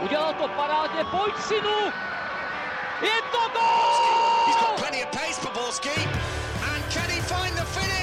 [0.00, 1.92] Udělal to parádně, pojď synu!
[3.02, 4.46] Je to gol!
[4.46, 6.08] He's got plenty of pace for Borski.
[6.72, 7.94] And can he find the finish?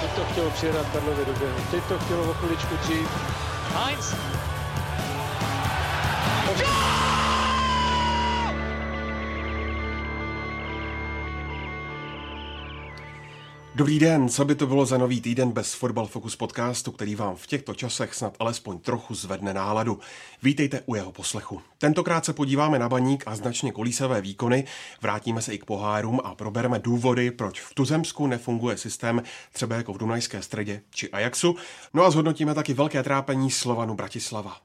[0.00, 1.58] Teď to chtělo přijedat Karlově do běhu.
[1.70, 3.08] Teď to chtělo o chviličku dřív.
[3.74, 4.14] Heinz.
[13.78, 17.36] Dobrý den, co by to bylo za nový týden bez Fotbal Focus podcastu, který vám
[17.36, 20.00] v těchto časech snad alespoň trochu zvedne náladu.
[20.42, 21.62] Vítejte u jeho poslechu.
[21.78, 24.64] Tentokrát se podíváme na baník a značně kolísavé výkony,
[25.02, 29.22] vrátíme se i k pohárům a probereme důvody, proč v Tuzemsku nefunguje systém
[29.52, 31.56] třeba jako v Dunajské středě či Ajaxu,
[31.94, 34.56] no a zhodnotíme taky velké trápení Slovanu Bratislava.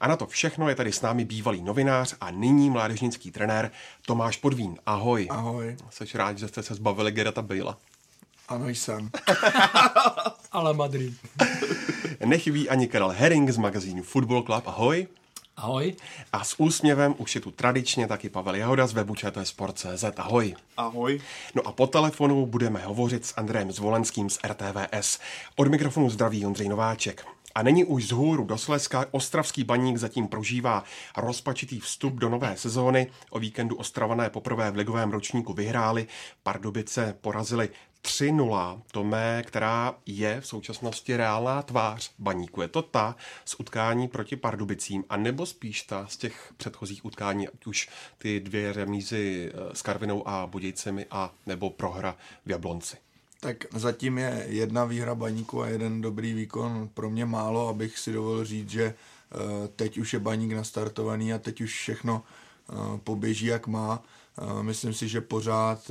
[0.00, 3.70] A na to všechno je tady s námi bývalý novinář a nyní mládežnický trenér
[4.06, 4.76] Tomáš Podvín.
[4.86, 5.28] Ahoj.
[5.30, 5.76] Ahoj.
[5.90, 7.78] Seš rád, že jste se zbavili Gerata Bejla.
[8.50, 9.10] Ano, jsem.
[10.52, 11.14] Ale Madrid.
[12.24, 14.68] Nechybí ani Karel Herring z magazínu Football Club.
[14.68, 15.06] Ahoj.
[15.56, 15.94] Ahoj.
[16.32, 20.04] A s úsměvem už je tu tradičně taky Pavel Jahoda z webu Sport.cz.
[20.16, 20.54] Ahoj.
[20.76, 21.20] Ahoj.
[21.54, 25.18] No a po telefonu budeme hovořit s Andrejem Zvolenským z RTVS.
[25.56, 27.26] Od mikrofonu zdraví Ondřej Nováček.
[27.54, 30.84] A není už z hůru do Slezska, ostravský baník zatím prožívá
[31.16, 33.06] rozpačitý vstup do nové sezóny.
[33.30, 36.06] O víkendu Ostravané poprvé v ligovém ročníku vyhráli,
[36.42, 37.68] Pardubice porazili
[38.02, 42.62] 3-0, Tomé, která je v současnosti reálná tvář baníku.
[42.62, 47.48] Je to ta z utkání proti Pardubicím, a nebo spíš ta z těch předchozích utkání,
[47.48, 52.96] ať už ty dvě remízy eh, s Karvinou a Budějcemi a nebo prohra v Jablonci.
[53.40, 58.12] Tak zatím je jedna výhra baníku a jeden dobrý výkon pro mě málo, abych si
[58.12, 63.46] dovolil říct, že eh, teď už je baník nastartovaný a teď už všechno eh, poběží
[63.46, 64.02] jak má.
[64.62, 65.90] Myslím si, že pořád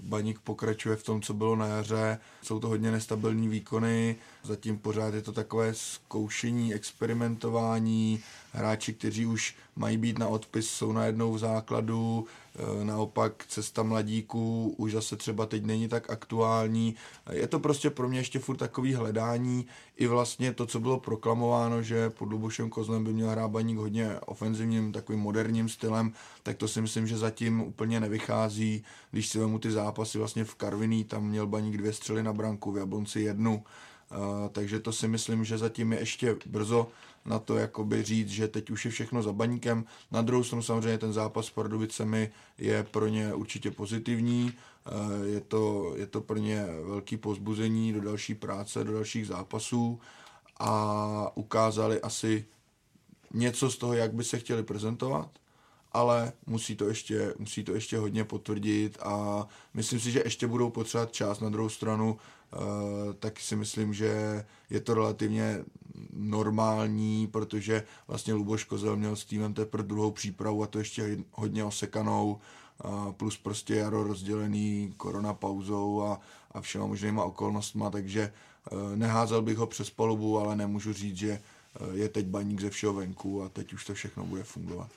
[0.00, 2.18] baník pokračuje v tom, co bylo na jaře.
[2.42, 8.20] Jsou to hodně nestabilní výkony, zatím pořád je to takové zkoušení, experimentování.
[8.52, 12.26] Hráči, kteří už mají být na odpis, jsou najednou v základu.
[12.58, 16.94] E, naopak cesta mladíků už zase třeba teď není tak aktuální.
[17.30, 19.66] Je to prostě pro mě ještě furt takový hledání.
[19.96, 24.20] I vlastně to, co bylo proklamováno, že pod Lubošem Kozlem by měl hrát baník hodně
[24.26, 26.12] ofenzivním, takovým moderním stylem,
[26.42, 28.84] tak to si myslím, že zatím úplně nevychází.
[29.10, 32.72] Když si vemu ty zápasy vlastně v Karviní, tam měl baník dvě střely na branku,
[32.72, 33.64] v Jablonci jednu.
[34.10, 36.88] Uh, takže to si myslím, že zatím je ještě brzo
[37.26, 39.84] na to jakoby říct, že teď už je všechno za baníkem.
[40.10, 44.52] Na druhou stranu samozřejmě ten zápas s Pardubicemi je pro ně určitě pozitivní.
[44.92, 50.00] Uh, je to, je to pro ně velký pozbuzení do další práce, do dalších zápasů
[50.60, 52.44] a ukázali asi
[53.34, 55.30] něco z toho, jak by se chtěli prezentovat
[55.94, 60.70] ale musí to, ještě, musí to ještě hodně potvrdit a myslím si, že ještě budou
[60.70, 62.60] potřebovat čas na druhou stranu, uh,
[63.18, 65.64] tak si myslím, že je to relativně
[66.12, 71.64] normální, protože vlastně Luboš Kozel měl s týmem teprve druhou přípravu a to ještě hodně
[71.64, 72.38] osekanou,
[73.16, 76.20] plus prostě jaro rozdělený korona pauzou a,
[76.52, 78.32] a všema možnýma okolnostma, takže
[78.72, 81.40] uh, neházel bych ho přes palubu, ale nemůžu říct, že
[81.92, 84.90] je teď baník ze všeho venku a teď už to všechno bude fungovat.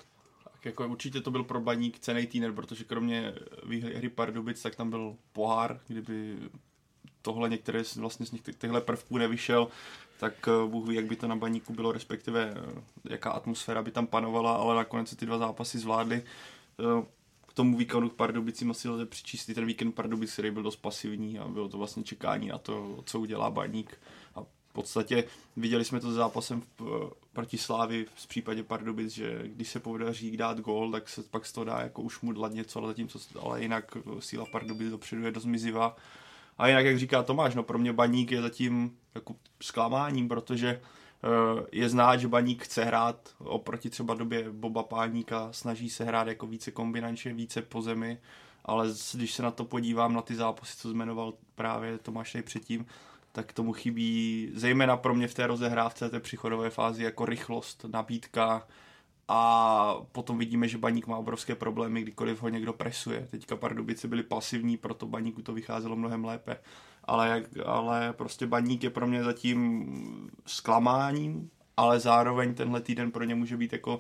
[0.66, 3.34] Jako určitě to byl pro baník cený týden, protože kromě
[3.66, 6.38] výhry Pardubic, tak tam byl pohár, kdyby
[7.28, 9.68] tohle některé vlastně z těchto prvků nevyšel,
[10.20, 13.92] tak eh, Bůh ví, jak by to na baníku bylo, respektive eh, jaká atmosféra by
[13.92, 16.24] tam panovala, ale nakonec se ty dva zápasy zvládly.
[16.24, 17.06] Eh,
[17.48, 21.48] k tomu výkonu Pardubicím asi lze přičíst ten víkend Pardubic, který byl dost pasivní a
[21.48, 23.98] bylo to vlastně čekání na to, co udělá baník
[24.78, 25.24] podstatě
[25.56, 30.38] viděli jsme to s zápasem v, proti Slávy v případě Pardubic, že když se podaří
[30.38, 33.62] dát gól, tak se pak z toho dá jako už mudlat něco, ale zatímco, ale
[33.62, 35.96] jinak síla Pardubic dopředu je dost mizivá.
[36.58, 40.82] A jinak, jak říká Tomáš, no pro mě Baník je zatím jako zklamáním, protože
[41.24, 46.28] uh, je znát, že Baník chce hrát oproti třeba době Boba Páníka, snaží se hrát
[46.28, 48.18] jako více kombinačně, více po zemi,
[48.66, 52.86] ale když se na to podívám, na ty zápasy, co zmenoval právě Tomáš tady předtím,
[53.32, 58.68] tak tomu chybí zejména pro mě v té rozehrávce, té přichodové fázi jako rychlost, nabídka
[59.28, 63.28] a potom vidíme, že Baník má obrovské problémy, kdykoliv ho někdo presuje.
[63.32, 66.58] Teďka Pardubice byli pasivní, proto Baníku to vycházelo mnohem lépe.
[67.04, 73.36] Ale, ale prostě Baník je pro mě zatím zklamáním, ale zároveň tenhle týden pro ně
[73.36, 74.00] může být jako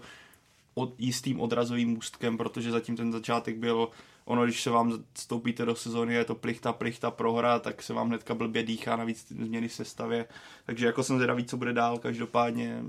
[0.74, 3.90] od, jistým odrazovým můstkem, protože zatím ten začátek byl
[4.26, 8.08] ono, když se vám stoupíte do sezóny, je to plichta, plichta, prohra, tak se vám
[8.08, 10.26] hnedka blbě dýchá, navíc změny sestavě.
[10.66, 12.84] Takže jako jsem zvědavý, co bude dál, každopádně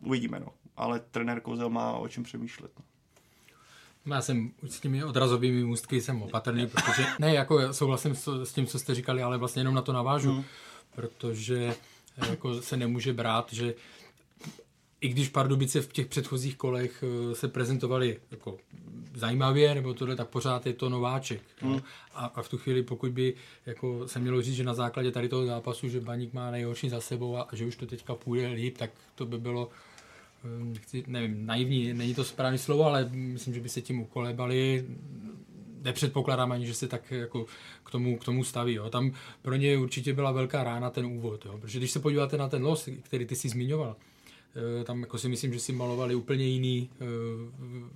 [0.00, 0.46] uvidíme, no.
[0.76, 2.70] Ale trenér Kozel má o čem přemýšlet.
[2.78, 2.84] No.
[4.14, 8.66] Já jsem s těmi odrazovými můstky jsem opatrný, protože ne, jako souhlasím s, s tím,
[8.66, 10.44] co jste říkali, ale vlastně jenom na to navážu, mm.
[10.94, 11.74] protože
[12.30, 13.74] jako se nemůže brát, že
[15.00, 18.56] i když Pardubice v těch předchozích kolech eh, se prezentovali jako
[19.14, 21.42] zajímavě, nebo tohle, tak pořád je to nováček.
[21.58, 21.80] Hmm.
[22.14, 23.34] A, a, v tu chvíli, pokud by
[23.66, 27.00] jako se mělo říct, že na základě tady toho zápasu, že Baník má nejhorší za
[27.00, 29.70] sebou a, a že už to teďka půjde líp, tak to by bylo
[30.44, 34.86] eh, chci, nevím, naivní, není to správné slovo, ale myslím, že by se tím ukolebali.
[35.82, 37.46] Nepředpokládám ani, že se tak jako
[37.84, 38.74] k tomu, k tomu staví.
[38.74, 38.90] Jo.
[38.90, 41.58] Tam pro ně určitě byla velká rána ten úvod, jo.
[41.58, 43.96] protože když se podíváte na ten los, který ty si zmiňoval,
[44.56, 47.04] Eh, tam jako si myslím, že si malovali úplně jiný, eh,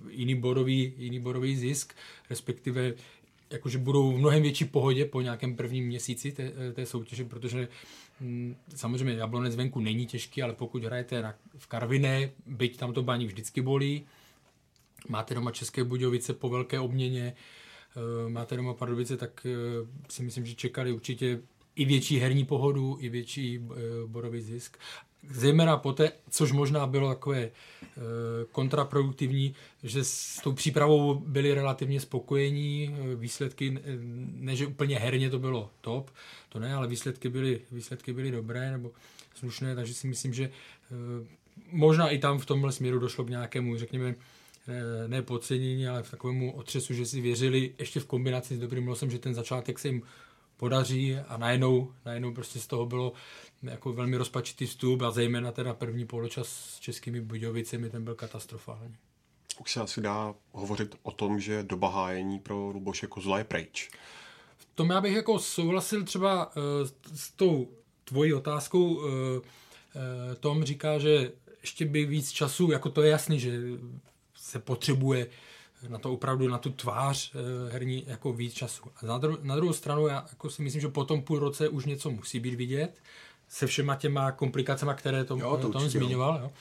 [0.09, 1.93] jiný, bodový, jiný bodový zisk,
[2.29, 2.93] respektive
[3.49, 7.67] jakože budou v mnohem větší pohodě po nějakém prvním měsíci té, eh, té soutěže, protože
[8.75, 13.25] samozřejmě Jablonec venku není těžký, ale pokud hrajete na, v Karviné, byť tam to baní
[13.25, 14.05] vždycky bolí,
[15.09, 17.35] máte doma České Budějovice po velké obměně,
[18.27, 19.47] máte doma Pardubice, tak
[20.09, 21.41] si myslím, že čekali určitě
[21.75, 23.59] i větší herní pohodu, i větší
[24.05, 24.77] bodový zisk
[25.29, 27.51] zejména poté, což možná bylo takové e,
[28.51, 33.79] kontraproduktivní, že s tou přípravou byli relativně spokojení, e, výsledky,
[34.35, 36.11] ne že úplně herně to bylo top,
[36.49, 38.91] to ne, ale výsledky byly, výsledky byly dobré nebo
[39.35, 40.49] slušné, takže si myslím, že
[41.71, 44.15] možná i tam v tomhle směru došlo k nějakému, řekněme,
[45.07, 49.11] ne podcenění, ale v takovému otřesu, že si věřili ještě v kombinaci s dobrým losem,
[49.11, 50.01] že ten začátek se jim
[50.57, 53.13] podaří a najednou, najednou prostě z toho bylo
[53.63, 58.95] jako velmi rozpačitý vstup a zejména teda první poločas s českými Budějovicemi, ten byl katastrofální.
[59.61, 63.89] Už se asi dá hovořit o tom, že doba hájení pro Luboše Kozla je pryč.
[64.57, 66.63] V tom já bych jako souhlasil třeba uh,
[67.13, 67.69] s tou
[68.03, 68.95] tvojí otázkou.
[68.95, 69.41] Uh, uh,
[70.39, 71.31] Tom říká, že
[71.61, 73.59] ještě by víc času, jako to je jasný, že
[74.35, 75.27] se potřebuje
[75.87, 77.33] na to opravdu, na tu tvář
[77.69, 78.83] herní jako víc času.
[78.97, 81.69] A na, dru- na druhou stranu já jako si myslím, že po tom půl roce
[81.69, 83.01] už něco musí být vidět
[83.49, 86.39] se všema těma komplikacemi, které tom, jo, to tom zmiňoval.
[86.41, 86.51] Jo.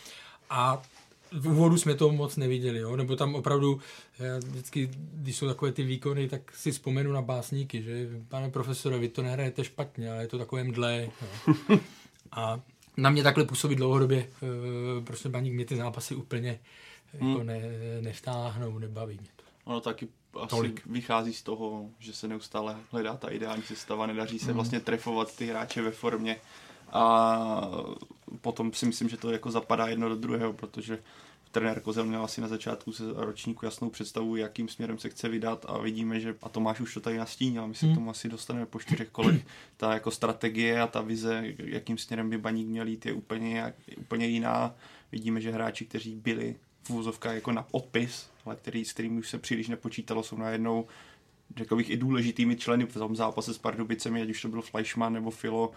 [0.50, 0.82] A
[1.32, 2.96] v úvodu jsme to moc neviděli, jo?
[2.96, 3.81] nebo tam opravdu,
[4.19, 8.98] já vždycky, když jsou takové ty výkony, tak si vzpomenu na básníky, že pane profesore,
[8.98, 11.08] vy to nehrajete špatně, ale je to takové mdlé.
[11.48, 11.78] Jo?
[12.32, 12.60] A
[12.96, 16.60] na mě takhle působí dlouhodobě, eh, prostě baník mě ty zápasy úplně
[17.12, 17.46] jako hmm.
[17.46, 17.60] ne,
[18.00, 19.44] nevtáhnou, nebaví mě to.
[19.64, 20.08] Ono taky
[20.40, 20.87] asi Tolik.
[20.87, 24.54] vychází z toho, že se neustále hledá ta ideální sestava, nedaří se hmm.
[24.54, 26.37] vlastně trefovat ty hráče ve formě
[26.92, 27.70] a
[28.40, 30.98] potom si myslím, že to jako zapadá jedno do druhého, protože
[31.54, 35.66] trenér Kozel měl asi na začátku se ročníku jasnou představu, jakým směrem se chce vydat
[35.69, 37.94] a vidíme, že a Tomáš už to tady nastínil my se hmm.
[37.94, 39.46] k tomu asi dostaneme po čtyřech kolech.
[39.76, 43.75] Ta jako strategie a ta vize, jakým směrem by baník měl jít, je úplně, jak,
[43.96, 44.75] úplně jiná.
[45.12, 49.28] Vidíme, že hráči, kteří byli v úzovkách jako na odpis, ale který, s kterými už
[49.28, 50.87] se příliš nepočítalo, jsou najednou
[51.56, 55.12] řekl bych i důležitými členy v tom zápase s Pardubicemi, ať už to byl Fleischmann
[55.12, 55.72] nebo Filo,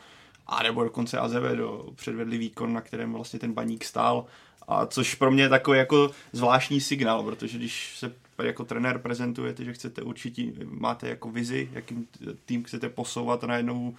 [0.47, 4.25] a nebo dokonce Azevedo předvedli výkon, na kterém vlastně ten baník stál.
[4.67, 8.13] A což pro mě je takový jako zvláštní signál, protože když se
[8.43, 12.07] jako trenér prezentujete, že chcete určitě, máte jako vizi, jakým
[12.45, 13.95] tým chcete posouvat a najednou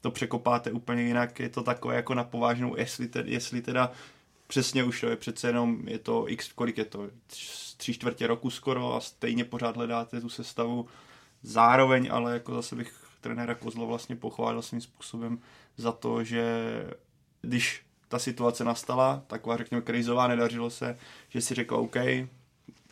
[0.00, 3.92] to překopáte úplně jinak, je to takové jako na povážnou, jestli, te, jestli teda
[4.46, 7.08] přesně už to je přece jenom, je to x, kolik je to,
[7.76, 10.86] tři čtvrtě roku skoro a stejně pořád hledáte tu sestavu.
[11.42, 15.38] Zároveň ale jako zase bych trenéra Kozlo vlastně pochválil svým způsobem
[15.76, 16.44] za to, že
[17.42, 21.96] když ta situace nastala, taková řekněme krizová, nedařilo se, že si řekl OK,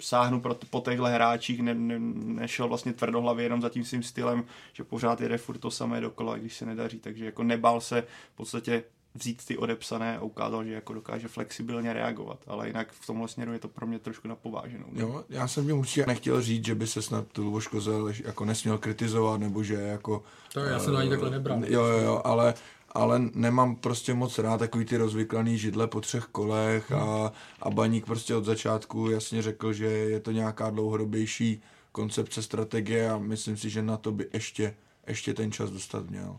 [0.00, 1.99] sáhnu pro, po těchto hráčích, ne, ne,
[2.41, 6.37] nešel vlastně tvrdohlavě jenom za tím svým stylem, že pořád jede furt to samé dokola,
[6.37, 8.85] když se nedaří, takže jako nebál se v podstatě
[9.17, 13.53] vzít ty odepsané a ukázal, že jako dokáže flexibilně reagovat, ale jinak v tomhle směru
[13.53, 14.87] je to pro mě trošku napováženou.
[14.93, 18.79] Jo, já jsem tím určitě nechtěl říct, že by se snad Luboš Kozel jako nesměl
[18.79, 20.23] kritizovat, nebo že jako...
[20.53, 21.63] To já jsem to ani takhle nebral.
[21.67, 22.55] Jo, jo, jo, ale
[22.97, 27.33] ale nemám prostě moc rád takový ty rozvyklaný židle po třech kolech a,
[27.63, 33.19] a Baník prostě od začátku jasně řekl, že je to nějaká dlouhodobější koncepce strategie a
[33.19, 34.75] myslím si, že na to by ještě,
[35.07, 36.39] ještě ten čas dostat měl.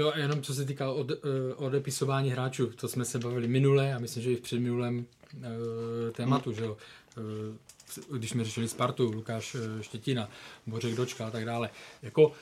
[0.00, 1.16] Jo, jenom co se týká od, uh,
[1.56, 5.42] odepisování hráčů, to jsme se bavili minule a myslím, že i v předminulém uh,
[6.12, 6.58] tématu, hmm.
[6.58, 6.76] že jo.
[8.08, 10.28] Uh, když jsme řešili Spartu, Lukáš Štětina,
[10.66, 11.70] Bořek Dočka a tak dále.
[12.02, 12.34] Jako uh,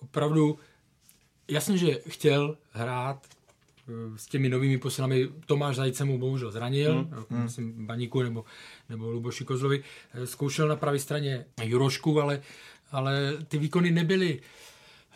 [0.00, 0.58] opravdu
[1.48, 3.26] jasně, že chtěl hrát
[4.16, 5.28] s těmi novými posilami.
[5.46, 7.24] Tomáš Zajce mu bohužel zranil, hmm.
[7.30, 7.42] hmm.
[7.42, 8.44] myslím Baníku nebo,
[8.88, 9.84] nebo Luboši Kozlovi.
[10.24, 12.42] Zkoušel na pravé straně Jurošku, ale,
[12.90, 14.40] ale ty výkony nebyly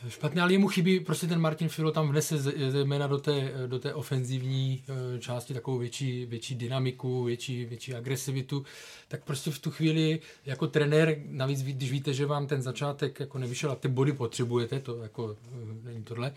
[0.08, 2.38] špatné, ale jemu chybí prostě ten Martin Filo tam vnese
[2.70, 8.64] zejména do té, do té ofenzivní eh, části takovou větší, větší dynamiku, větší, větší agresivitu,
[9.08, 13.38] tak prostě v tu chvíli jako trenér, navíc když víte, že vám ten začátek jako
[13.38, 16.32] nevyšel a ty body potřebujete, to jako eh, není tohle,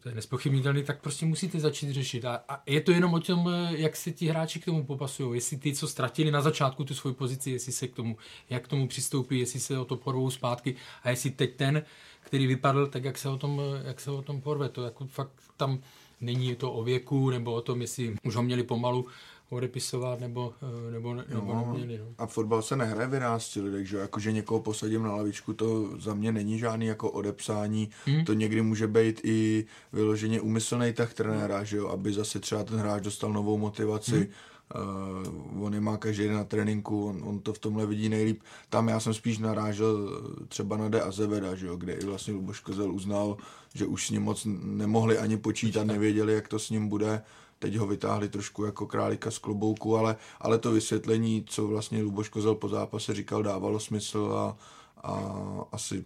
[0.00, 2.24] to je nespochybnitelný, tak prostě musíte začít řešit.
[2.24, 5.36] A, a je to jenom o tom, jak se ti hráči k tomu popasují.
[5.36, 8.16] Jestli ty, co ztratili na začátku tu svoji pozici, jestli se k tomu,
[8.50, 11.84] jak k tomu přistoupí, jestli se o to porvou zpátky a jestli teď ten,
[12.26, 14.68] který vypadl, tak jak se o tom, jak se o tom porve.
[14.68, 15.78] To jako fakt tam
[16.20, 19.06] není to o věku, nebo o tom, jestli už ho měli pomalu
[19.50, 20.54] odepisovat, nebo,
[20.88, 21.98] eh, nebo, nebo No, neměli.
[21.98, 22.06] No.
[22.18, 26.32] A fotbal se nehraje v 11 lidech, že někoho posadím na lavičku, to za mě
[26.32, 27.90] není žádný jako odepsání.
[28.04, 28.24] Hmm.
[28.24, 31.88] To někdy může být i vyloženě úmyslný tah trenéra, že jo?
[31.88, 34.16] Aby zase třeba ten hráč dostal novou motivaci.
[34.16, 34.28] Hmm.
[34.74, 38.42] Uh, on je má každý den na tréninku, on, on to v tomhle vidí nejlíp.
[38.68, 41.76] Tam já jsem spíš narážel třeba na De Azeveda, že jo?
[41.76, 43.36] kde i vlastně Luboš Kozel uznal,
[43.74, 47.22] že už s ním moc nemohli ani počítat, nevěděli, jak to s ním bude
[47.58, 52.28] teď ho vytáhli trošku jako králíka z klobouku, ale, ale to vysvětlení, co vlastně Luboš
[52.28, 54.56] Kozel po zápase říkal, dávalo smysl a,
[55.02, 55.34] a
[55.72, 56.04] asi,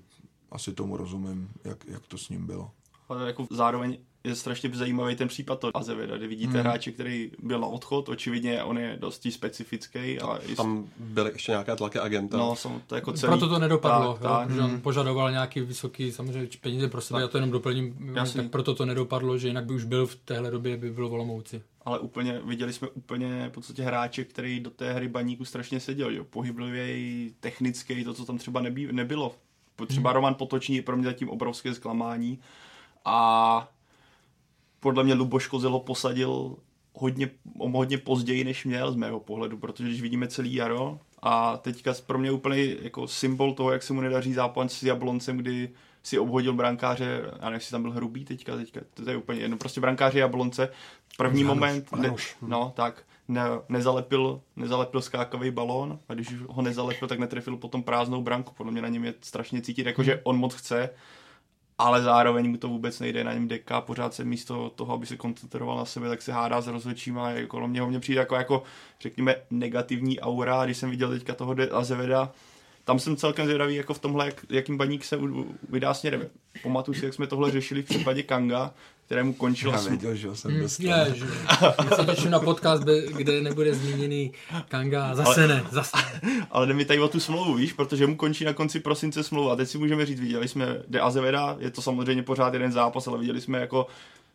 [0.51, 2.71] asi tomu rozumím, jak, jak to s ním bylo.
[3.09, 6.61] Ale jako zároveň je strašně zajímavý ten případ to Azeveda, kde vidíte hmm.
[6.61, 10.19] hráče, který byl na odchod, očividně on je dosti specifický.
[10.21, 12.37] A Tam byly ještě nějaké tlaky agenta.
[12.37, 13.31] No, jsem to jako celý...
[13.31, 14.49] Proto to nedopadlo, tak, jo, tak.
[14.49, 17.23] protože on požadoval nějaký vysoký samozřejmě peníze pro sebe, Tak.
[17.23, 18.43] já to jenom doplním, Jasný.
[18.43, 21.13] tak proto to nedopadlo, že jinak by už byl v téhle době, by byl v
[21.13, 21.63] Olomouci.
[21.85, 26.11] ale úplně, viděli jsme úplně v podstatě hráče, který do té hry baníku strašně seděl,
[26.11, 26.25] jo.
[26.25, 29.35] pohyblivý, technický, to, co tam třeba nebý, nebylo.
[29.87, 30.15] Třeba hmm.
[30.15, 32.39] Roman Potočný je pro mě zatím obrovské zklamání
[33.05, 33.69] a
[34.81, 36.57] podle mě Luboš Kozel ho posadil
[36.95, 41.95] hodně, hodně později, než měl z mého pohledu, protože když vidíme celý jaro a teďka
[42.07, 45.71] pro mě úplně jako symbol toho, jak se mu nedaří zápas s Jabloncem, kdy
[46.03, 49.57] si obhodil brankáře, a nevím, jestli tam byl hrubý teďka, teďka, to je úplně jedno,
[49.57, 50.69] prostě brankáře Jablonce,
[51.17, 52.37] první Hanuš, moment, ne, Hanuš.
[52.43, 58.23] no tak, ne, nezalepil, nezalepil skákavý balón a když ho nezalepil, tak netrefil potom prázdnou
[58.23, 60.91] branku, podle mě na něm je strašně cítit, jakože on moc chce,
[61.81, 65.17] ale zároveň mu to vůbec nejde, na něm deka, pořád se místo toho, aby se
[65.17, 67.89] koncentroval na sebe, tak se hádá s rozhodčíma a kolem něho.
[67.89, 68.63] Mě přijde jako, jako
[69.01, 72.33] řekněme, negativní aura, když jsem viděl teďka toho Azeveda,
[72.85, 75.19] tam jsem celkem zvědavý jako v tomhle, jak, jakým baník se
[75.69, 76.27] vydá směrem.
[76.63, 78.75] Pamatuju si, jak jsme tohle řešili v případě Kanga,
[79.11, 80.87] kterému končila Já věděl, že ho jsem Hmm, dostal.
[80.87, 81.25] je, že
[81.91, 82.83] já se těším na podcast,
[83.17, 84.33] kde nebude zmíněný
[84.69, 86.47] Kanga, zase ne, zase ne.
[86.51, 89.53] Ale jde mi tady o tu smlouvu, víš, protože mu končí na konci prosince smlouva.
[89.53, 93.07] A teď si můžeme říct, viděli jsme De Azeveda, je to samozřejmě pořád jeden zápas,
[93.07, 93.87] ale viděli jsme jako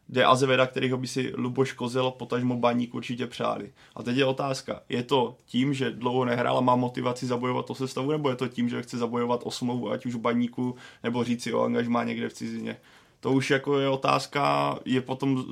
[0.10, 3.72] De Azeveda, kterýho by si Luboš Kozel, potažmo Baník určitě přáli.
[3.96, 7.76] A teď je otázka, je to tím, že dlouho nehrál a má motivaci zabojovat o
[7.76, 11.44] sestavu, nebo je to tím, že chce zabojovat o smlouvu, ať už Baníku, nebo říct
[11.44, 12.78] si o angažmá někde v cizině.
[13.26, 15.46] To už jako je otázka, je potom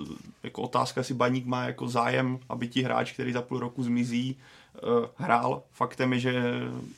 [0.44, 4.38] jako otázka, jestli Baník má jako zájem, aby ti hráč, který za půl roku zmizí,
[4.76, 4.80] eh,
[5.16, 5.62] hrál.
[5.72, 6.44] Faktem je, že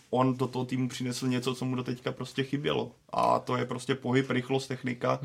[0.10, 2.92] on do toho týmu přinesl něco, co mu do teďka prostě chybělo.
[3.10, 5.20] A to je prostě pohyb, rychlost, technika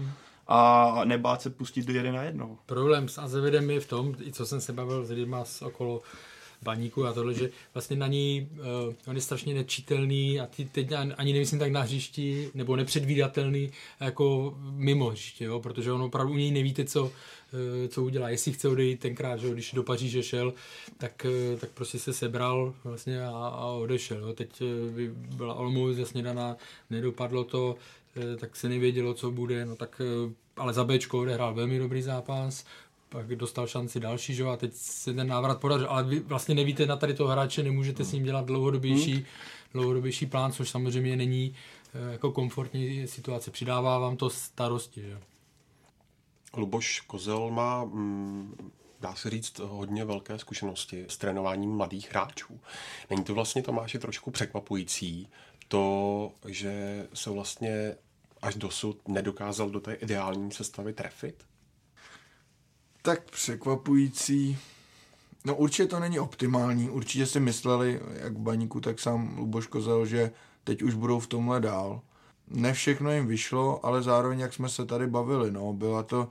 [0.49, 2.59] a nebát se pustit do jeden na jednoho.
[2.66, 6.02] Problém s Azevedem je v tom, i co jsem se bavil s lidma z okolo
[6.62, 10.93] baníku a tohle, že vlastně na ní uh, on je strašně nečitelný a ty teď
[11.17, 15.61] ani nemyslím tak na hřišti, nebo nepředvídatelný jako mimo hřiště, jo?
[15.61, 17.11] protože on opravdu u něj nevíte, co, uh,
[17.88, 18.29] co udělá.
[18.29, 20.55] Jestli chce odejít tenkrát, že když do Paříže šel,
[20.99, 24.19] tak, uh, tak prostě se sebral vlastně a, a odešel.
[24.19, 24.33] Jo?
[24.33, 24.62] Teď
[24.95, 26.57] by byla Olomouc jasně daná,
[26.90, 27.76] nedopadlo to,
[28.38, 30.02] tak se nevědělo, co bude, no tak
[30.57, 32.64] ale za Bčko odehrál velmi dobrý zápas,
[33.11, 36.55] pak dostal šanci další, že jo, a teď se ten návrat podařil, ale vy vlastně
[36.55, 39.26] nevíte na tady toho hráče, nemůžete s ním dělat dlouhodobější,
[39.73, 41.55] dlouhodobější plán, což samozřejmě není
[41.95, 45.19] eh, jako komfortní situace, přidává vám to starosti, že jo.
[46.57, 52.61] Luboš Kozel má, mm, dá se říct, hodně velké zkušenosti s trénováním mladých hráčů.
[53.11, 55.29] Není to vlastně, Tomáši, trošku překvapující,
[55.69, 57.97] to, že se vlastně
[58.43, 61.50] až dosud nedokázal do té ideální sestavy trefit?
[63.02, 64.59] Tak překvapující.
[65.45, 66.90] No určitě to není optimální.
[66.90, 70.30] Určitě si mysleli, jak baníku, tak sám Luboš Kozel, že
[70.64, 72.00] teď už budou v tomhle dál.
[72.49, 76.28] Ne všechno jim vyšlo, ale zároveň, jak jsme se tady bavili, no, byla to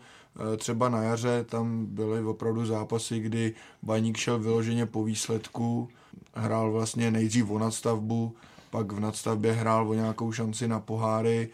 [0.53, 5.89] eh, třeba na jaře, tam byly opravdu zápasy, kdy baník šel vyloženě po výsledku,
[6.33, 8.35] hrál vlastně nejdřív o nadstavbu,
[8.69, 11.49] pak v nadstavbě hrál o nějakou šanci na poháry,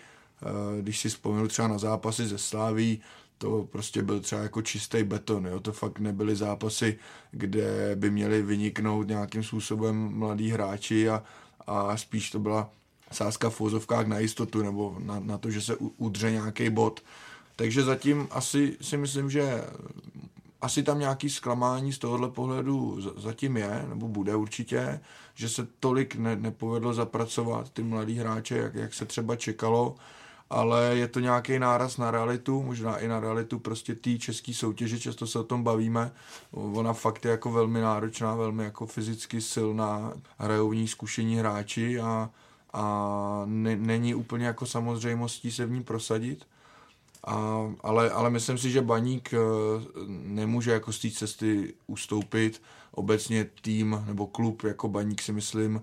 [0.46, 3.02] Eh, když si vzpomněl třeba na zápasy ze Sláví,
[3.46, 5.60] to prostě byl třeba jako čistý beton, jo?
[5.60, 7.00] to fakt nebyly zápasy,
[7.32, 11.24] kde by měli vyniknout nějakým způsobem mladí hráči a,
[11.68, 12.70] a spíš to byla
[13.12, 17.04] sázka v vozovkách na jistotu nebo na, na to, že se udře nějaký bod.
[17.56, 19.64] Takže zatím asi si myslím, že
[20.62, 25.00] asi tam nějaký zklamání z tohohle pohledu zatím je, nebo bude určitě,
[25.36, 29.96] že se tolik ne, nepovedlo zapracovat ty mladí hráče, jak, jak se třeba čekalo.
[30.50, 35.00] Ale je to nějaký náraz na realitu, možná i na realitu prostě té české soutěže,
[35.00, 36.12] často se o tom bavíme.
[36.52, 42.00] Ona fakt je jako velmi náročná, velmi jako fyzicky silná, hrajou v ní zkušení hráči
[42.00, 42.30] a,
[42.74, 46.48] a ne, není úplně jako samozřejmostí se v ní prosadit.
[47.28, 49.38] A, ale, ale myslím si, že Baník eh,
[50.08, 52.62] nemůže jako z té cesty ustoupit.
[52.92, 55.82] Obecně tým nebo klub jako Baník si myslím,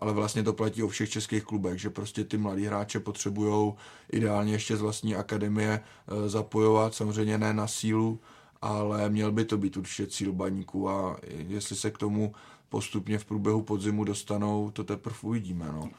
[0.00, 3.72] ale vlastně to platí o všech českých klubech, že prostě ty mladí hráče potřebují
[4.12, 8.20] ideálně ještě z vlastní akademie eh, zapojovat, samozřejmě ne na sílu,
[8.62, 12.34] ale měl by to být určitě cíl Baníku a jestli se k tomu
[12.68, 15.64] postupně v průběhu podzimu dostanou, to teprve uvidíme.
[15.72, 15.90] No.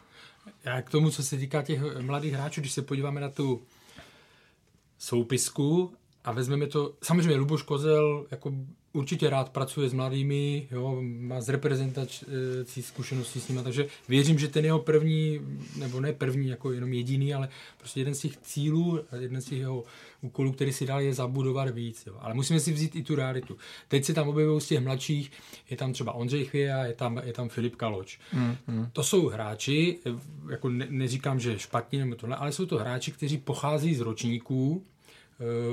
[0.64, 3.62] Já k tomu, co se týká těch mladých hráčů, když se podíváme na tu
[4.98, 8.54] soupisku a vezmeme to, samozřejmě Luboš Kozel jako
[8.96, 14.48] určitě rád pracuje s mladými, jo, má z reprezentací zkušenosti s nimi, takže věřím, že
[14.48, 15.40] ten jeho první,
[15.78, 19.60] nebo ne první, jako jenom jediný, ale prostě jeden z těch cílů, jeden z těch
[19.60, 19.84] jeho
[20.22, 22.04] úkolů, který si dal, je zabudovat víc.
[22.08, 22.16] Jo.
[22.20, 23.58] Ale musíme si vzít i tu realitu.
[23.88, 25.32] Teď se tam objevují z těch mladších,
[25.70, 28.20] je tam třeba Ondřej Chvěja, je tam, je tam Filip Kaloč.
[28.34, 28.90] Mm, mm.
[28.94, 30.00] To jsou hráči,
[30.52, 34.86] jako ne, neříkám, že špatní nebo tohle, ale jsou to hráči, kteří pochází z ročníků,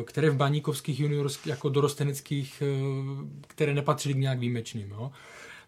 [0.04, 4.90] které v baníkovských juniorských, jako dorosteneckých, eh, které nepatřily k nějak výjimečným.
[4.90, 5.10] Jo.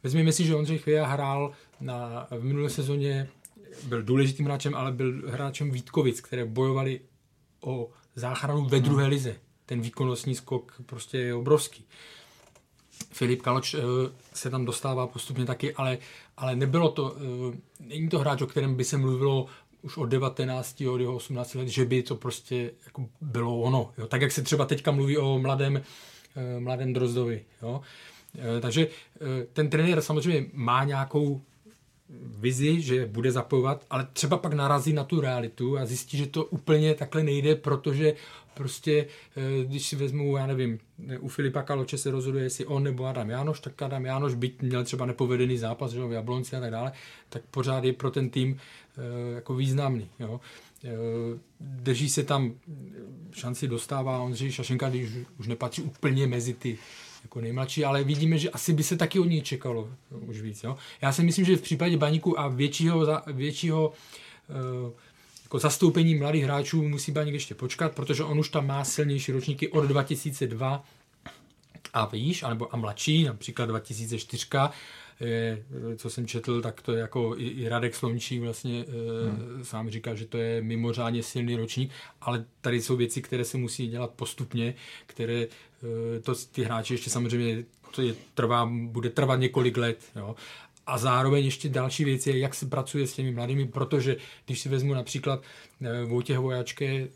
[0.02, 3.28] Vezměme si, že Ondřej Chvěja hrál na, v minulé sezóně,
[3.88, 7.00] byl důležitým hráčem, ale byl hráčem Vítkovic, které bojovali
[7.60, 9.36] o záchranu ve druhé lize.
[9.66, 11.84] Ten výkonnostní skok prostě je obrovský.
[13.12, 13.80] Filip Kaloč uh,
[14.34, 15.98] se tam dostává postupně taky, ale,
[16.36, 17.16] ale nebylo to,
[17.80, 19.46] není to hráč, o kterém by se mluvilo
[19.84, 23.92] už od 19, od jeho 18 let, že by to prostě jako bylo ono.
[23.98, 24.06] Jo?
[24.06, 25.82] Tak jak se třeba teďka mluví o mladém,
[26.36, 27.44] eh, mladém Drozdovi.
[27.62, 27.80] Jo?
[28.38, 31.42] Eh, takže eh, ten trenér samozřejmě má nějakou
[32.38, 36.44] vizi, že bude zapojovat, ale třeba pak narazí na tu realitu a zjistí, že to
[36.44, 38.14] úplně takhle nejde, protože
[38.54, 39.06] prostě,
[39.64, 40.78] když si vezmu, já nevím,
[41.20, 44.84] u Filipa Kaloče se rozhoduje, jestli on nebo Adam Jánoš, tak Adam Jánoš, byť měl
[44.84, 46.92] třeba nepovedený zápas že v Jablonci a tak dále,
[47.28, 48.56] tak pořád je pro ten tým
[48.98, 50.10] Eh, jako významný.
[50.20, 50.40] Jo.
[50.84, 50.88] Eh,
[51.60, 52.54] drží se tam,
[53.32, 56.78] šanci dostává Ondřej Šašenka, když už nepatří úplně mezi ty
[57.22, 60.64] jako nejmladší, ale vidíme, že asi by se taky od něj čekalo už víc.
[60.64, 60.76] Jo.
[61.02, 63.92] Já si myslím, že v případě Baníku a většího, většího
[64.50, 64.92] eh,
[65.54, 69.68] jako zastoupení mladých hráčů musí Baník ještě počkat, protože on už tam má silnější ročníky
[69.68, 70.84] od 2002
[71.92, 74.46] a výš, anebo a mladší, například 2004
[75.20, 75.64] je,
[75.96, 78.84] co jsem četl, tak to je jako i, i Radek Slončí vlastně
[79.30, 79.64] hmm.
[79.64, 81.90] sám říká, že to je mimořádně silný ročník,
[82.20, 84.74] ale tady jsou věci, které se musí dělat postupně,
[85.06, 85.46] které
[86.16, 87.64] e, to ty hráči ještě samozřejmě
[87.94, 89.98] to je, trvá, bude trvat několik let.
[90.16, 90.36] Jo.
[90.86, 94.16] A zároveň ještě další věc je, jak se pracuje s těmi mladými, protože
[94.46, 95.42] když si vezmu například
[95.82, 97.08] e, Vojtěch Vojačke,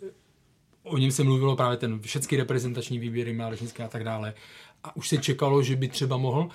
[0.83, 4.35] o něm se mluvilo právě ten všechny reprezentační výběry mládežnické a tak dále.
[4.85, 6.49] A už se čekalo, že by třeba mohl,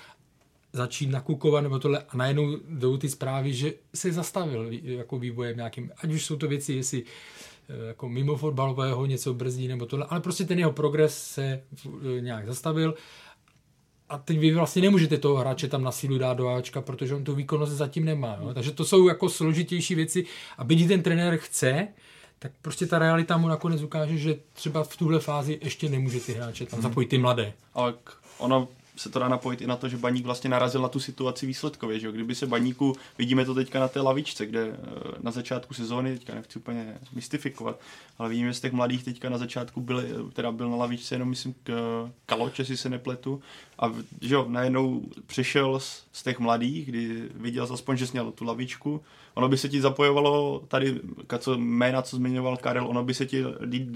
[0.74, 2.04] začít nakukovat nebo tohle.
[2.08, 6.48] A najednou jdou ty zprávy, že se zastavil jako vývojem nějakým, ať už jsou to
[6.48, 7.02] věci, jestli
[7.68, 12.20] eh, jako mimo fotbalového něco brzdí nebo tohle, ale prostě ten jeho progres se eh,
[12.20, 12.94] nějak zastavil
[14.08, 17.24] a teď vy vlastně nemůžete toho hráče tam na sílu dát do Ačka, protože on
[17.24, 18.38] tu výkonnost zatím nemá.
[18.42, 18.54] Jo?
[18.54, 20.24] Takže to jsou jako složitější věci
[20.58, 21.88] a byť ten trenér chce,
[22.38, 26.32] tak prostě ta realita mu nakonec ukáže, že třeba v tuhle fázi ještě nemůže ty
[26.32, 26.88] hráče tam hmm.
[26.88, 27.52] zapojit ty mladé.
[27.74, 27.94] Ale
[28.38, 31.46] ono se to dá napojit i na to, že baník vlastně narazil na tu situaci
[31.46, 32.00] výsledkově.
[32.00, 32.12] Že?
[32.12, 34.76] Kdyby se baníku, vidíme to teďka na té lavičce, kde eh,
[35.22, 37.80] na začátku sezóny, teďka nechci úplně mystifikovat,
[38.18, 41.54] ale vidíme, z těch mladých teďka na začátku byli, teda byl na lavičce jenom myslím
[41.62, 41.72] k
[42.26, 43.42] Kaloče, si se nepletu,
[43.78, 48.44] a že jo, najednou přišel z, z těch mladých, kdy viděl aspoň, že měl tu
[48.44, 49.00] lavičku,
[49.34, 51.00] ono by se ti zapojovalo tady,
[51.38, 53.44] co jména, co zmiňoval Karel, ono by se ti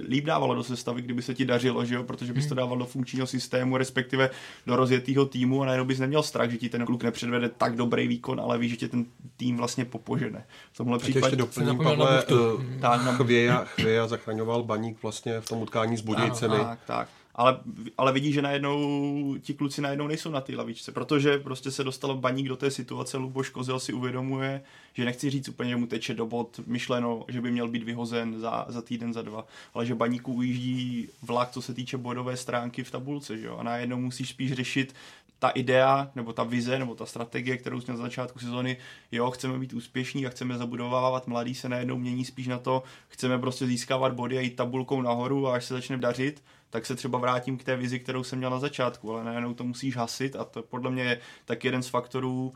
[0.08, 2.56] líp dávalo do sestavy, kdyby se ti dařilo, že jo, protože bys to hmm.
[2.56, 4.30] dával do funkčního systému, respektive
[4.66, 8.08] do rozjetého týmu a najednou bys neměl strach, že ti ten kluk nepředvede tak dobrý
[8.08, 9.04] výkon, ale víš, že tě ten
[9.36, 10.44] tým vlastně popožene.
[10.72, 11.26] V tomhle případě...
[11.26, 16.58] ještě doplním, Pavle, uh, chvěja, chvěja zachraňoval baník vlastně v tom utkání s Budějcemi.
[16.58, 17.60] Tak, tak ale,
[17.98, 22.14] ale vidí, že najednou ti kluci najednou nejsou na té lavičce, protože prostě se dostal
[22.14, 26.14] baník do té situace, Luboš Kozel si uvědomuje, že nechci říct úplně, že mu teče
[26.14, 29.94] do bod myšleno, že by měl být vyhozen za, za týden, za dva, ale že
[29.94, 33.56] baníku ujíždí vlak, co se týče bodové stránky v tabulce, že jo?
[33.56, 34.94] a najednou musíš spíš řešit
[35.38, 38.76] ta idea, nebo ta vize, nebo ta strategie, kterou jsme na začátku sezóny,
[39.12, 43.38] jo, chceme být úspěšní a chceme zabudovávat mladý, se najednou mění spíš na to, chceme
[43.38, 47.18] prostě získávat body a jít tabulkou nahoru a až se začne dařit, tak se třeba
[47.18, 50.44] vrátím k té vizi, kterou jsem měl na začátku, ale najednou to musíš hasit a
[50.44, 52.54] to podle mě je tak jeden z faktorů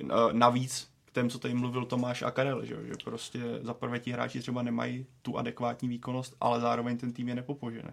[0.00, 3.98] eh, navíc, k těm, co tady mluvil Tomáš a Karel, že, že prostě za prvé
[3.98, 7.92] ti hráči třeba nemají tu adekvátní výkonnost, ale zároveň ten tým je nepopožené.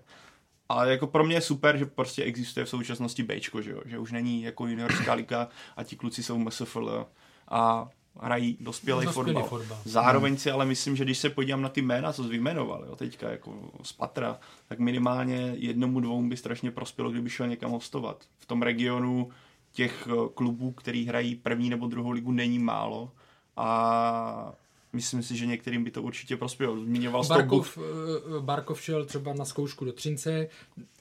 [0.70, 3.82] Ale jako pro mě je super, že prostě existuje v současnosti Bčko, že, jo?
[3.86, 7.06] že už není jako juniorská liga a ti kluci jsou MSFL
[7.48, 7.90] a
[8.22, 9.44] hrají dospělý, Dospělý fotbal.
[9.60, 9.78] fotbal.
[9.86, 12.96] Zároveň si ale myslím, že když se podívám na ty jména, co jsi vyjmenoval, jo,
[12.96, 13.54] teďka jako
[13.84, 18.24] z patra, tak minimálně jednomu, dvou by strašně prospělo, kdyby šel někam hostovat.
[18.40, 19.30] V tom regionu
[19.72, 23.12] těch eh, klubů, který hrají první nebo druhou ligu, není málo
[23.58, 24.54] a
[24.98, 26.80] myslím si, že některým by to určitě prospělo.
[26.80, 30.48] Zmiňoval to Barkov, eh, Barkov šel třeba na zkoušku do Třince,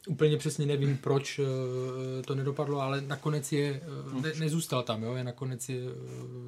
[0.09, 3.81] úplně přesně nevím, proč eh, to nedopadlo, ale nakonec je,
[4.17, 5.81] eh, ne, nezůstal tam, jo, je nakonec je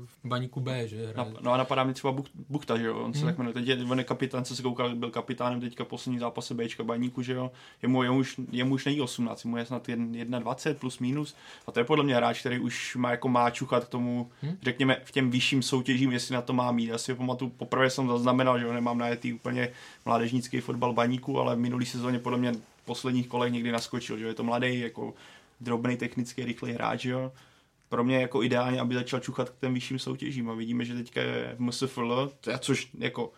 [0.04, 1.06] v baníku B, že?
[1.06, 1.32] Hraje.
[1.40, 3.84] No a napadá mi třeba Buch- Buchta, že jo, on se tak jmenuje, teď je,
[3.90, 7.50] on je kapitán, co se koukal, byl kapitánem teďka poslední zápase Bčka baníku, že jo,
[7.82, 11.36] jemu, jemu, už, jemu už není 18, mu je snad jen 21 plus minus.
[11.66, 14.30] A to je podle mě hráč, který už má jako má čuchat k tomu,
[14.62, 16.86] řekněme, v těm vyšším soutěžím, jestli na to má mít.
[16.86, 19.72] Já si pamatuju, poprvé jsem zaznamenal, že jo, nemám najetý úplně
[20.04, 22.52] mládežnický fotbal baníku, ale v minulý sezóně podle mě
[22.84, 25.14] posledních kolech někdy naskočil, že je to mladý, jako
[25.60, 27.32] drobný, technický, rychlý hráč, jo.
[27.88, 31.20] Pro mě jako ideálně, aby začal čuchat k těm vyšším soutěžím a vidíme, že teďka
[31.20, 33.32] je v MSFL, což jako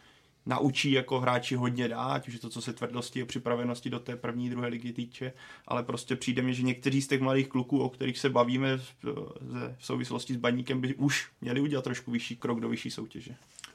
[0.50, 4.16] naučí jako hráči hodně dát, už je to, co se tvrdosti a připravenosti do té
[4.16, 5.32] první, druhé ligy týče,
[5.66, 9.04] ale prostě přijde mi, že někteří z těch mladých kluků, o kterých se bavíme v,
[9.80, 13.34] souvislosti s baníkem, by už měli udělat trošku vyšší krok do vyšší soutěže.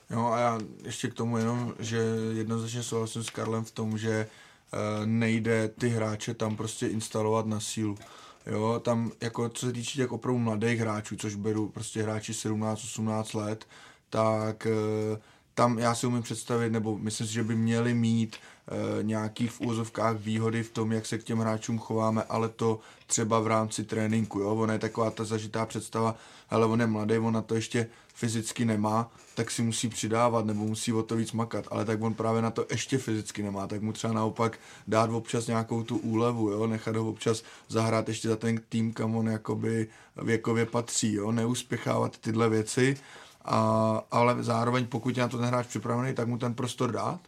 [0.09, 1.97] Jo a já ještě k tomu jenom, že
[2.33, 7.59] jednoznačně souhlasím s Karlem v tom, že eh, nejde ty hráče tam prostě instalovat na
[7.59, 7.97] sílu.
[8.45, 13.39] Jo, tam jako co se týče těch opravdu mladých hráčů, což beru prostě hráči 17-18
[13.39, 13.67] let,
[14.09, 15.17] tak eh,
[15.55, 19.61] tam já si umím představit, nebo myslím si, že by měli mít eh, nějakých v
[19.61, 23.83] úzovkách výhody v tom, jak se k těm hráčům chováme, ale to třeba v rámci
[23.83, 26.15] tréninku, jo, ona je taková ta zažitá představa,
[26.49, 30.63] ale on je mladý, on na to ještě fyzicky nemá, tak si musí přidávat nebo
[30.63, 33.81] musí o to víc makat, ale tak on právě na to ještě fyzicky nemá, tak
[33.81, 38.35] mu třeba naopak dát občas nějakou tu úlevu, jo, nechat ho občas zahrát ještě za
[38.35, 39.87] ten tým, kam on jakoby
[40.23, 42.97] věkově patří, jo, neuspěchávat tyhle věci,
[43.45, 47.19] a, ale zároveň pokud je na to ten hráč připravený, tak mu ten prostor dát,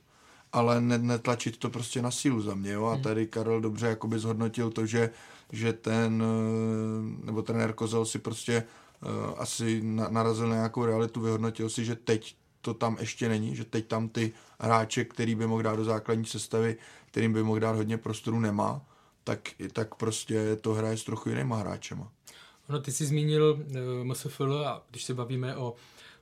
[0.53, 4.19] ale ne, netlačit to prostě na sílu za mě, jo, a tady Karel dobře jakoby
[4.19, 5.09] zhodnotil to, že,
[5.51, 8.63] že ten, eh, nebo trenér Kozel si prostě
[9.01, 13.55] uh, asi na, narazil na nějakou realitu, vyhodnotil si, že teď to tam ještě není,
[13.55, 16.77] že teď tam ty hráče, který by mohl dát do základní sestavy,
[17.11, 18.81] kterým by mohl dát hodně prostoru, nemá,
[19.23, 19.39] tak,
[19.73, 22.11] tak prostě to hraje s trochu jinýma hráčema.
[22.69, 25.75] No, ty jsi zmínil uh, MSFL a když se bavíme o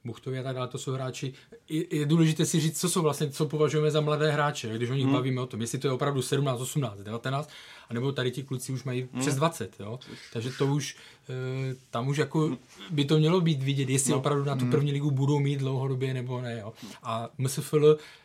[0.06, 1.34] Buchtově a tak dále, to jsou hráči.
[1.70, 4.94] Je, je důležité si říct, co jsou vlastně, co považujeme za mladé hráče, když o
[4.94, 5.14] nich hmm.
[5.14, 7.50] bavíme o tom, jestli to je opravdu 17, 18, 19,
[7.90, 9.22] anebo tady ti kluci už mají hmm.
[9.22, 10.00] přes 20, jo.
[10.34, 10.98] Takže to už,
[11.30, 12.58] e, tam už jako
[12.92, 14.18] by to mělo být vidět, jestli no.
[14.18, 16.74] opravdu na tu první ligu budou mít dlouhodobě nebo ne, jo.
[17.04, 18.25] A MSFL Eh,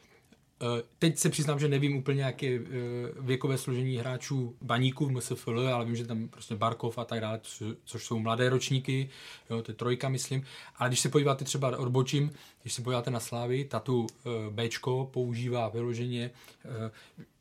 [0.99, 2.61] Teď se přiznám, že nevím úplně, jaké eh,
[3.21, 7.41] věkové složení hráčů baníků v MSFL, ale vím, že tam prostě Barkov a tak dále,
[7.43, 9.09] co- což jsou mladé ročníky,
[9.51, 10.45] jo, to je trojka, myslím.
[10.77, 15.11] Ale když se podíváte třeba odbočím, když se podíváte na Slávy, ta tu eh, Bčko
[15.13, 16.31] používá vyloženě
[16.65, 16.91] eh,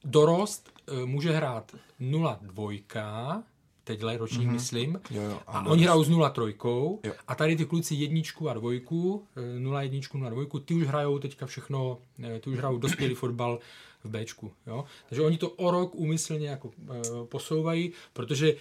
[0.04, 3.44] dorost, eh, může hrát 0-2,
[3.90, 4.52] teďhle ročník, mm-hmm.
[4.52, 7.14] myslím, Jo, jo, a oni hrajou s 0 trojkou Jo.
[7.28, 11.20] a tady ty kluci jedničku a dvojku, eh, 0 jedničku, 0 dvojku, ty už hrajou
[11.20, 13.60] teďka všechno, eh, ty už hrajou dospělý fotbal
[14.04, 14.52] v Bčku.
[14.68, 14.86] Jo?
[15.10, 18.56] Takže oni to o rok úmyslně jako e, posouvají, protože e,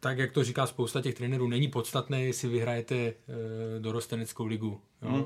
[0.00, 3.14] tak, jak to říká spousta těch trenérů, není podstatné, jestli vyhrajete e,
[3.78, 4.80] dorosteneckou ligu.
[5.02, 5.08] Jo?
[5.08, 5.24] Hmm.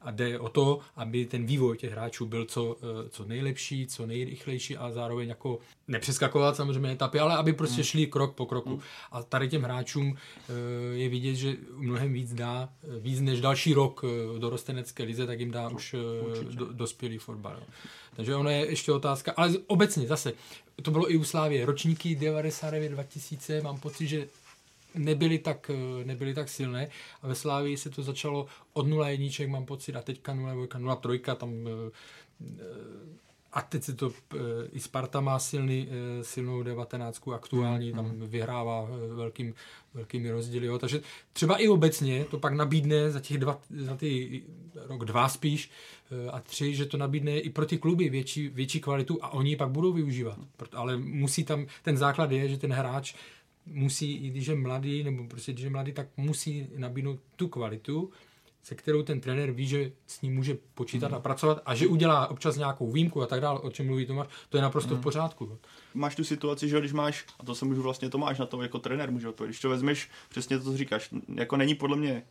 [0.00, 4.06] A jde o to, aby ten vývoj těch hráčů byl co, eh, co nejlepší, co
[4.06, 5.58] nejrychlejší a zároveň jako
[5.88, 8.80] nepřeskakovat samozřejmě etapy, ale aby prostě šli krok po kroku.
[9.12, 10.52] A tady těm hráčům eh,
[10.92, 15.40] je vidět, že mnohem víc dá, eh, víc než další rok v dorostenecké lize, tak
[15.40, 15.94] jim dá už
[16.50, 17.52] do, dospělý fotbal.
[17.52, 17.66] jo.
[18.16, 20.32] Takže ono je ještě otázka, ale obecně zase,
[20.82, 24.28] to bylo i u Slávě, ročníky 99-2000, mám pocit, že
[24.94, 26.88] nebyly tak, eh, nebyly tak silné.
[27.22, 30.78] A ve Slávii se to začalo od 0 jedniček, mám pocit, a teďka 0 dvojka,
[30.78, 31.90] 0 trojka, tam eh,
[32.60, 33.20] eh,
[33.52, 34.12] a teď se to,
[34.72, 35.88] i Sparta má silný,
[36.22, 39.54] silnou 19 aktuální, tam vyhrává eh, velkým,
[39.94, 40.78] velkými rozdíly, jo.
[40.78, 41.00] takže
[41.32, 44.42] třeba i obecně to pak nabídne za těch dva, za ty
[44.74, 45.70] rok dva spíš
[46.32, 49.56] a tři, že to nabídne i pro ty kluby větší, větší kvalitu a oni ji
[49.56, 50.38] pak budou využívat,
[50.72, 53.14] ale musí tam, ten základ je, že ten hráč
[53.70, 58.10] musí, i když je mladý, nebo prostě když je mladý, tak musí nabídnout tu kvalitu,
[58.62, 62.26] se kterou ten trenér ví, že s ním může počítat a pracovat a že udělá
[62.26, 65.58] občas nějakou výjimku a tak dále, o čem mluví Tomáš, to je naprosto v pořádku.
[65.94, 68.78] máš tu situaci, že když máš, a to se můžu vlastně Tomáš na to jako
[68.78, 72.22] trenér může odpovědět, když to vezmeš, přesně to, co říkáš, jako není podle mě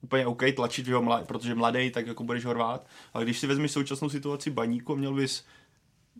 [0.00, 2.86] úplně OK tlačit ho, mladý, protože mladý, tak jako budeš ho rvát.
[3.14, 5.44] Ale když si vezmeš současnou situaci baníku měl bys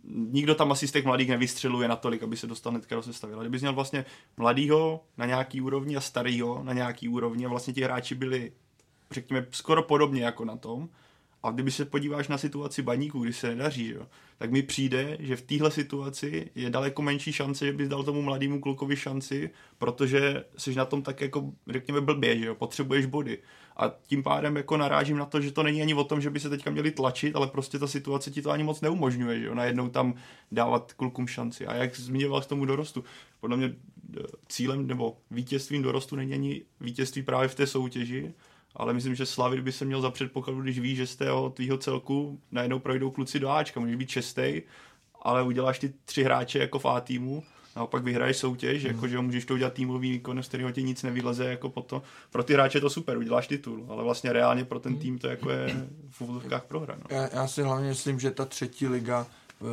[0.07, 3.33] nikdo tam asi z těch mladých nevystřeluje natolik, aby se dostal hnedka do sestavy.
[3.33, 4.05] Ale kdybys měl vlastně
[4.37, 8.51] mladýho na nějaký úrovni a starýho na nějaký úrovni a vlastně ti hráči byli,
[9.11, 10.89] řekněme, skoro podobně jako na tom,
[11.43, 15.35] a kdyby se podíváš na situaci baníků, když se nedaří, jo, tak mi přijde, že
[15.35, 20.43] v téhle situaci je daleko menší šance, že bys dal tomu mladému klukovi šanci, protože
[20.57, 23.37] jsi na tom tak jako, řekněme, blbě, že jo, potřebuješ body.
[23.77, 26.39] A tím pádem jako narážím na to, že to není ani o tom, že by
[26.39, 29.55] se teďka měli tlačit, ale prostě ta situace ti to ani moc neumožňuje, že jo,
[29.55, 30.13] najednou tam
[30.51, 31.67] dávat klukům šanci.
[31.67, 33.03] A jak zmiňoval k tomu dorostu,
[33.39, 33.75] podle mě
[34.17, 38.33] eh, cílem nebo vítězstvím dorostu není ani vítězství právě v té soutěži,
[38.75, 41.77] ale myslím, že Slavit by se měl za předpokladu, když ví, že z tého tvýho
[41.77, 44.63] celku najednou projdou kluci do Ačka, můžeš být čestej,
[45.21, 47.43] ale uděláš ty tři hráče jako v A týmu,
[47.77, 48.89] naopak vyhraješ soutěž, mm.
[48.89, 52.01] jako že můžeš to udělat týmový výkon, z kterého ti nic nevyleze, jako po to.
[52.31, 55.27] Pro ty hráče je to super, uděláš titul, ale vlastně reálně pro ten tým to
[55.27, 56.95] jako je v úvodovkách prohra.
[56.95, 57.17] No.
[57.17, 59.65] Já, já si hlavně myslím, že ta třetí liga eh,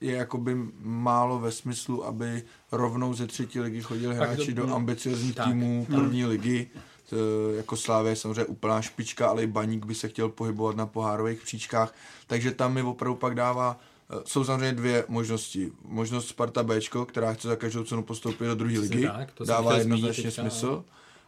[0.00, 2.42] je jakoby málo ve smyslu, aby
[2.72, 6.68] rovnou ze třetí ligy chodili hráči do ambiciozních týmů první ligy,
[7.12, 10.86] Eh, jako Slávě je samozřejmě úplná špička, ale i Baník by se chtěl pohybovat na
[10.86, 11.94] pohárových příčkách,
[12.26, 13.80] takže tam mi opravdu pak dává
[14.24, 15.72] jsou samozřejmě dvě možnosti.
[15.84, 19.76] Možnost Sparta B, která chce za každou cenu postoupit do druhé ligy, tak, to dává
[19.76, 20.84] jednoznačně smysl.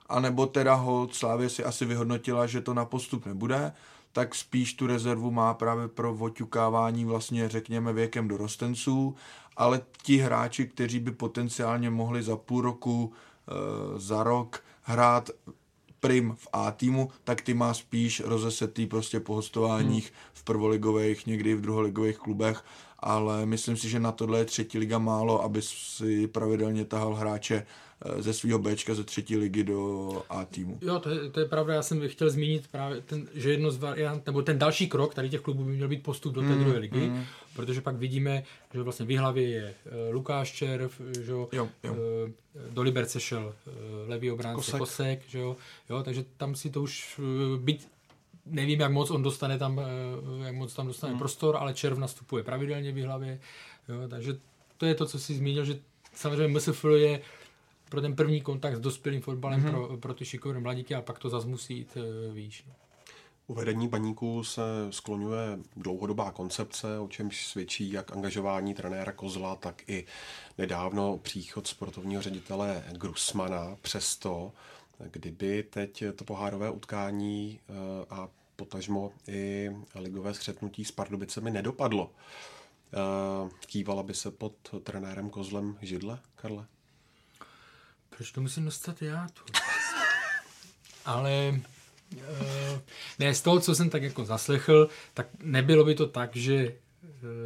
[0.08, 3.72] A nebo teda hold Slávě si asi vyhodnotila, že to na postup nebude,
[4.12, 9.16] tak spíš tu rezervu má právě pro oťukávání vlastně řekněme věkem dorostenců,
[9.56, 13.12] ale ti hráči, kteří by potenciálně mohli za půl roku,
[13.48, 13.52] eh,
[14.00, 15.30] za rok hrát
[16.00, 20.16] prim v A týmu, tak ty má spíš rozesetý prostě po hostováních hmm.
[20.32, 22.64] v prvoligových, někdy v druholigových klubech,
[22.98, 27.66] ale myslím si, že na tohle je třetí liga málo, aby si pravidelně tahal hráče
[28.18, 30.78] ze svého Bčka ze třetí ligy do A týmu.
[30.82, 33.78] Jo, to je, to je pravda, já jsem chtěl zmínit právě ten, že jedno z
[33.78, 36.64] variant, nebo ten další krok tady těch klubů by měl být postup do té mm,
[36.64, 37.24] druhé ligy, mm.
[37.54, 38.42] protože pak vidíme,
[38.74, 41.68] že vlastně v hlavě je uh, Lukáš Červ, že jo, jo.
[41.84, 41.96] Uh,
[42.70, 43.54] do Liberce šel
[44.06, 45.56] levý obránce Kosek, Kosek že jo,
[45.90, 47.20] jo, takže tam si to už
[47.58, 47.88] být
[48.46, 49.80] nevím, jak moc on dostane tam,
[50.42, 51.18] jak moc tam dostane mm.
[51.18, 53.40] prostor, ale Červ nastupuje pravidelně v hlavě,
[53.88, 54.36] jo, takže
[54.76, 55.78] to je to, co si zmínil, že
[56.14, 57.20] samozřejmě MSF je
[57.88, 59.70] pro ten první kontakt s dospělým fotbalem mm-hmm.
[59.70, 62.64] pro, pro ty šikovné mladíky a pak to zase musí jít uh, výš.
[62.68, 62.74] No.
[63.50, 69.82] U vedení baníku se skloňuje dlouhodobá koncepce, o čemž svědčí jak angažování trenéra Kozla, tak
[69.88, 70.06] i
[70.58, 73.76] nedávno příchod sportovního ředitele Grusmana.
[73.82, 74.52] Přesto,
[75.10, 77.72] kdyby teď to pohárové utkání eh,
[78.10, 82.10] a potažmo i ligové střetnutí s Pardubicemi nedopadlo,
[82.92, 86.66] eh, kývala by se pod trenérem Kozlem židle, Karle?
[88.18, 89.52] Proč to musím dostat já tu?
[91.04, 91.60] Ale
[92.16, 92.78] uh,
[93.18, 96.74] ne, z toho, co jsem tak jako zaslechl, tak nebylo by to tak, že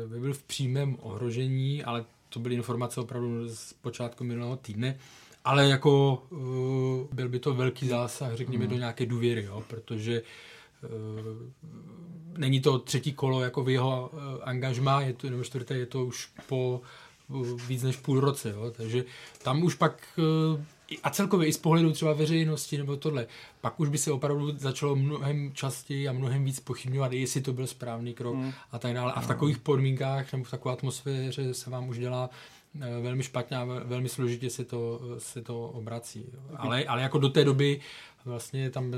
[0.04, 4.98] uh, by byl v přímém ohrožení, ale to byly informace opravdu z počátku minulého týdne,
[5.44, 8.70] ale jako uh, byl by to velký zásah, řekněme, mm.
[8.70, 10.22] do nějaké důvěry, jo, protože
[12.38, 14.10] není to třetí kolo jako v jeho
[14.42, 16.80] angažmá, je to, nebo čtvrté, je to už po
[17.68, 18.72] víc než půl roce, jo?
[18.76, 19.04] takže
[19.42, 20.64] tam už pak eh,
[21.02, 23.26] a celkově i z pohledu třeba veřejnosti nebo tohle,
[23.60, 27.66] pak už by se opravdu začalo mnohem častěji a mnohem víc pochybňovat, jestli to byl
[27.66, 28.52] správný krok mm.
[28.72, 29.12] a tak dále.
[29.12, 32.30] A v takových podmínkách nebo v takové atmosféře se vám už dělá
[32.80, 36.24] eh, velmi špatně a velmi složitě se to, se to obrací.
[36.56, 37.80] Ale, ale jako do té doby
[38.24, 38.92] vlastně tam,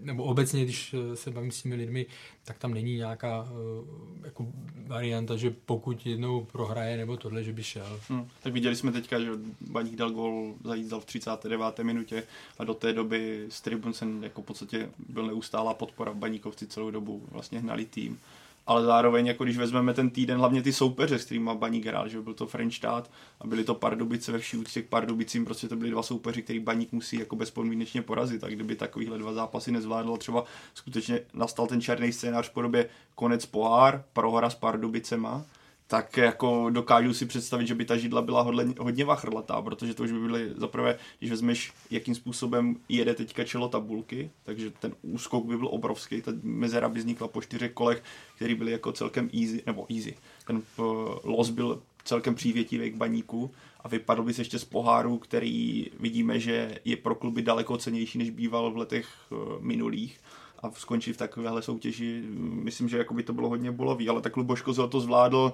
[0.00, 2.06] nebo obecně, když se bavím s těmi lidmi,
[2.44, 4.46] tak tam není nějaká eh, jako
[4.86, 8.00] varianta, že pokud jednou prohraje nebo tohle, že by šel.
[8.08, 8.28] Hmm.
[8.42, 11.78] Tak viděli jsme teďka, že Baník dal gol, Zajíc dal v 39.
[11.82, 12.22] minutě
[12.58, 16.66] a do té doby z tribun jsem jako v podstatě byl neustálá podpora v Baníkovci
[16.66, 18.18] celou dobu, vlastně hnali tým
[18.66, 22.20] ale zároveň, jako když vezmeme ten týden, hlavně ty soupeře, s kterými Baník hrál, že
[22.20, 25.90] byl to Frenštát a byli to Pardubice ve vší úctě k Pardubicím, prostě to byly
[25.90, 28.44] dva soupeři, který Baník musí jako bezpodmínečně porazit.
[28.44, 33.46] A kdyby takovýhle dva zápasy nezvládl, třeba skutečně nastal ten černý scénář v podobě konec
[33.46, 35.44] pohár, prohra s Pardubicema,
[35.86, 40.02] tak jako dokážu si představit, že by ta židla byla hodně, hodně vachrlatá, protože to
[40.02, 45.44] už by byly zaprvé, když vezmeš, jakým způsobem jede teďka čelo tabulky, takže ten úskok
[45.44, 48.02] by byl obrovský, ta mezera by vznikla po čtyřech kolech,
[48.36, 50.84] který byly jako celkem easy, nebo easy, ten uh,
[51.24, 56.40] los byl celkem přívětivý k baníku a vypadl by se ještě z poháru, který vidíme,
[56.40, 60.20] že je pro kluby daleko cenější, než býval v letech uh, minulých
[60.62, 64.36] a skončit v takovéhle soutěži, myslím, že jako by to bylo hodně bolový, ale tak
[64.36, 65.52] Luboš to zvládl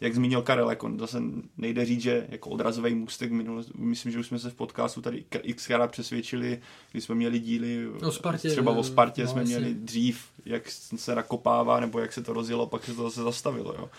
[0.00, 1.22] jak zmínil Karel, jako zase
[1.56, 5.24] nejde říct, že jako odrazový můstek minule, myslím, že už jsme se v podcastu tady
[5.54, 6.60] xkrát přesvědčili,
[6.92, 9.58] když jsme měli díly o Spartě, třeba o Spartě no, jsme jasně.
[9.58, 13.74] měli dřív, jak se nakopává, nebo jak se to rozjelo, pak se to zase zastavilo,
[13.78, 13.90] jo.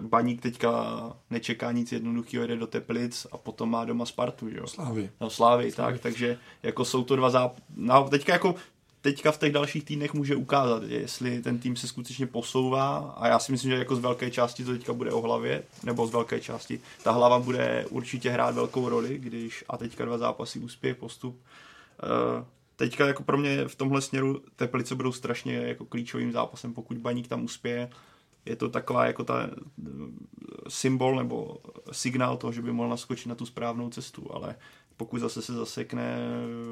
[0.00, 4.66] Baník teďka nečeká nic jednoduchého, jede do Teplic a potom má doma Spartu, jo.
[4.66, 5.10] Slávy.
[5.20, 7.56] No Slávy, tak, takže jako jsou to dva záp...
[7.76, 8.54] No, teďka jako
[9.10, 13.38] teďka v těch dalších týdnech může ukázat, jestli ten tým se skutečně posouvá a já
[13.38, 16.40] si myslím, že jako z velké části to teďka bude o hlavě, nebo z velké
[16.40, 16.80] části.
[17.02, 21.34] Ta hlava bude určitě hrát velkou roli, když a teďka dva zápasy úspěch, postup.
[21.36, 22.44] Uh,
[22.76, 27.28] teďka jako pro mě v tomhle směru Teplice budou strašně jako klíčovým zápasem, pokud Baník
[27.28, 27.90] tam uspěje.
[28.46, 29.50] Je to taková jako ta
[30.68, 31.56] symbol nebo
[31.92, 34.54] signál toho, že by mohl naskočit na tu správnou cestu, ale
[34.98, 36.18] pokud zase se zasekne,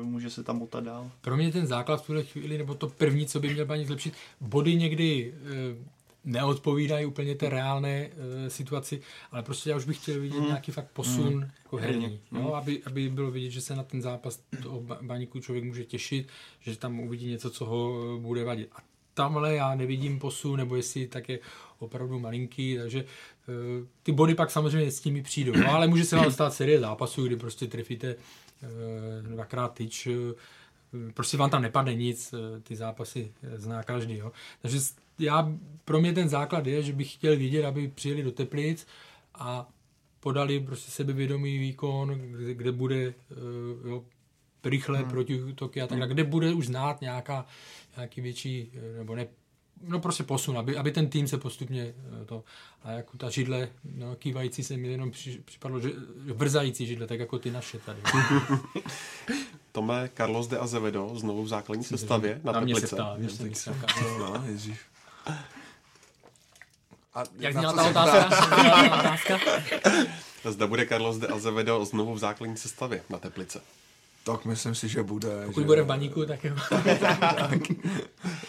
[0.03, 1.11] může se tam motat dál.
[1.21, 4.15] Pro mě ten základ v tuhle chvíli, nebo to první, co by měl Baník zlepšit,
[4.41, 10.21] body někdy e, neodpovídají úplně té reálné e, situaci, ale prostě já už bych chtěl
[10.21, 10.47] vidět mm.
[10.47, 11.51] nějaký fakt posun mm.
[11.63, 12.41] jako herní, mm.
[12.41, 16.29] jo, aby, aby bylo vidět, že se na ten zápas toho Baníku člověk může těšit,
[16.61, 18.69] že tam uvidí něco, co ho bude vadit.
[18.73, 18.79] A
[19.17, 21.39] tamhle já nevidím posun, nebo jestli tak je
[21.79, 25.53] opravdu malinký, takže uh, ty body pak samozřejmě s nimi přijdou.
[25.53, 30.15] No, ale může se vám stát série zápasů, kdy prostě trefíte uh, dvakrát tyč, uh,
[31.15, 34.17] prostě vám tam nepadne nic, ty zápasy zná každý.
[34.17, 34.33] Jo.
[34.63, 34.79] Takže
[35.19, 35.53] já,
[35.85, 38.87] pro mě ten základ je, že bych chtěl vidět, aby přijeli do Teplic
[39.35, 39.69] a
[40.21, 43.15] podali prostě sebevědomý výkon, kde, kde bude
[43.85, 44.05] jo,
[44.69, 45.11] rychlé hmm.
[45.11, 47.47] protiútoky a tak dále, kde bude už znát nějaká,
[47.97, 49.27] nějaký větší, nebo ne,
[49.83, 51.95] no prostě posun, aby, aby ten tým se postupně
[52.27, 52.45] to,
[52.83, 55.91] a jako ta židle, no, kývající se mi jenom při, připadlo, že
[56.35, 58.01] vrzající židle, tak jako ty naše tady.
[59.73, 62.81] Tome, Carlos de Azevedo znovu v základní sestavě na, na Teplice.
[62.81, 63.75] Mě se ptá, mě se se
[64.19, 64.79] no, ježíš.
[67.15, 68.27] A jak zněla ta otázka?
[69.01, 69.39] otázka?
[70.51, 73.61] Zda bude Carlos de Azevedo znovu v základní sestavě na Teplice.
[74.27, 75.47] Tak myslím si, že bude.
[75.47, 75.67] Pokud že...
[75.67, 76.55] bude v baníku, tak jo.
[77.39, 77.61] tak,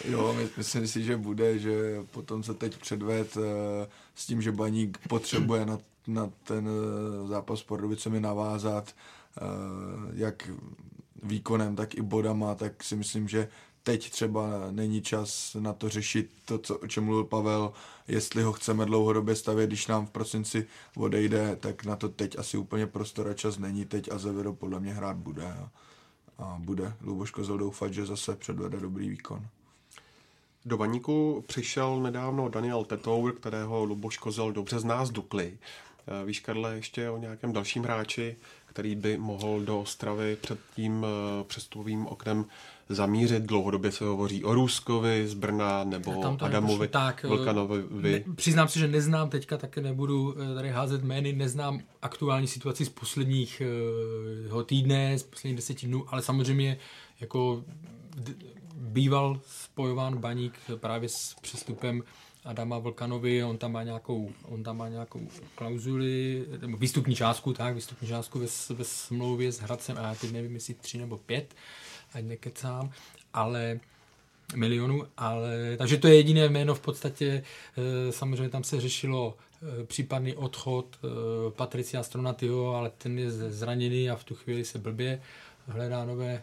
[0.04, 3.42] jo, myslím si, že bude, že potom se teď předved uh,
[4.14, 8.94] s tím, že baník potřebuje na, na ten uh, zápas s Pordubicemi navázat,
[9.42, 10.50] uh, jak
[11.22, 13.48] výkonem, tak i bodama, tak si myslím, že
[13.88, 17.72] teď třeba není čas na to řešit to, co, o čem mluvil Pavel,
[18.08, 22.56] jestli ho chceme dlouhodobě stavět, když nám v prosinci odejde, tak na to teď asi
[22.56, 25.70] úplně prostor a čas není teď a Zevedo podle mě hrát bude a,
[26.38, 29.46] a bude Luboš Kozel doufat, že zase předvede dobrý výkon.
[30.64, 35.58] Do baníku přišel nedávno Daniel Tetour, kterého Luboš Kozel dobře zná z Dukly.
[36.24, 41.06] Víš, Karle, ještě o nějakém dalším hráči, který by mohl do Ostravy před tím
[41.46, 42.44] přestupovým oknem
[42.88, 43.42] zamířit.
[43.42, 47.82] Dlouhodobě se hovoří o Růskovi z Brna nebo Adamovi tak, Vlkanovi.
[47.90, 52.88] Ne, přiznám se, že neznám teďka, tak nebudu tady házet jmény, neznám aktuální situaci z
[52.88, 53.62] posledních
[54.52, 56.78] uh, týdne, z posledních deseti dnů, ale samozřejmě
[57.20, 57.64] jako
[58.74, 62.02] býval spojován baník právě s přestupem
[62.44, 65.20] Adama Vlkanovi, on tam má nějakou, on tam má nějakou
[65.54, 70.32] klauzuli, nebo výstupní částku, tak, výstupní částku ve, ve smlouvě s Hradcem, a já teď
[70.32, 71.54] nevím, jestli tři nebo pět,
[72.14, 72.90] ať nekecám,
[73.34, 73.80] ale
[74.56, 77.42] milionů, ale takže to je jediné jméno v podstatě,
[78.10, 79.36] samozřejmě tam se řešilo
[79.86, 80.98] případný odchod
[81.56, 85.20] Patricia Stronatyho, ale ten je zraněný a v tu chvíli se blbě
[85.66, 86.42] hledá nové,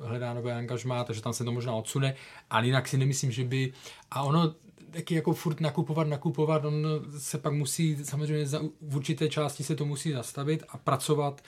[0.00, 2.14] hledá nové angažmá, takže tam se to možná odsune,
[2.50, 3.72] ale jinak si nemyslím, že by,
[4.10, 4.54] a ono
[4.90, 6.86] taky jako furt nakupovat, nakupovat, on
[7.18, 11.42] se pak musí, samozřejmě za, v určité části se to musí zastavit a pracovat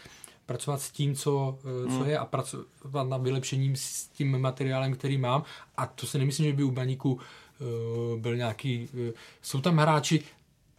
[0.46, 2.08] pracovat s tím, co, co hmm.
[2.08, 5.42] je a pracovat na vylepšením s tím materiálem, který mám.
[5.76, 8.88] A to si nemyslím, že by u baníku uh, byl nějaký...
[8.92, 9.00] Uh,
[9.42, 10.22] jsou tam hráči,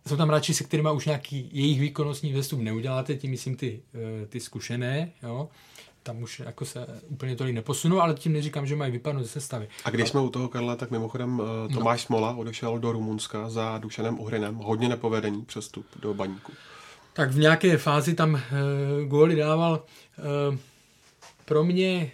[0.07, 3.81] jsou tam hráči, se kterými už nějaký jejich výkonnostní vzestup neuděláte, tím myslím ty,
[4.29, 5.49] ty zkušené, jo.
[6.03, 9.67] Tam už jako se úplně tolik neposunu, ale tím neříkám, že mají vypadnout ze sestavy.
[9.85, 12.05] A když jsme u toho, Karla, tak mimochodem uh, Tomáš no.
[12.05, 14.55] Smola odešel do Rumunska za Dušanem Uhrynem.
[14.55, 16.51] Hodně nepovedený přestup do baníku
[17.15, 18.41] tak v nějaké fázi tam uh,
[19.07, 19.83] góly dával.
[20.51, 20.57] Uh,
[21.45, 22.11] pro mě,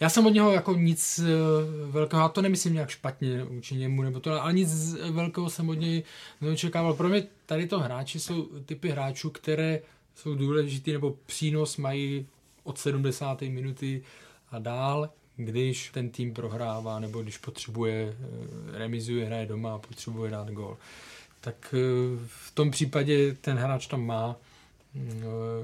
[0.00, 4.02] já jsem od něho jako nic uh, velkého, a to nemyslím nějak špatně vůči němu,
[4.02, 6.02] nebo to, ale nic velkého jsem od něj
[6.40, 6.94] neočekával.
[6.94, 9.80] Pro mě tady to hráči jsou typy hráčů, které
[10.14, 12.26] jsou důležitý nebo přínos mají
[12.64, 13.42] od 70.
[13.42, 14.02] minuty
[14.50, 18.16] a dál, když ten tým prohrává nebo když potřebuje,
[18.72, 20.76] remizuje, hraje doma a potřebuje dát gól
[21.46, 21.74] tak
[22.26, 24.36] v tom případě ten hráč tam má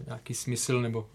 [0.07, 1.07] nějaký smysl nebo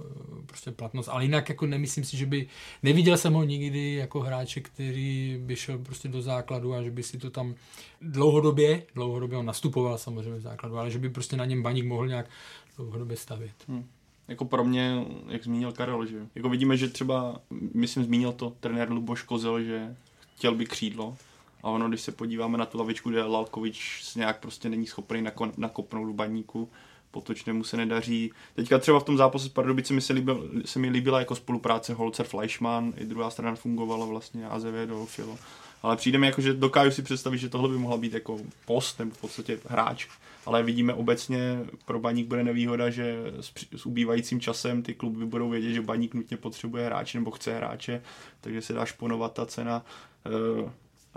[0.45, 1.07] prostě platnost.
[1.07, 2.47] Ale jinak jako nemyslím si, že by,
[2.84, 7.03] neviděl jsem ho nikdy jako hráče, který by šel prostě do základu a že by
[7.03, 7.55] si to tam
[8.01, 12.07] dlouhodobě, dlouhodobě on nastupoval samozřejmě v základu, ale že by prostě na něm baník mohl
[12.07, 12.30] nějak
[12.78, 13.55] dlouhodobě stavět.
[13.68, 13.86] Hmm.
[14.28, 17.41] Jako pro mě, jak zmínil Karel, že jako vidíme, že třeba,
[17.74, 19.95] myslím, zmínil to trenér Luboš Kozel, že
[20.36, 21.18] chtěl by křídlo,
[21.64, 25.26] a ono, když se podíváme na tu lavičku, kde Lalkovič nějak prostě není schopný
[25.58, 26.70] nakopnout v baníku,
[27.12, 28.32] Potočnému se nedaří.
[28.55, 31.93] Teďka třeba v tom zápase s Pardubici mi se, líbil, se mi líbila jako spolupráce
[31.93, 35.38] Holzer Fleischmann, i druhá strana fungovala vlastně Azevedo, Filo.
[35.82, 38.99] Ale přijde mi jako, že dokážu si představit, že tohle by mohla být jako post
[38.99, 40.08] nebo v podstatě hráč.
[40.45, 45.49] Ale vidíme obecně, pro baník bude nevýhoda, že s, s ubývajícím časem ty kluby budou
[45.49, 48.01] vědět, že baník nutně potřebuje hráče nebo chce hráče,
[48.41, 49.86] takže se dá šponovat ta cena.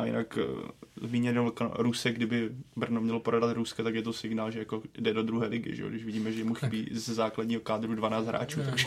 [0.01, 4.59] A jinak eh, zmíněno Rusek, kdyby Brno mělo prodat Ruska, tak je to signál, že
[4.59, 5.89] jako jde do druhé ligy, že?
[5.89, 8.87] když vidíme, že mu chybí ze základního kádru 12 hráčů, Ne, takže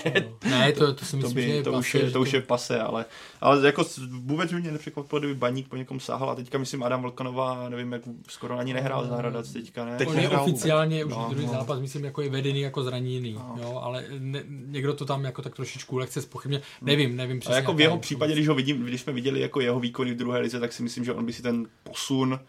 [0.49, 2.21] Ne, to, to si to, myslím, by, že je to, už pase, je, že to
[2.21, 3.05] už je pase, ale,
[3.41, 7.69] ale jako vůbec mě nepřekvapilo, kdyby Baník po někom sáhl a teďka myslím Adam Vlkanová,
[7.69, 9.97] nevím, jak skoro ani nehrál za Hradec teďka, ne?
[9.97, 11.51] Teď On je oficiálně už No, druhý no.
[11.51, 15.55] zápas, myslím, jako je vedený jako zraněný, jo, ale ne, někdo to tam jako tak
[15.55, 17.55] trošičku lehce spochybně, nevím, nevím A přesně.
[17.55, 20.17] jako v jeho je případě, když ho vidím, když jsme viděli jako jeho výkony v
[20.17, 22.39] druhé lize, tak si myslím, že on by si ten posun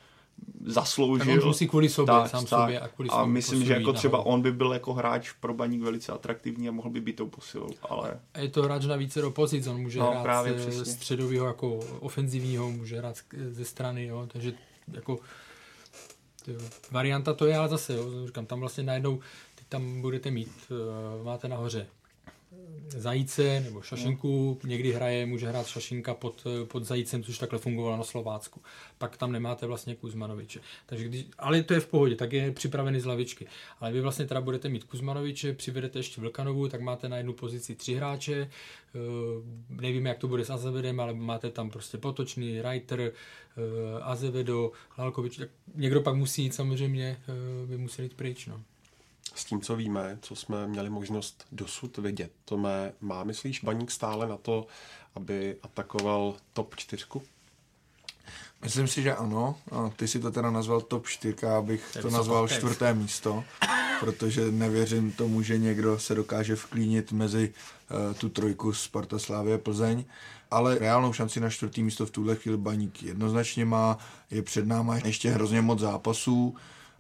[0.64, 1.34] zasloužil.
[1.34, 4.42] Tak on musí kvůli sobě, sám sobě a kvůli a myslím, že jako třeba on
[4.42, 8.20] by byl jako hráč pro baník velice atraktivní a mohl by být tou posilou, ale
[8.34, 10.84] A je to hráč na více pozic, on může No, hrát právě přesně.
[10.84, 13.16] středového jako ofenzivního, může hrát
[13.48, 14.52] ze strany, jo, takže
[14.92, 15.18] jako
[16.44, 19.20] tyjo, varianta to je, ale zase, jo, říkám, tam vlastně najednou,
[19.54, 20.52] teď tam budete mít,
[21.18, 21.86] uh, máte nahoře
[22.88, 27.96] Zajíce nebo Šašinku, někdy hraje, může hrát Šašinka pod, eh, pod Zajícem, což takhle fungovalo
[27.96, 28.60] na Slovácku.
[28.98, 30.60] Pak tam nemáte vlastně Kuzmanoviče.
[30.86, 33.46] Takže když, ale to je v pohodě, tak je připravený z lavičky.
[33.80, 37.74] Ale vy vlastně teda budete mít Kuzmanoviče, přivedete ještě Vlkanovu, tak máte na jednu pozici
[37.74, 38.50] tři hráče.
[38.94, 38.98] Eh,
[39.68, 43.12] Nevíme, jak to bude s Azevedem, ale máte tam prostě Potočný, Reiter, eh,
[44.02, 45.36] Azevedo, Lalkovič.
[45.36, 48.46] Tak někdo pak musí jít samozřejmě, eh, by musel jít pryč.
[48.46, 48.62] No.
[49.34, 53.90] S tím, co víme, co jsme měli možnost dosud vidět, to mé, má, myslíš, baník
[53.90, 54.66] stále na to,
[55.14, 57.04] aby atakoval top 4?
[58.64, 59.56] Myslím si, že ano.
[59.72, 63.44] A ty si to teda nazval top 4, abych to nazval čtvrté místo,
[64.00, 67.52] protože nevěřím tomu, že někdo se dokáže vklínit mezi
[67.90, 70.04] uh, tu trojku Sparta Slávě Plzeň.
[70.50, 73.98] Ale reálnou šanci na čtvrtý místo v tuhle chvíli Baník jednoznačně má.
[74.30, 76.56] Je před náma ještě hrozně moc zápasů.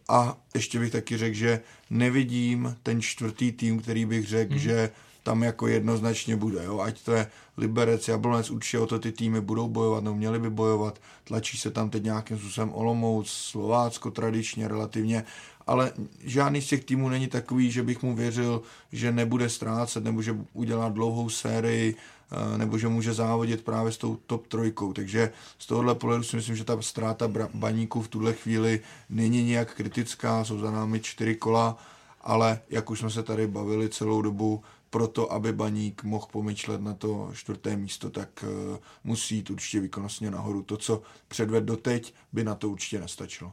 [0.08, 4.60] A ještě bych taky řekl, že nevidím ten čtvrtý tým, který bych řekl, hmm.
[4.60, 4.90] že
[5.24, 6.64] tam jako jednoznačně bude.
[6.64, 6.80] Jo?
[6.80, 10.50] Ať to je Liberec, Jablonec, určitě o to ty týmy budou bojovat, nebo měli by
[10.50, 11.00] bojovat.
[11.24, 15.24] Tlačí se tam teď nějakým způsobem Olomouc, Slovácko tradičně relativně,
[15.66, 18.62] ale žádný z těch týmů není takový, že bych mu věřil,
[18.92, 23.98] že nebude ztrácet, nebo že udělá dlouhou sérii, eh, nebo že může závodit právě s
[23.98, 24.92] tou top trojkou.
[24.92, 29.74] Takže z tohohle pohledu si myslím, že ta ztráta baníků v tuhle chvíli není nějak
[29.74, 31.78] kritická, jsou za námi čtyři kola,
[32.20, 34.62] ale jak už jsme se tady bavili celou dobu,
[34.94, 40.30] proto, aby baník mohl pomyšlet na to čtvrté místo, tak uh, musí jít určitě výkonnostně
[40.30, 40.62] nahoru.
[40.62, 43.52] To, co předved doteď, by na to určitě nestačilo.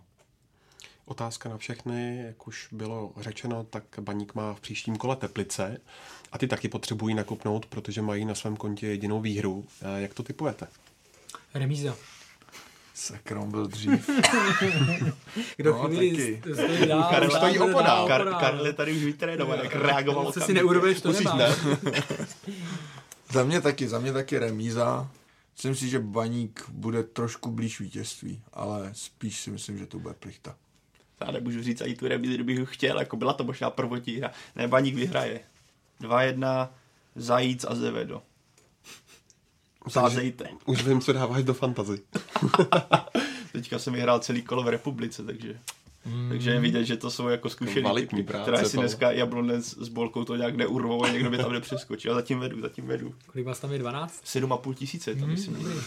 [1.06, 5.78] Otázka na všechny, jak už bylo řečeno, tak baník má v příštím kole Teplice
[6.32, 9.66] a ty taky potřebují nakupnout, protože mají na svém kontě jedinou výhru.
[9.82, 10.68] Eh, Jak to typujete?
[11.54, 11.96] Remíza.
[12.94, 14.10] Sakrom byl dřív.
[15.58, 18.08] Kdo No, chvíli stojí dál, Karel dál, stojí dál, opodál.
[18.08, 18.40] dál, Kar- opodál.
[18.40, 20.32] Karel je tady už vytrénovaný, jak reagoval.
[20.32, 21.56] Co si neurveš, to Musíš, ne?
[23.32, 25.10] za mě taky, za mě taky remíza.
[25.56, 30.14] Myslím si, že baník bude trošku blíž vítězství, ale spíš si myslím, že to bude
[30.14, 30.56] plichta.
[31.26, 34.32] Já nemůžu říct ani tu remízi, kdybych ho chtěl, jako byla to možná prvotní hra.
[34.56, 35.40] Ne, Baník vyhraje.
[36.02, 36.70] 2-1,
[37.16, 38.22] Zajíc a Zevedo.
[39.88, 40.46] Sázejte.
[40.66, 42.00] Už vím, co dáváš do fantazy.
[43.52, 45.60] Teďka jsem vyhrál celý kolo v republice, takže...
[46.06, 46.30] Mm.
[46.30, 49.88] Takže je vidět, že to jsou jako zkušený typy, práce, které si dneska Jablonec s
[49.88, 52.12] Bolkou to nějak neurvou a někdo by tam nepřeskočil.
[52.12, 53.16] A zatím vedu, zatím vedu.
[53.32, 54.24] Kolik vás tam je 12?
[54.26, 55.58] 7,5 tisíce, to myslím.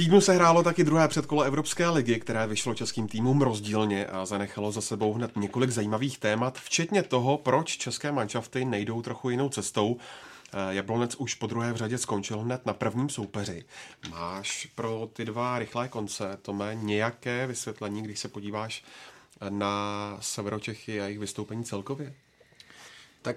[0.00, 4.72] týdnu se hrálo taky druhé předkolo Evropské ligy, které vyšlo českým týmům rozdílně a zanechalo
[4.72, 9.96] za sebou hned několik zajímavých témat, včetně toho, proč české manšafty nejdou trochu jinou cestou.
[10.52, 13.64] Eh, Jablonec už po druhé v řadě skončil hned na prvním soupeři.
[14.10, 18.84] Máš pro ty dva rychlé konce, Tome, nějaké vysvětlení, když se podíváš
[19.48, 22.14] na Severočechy a jejich vystoupení celkově?
[23.22, 23.36] Tak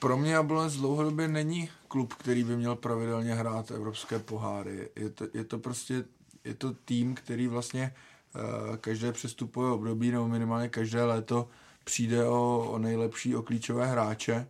[0.00, 4.88] pro mě Jablonec dlouhodobě není klub, který by měl pravidelně hrát evropské poháry.
[4.96, 6.04] Je to, je to prostě
[6.44, 7.94] je to tým, který vlastně
[8.34, 11.48] uh, každé přestupové období nebo minimálně každé léto
[11.84, 14.48] přijde o, o nejlepší, o klíčové hráče.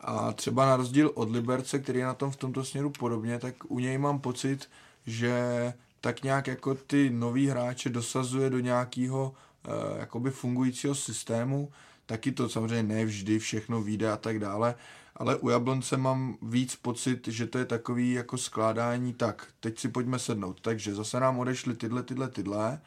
[0.00, 3.54] A třeba na rozdíl od Liberce, který je na tom v tomto směru podobně, tak
[3.68, 4.68] u něj mám pocit,
[5.06, 9.34] že tak nějak jako ty nový hráče dosazuje do nějakého
[9.68, 11.72] uh, jakoby fungujícího systému,
[12.10, 14.74] taky to samozřejmě ne vždy všechno vyjde a tak dále,
[15.16, 19.88] ale u Jablonce mám víc pocit, že to je takový jako skládání, tak, teď si
[19.88, 22.80] pojďme sednout, takže zase nám odešly tyhle, tyhle, tyhle.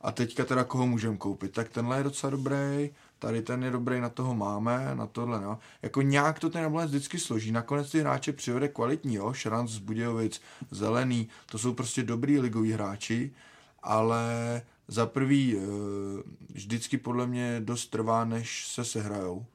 [0.00, 4.00] A teďka teda koho můžeme koupit, tak tenhle je docela dobrý, tady ten je dobrý,
[4.00, 5.58] na toho máme, na tohle, no.
[5.82, 10.40] Jako nějak to ten Jablonec vždycky složí, nakonec ty hráče přivede kvalitní, jo, Šranc Budějovic,
[10.70, 13.32] Zelený, to jsou prostě dobrý ligoví hráči,
[13.82, 15.60] ale za prvý eh,
[16.52, 19.46] vždycky podle mě dost trvá, než se sehrajou.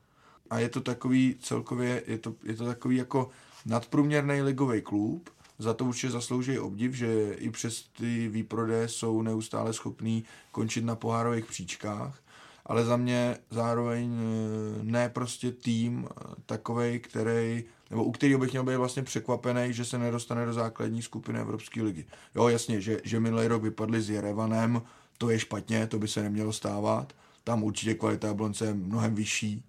[0.49, 3.29] A je to takový celkově, je to, je to takový jako
[3.65, 5.29] nadprůměrný ligový klub,
[5.59, 10.95] za to určitě zaslouží obdiv, že i přes ty výprodeje jsou neustále schopní končit na
[10.95, 12.19] pohárových příčkách,
[12.65, 18.51] ale za mě zároveň eh, ne prostě tým eh, takovej, který, nebo u kterého bych
[18.51, 22.05] měl být vlastně překvapený, že se nedostane do základní skupiny Evropské ligy.
[22.35, 24.81] Jo, jasně, že, že minulý rok vypadli s Jerevanem,
[25.17, 27.13] to je špatně, to by se nemělo stávat.
[27.43, 29.63] Tam určitě kvalita Jablonce je mnohem vyšší,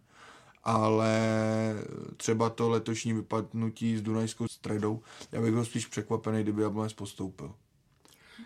[0.65, 1.15] ale
[2.17, 5.01] třeba to letošní vypadnutí s Dunajskou středou,
[5.33, 7.55] já bych byl spíš překvapený, kdyby Jablonec postoupil.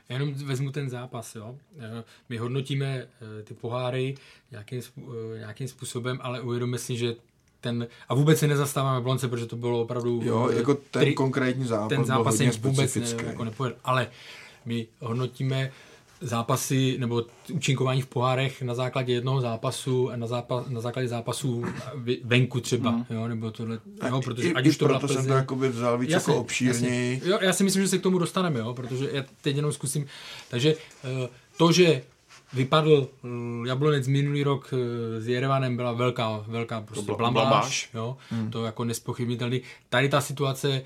[0.08, 1.56] Já jenom vezmu ten zápas, jo.
[1.78, 4.14] Eh, my hodnotíme eh, ty poháry
[4.50, 7.14] nějakým, eh, nějakým způsobem, ale uvědomíme si, že
[7.60, 10.20] ten, a vůbec se nezastáváme Blonce, protože to bylo opravdu...
[10.24, 14.10] Jo, jako ten tri, konkrétní zápas ten zápas byl hodně vůbec ne, jako nepojel, ale
[14.64, 15.72] my hodnotíme
[16.20, 21.64] zápasy nebo účinkování v pohárech na základě jednoho zápasu a na, zápas, na základě zápasů
[22.24, 23.04] venku třeba, mm.
[23.10, 26.10] jo, nebo tohle, jo, protože I, ať už to proto jsem to jakoby vzal víc
[26.10, 27.22] jasně, jako obšírněji.
[27.24, 30.06] Jo, já si myslím, že se k tomu dostaneme, jo, protože já teď jenom zkusím,
[30.48, 32.02] takže eh, to, že
[32.52, 38.50] vypadl eh, Jablonec minulý rok eh, s Jerevanem byla velká, velká prostě blamáž, jo, hmm.
[38.50, 39.62] to jako nespochybnitelný.
[39.88, 40.82] Tady ta situace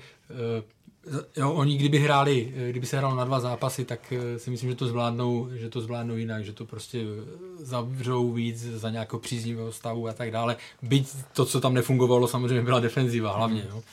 [1.37, 4.75] Jo, oni kdyby hráli, kdyby se hrálo na dva zápasy, tak eh, si myslím, že
[4.75, 9.71] to zvládnou, že to zvládnou jinak, že to prostě eh, zavřou víc za nějakého příznivého
[9.71, 10.57] stavu a tak dále.
[10.81, 13.67] Byť to, co tam nefungovalo, samozřejmě byla defenziva hlavně.
[13.69, 13.83] Jo.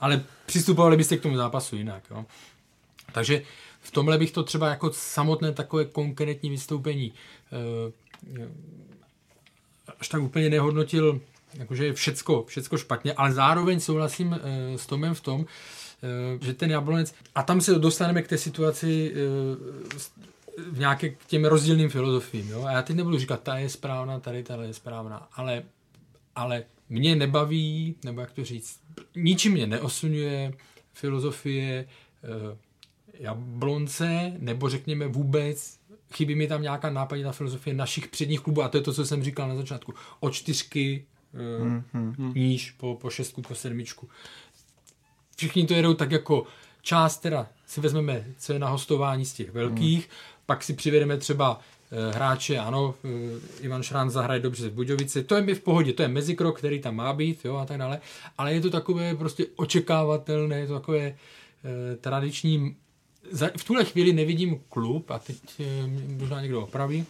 [0.00, 2.02] Ale přistupovali byste k tomu zápasu jinak.
[2.10, 2.24] Jo.
[3.12, 3.42] Takže
[3.80, 7.12] v tomhle bych to třeba jako samotné takové konkrétní vystoupení
[7.52, 8.42] eh,
[10.00, 11.20] až tak úplně nehodnotil,
[11.54, 14.40] jakože je všecko, všecko špatně, ale zároveň souhlasím
[14.76, 15.46] s Tomem v tom,
[16.40, 19.18] že ten Jablonec, a tam se dostaneme k té situaci eh,
[20.70, 22.48] v nějaké k těm rozdílným filozofiím.
[22.48, 22.64] Jo?
[22.64, 25.62] A já teď nebudu říkat, ta je správná, tady ta je správná, ale,
[26.34, 28.80] ale mě nebaví, nebo jak to říct,
[29.16, 30.54] ničím mě neosunuje
[30.92, 31.86] filozofie
[32.24, 32.56] eh,
[33.14, 35.78] Jablonce, nebo řekněme vůbec,
[36.14, 39.22] chybí mi tam nějaká nápaditá filozofie našich předních klubů, a to je to, co jsem
[39.22, 42.32] říkal na začátku, od čtyřky hmm, hmm, hmm.
[42.34, 44.08] níž po, po šestku, po sedmičku
[45.38, 46.46] všichni to jedou tak jako
[46.82, 50.16] část teda si vezmeme, co je na hostování z těch velkých, hmm.
[50.46, 51.60] pak si přivedeme třeba
[51.90, 53.08] e, hráče, ano, e,
[53.64, 56.80] Ivan Šrán zahraje dobře v Budějovici, to je mi v pohodě, to je mezikrok, který
[56.80, 58.00] tam má být, jo, a tak dále,
[58.38, 61.16] ale je to takové prostě očekávatelné, je to takové e,
[62.00, 62.76] tradiční,
[63.56, 65.86] v tuhle chvíli nevidím klub, a teď e,
[66.18, 67.06] možná někdo opraví,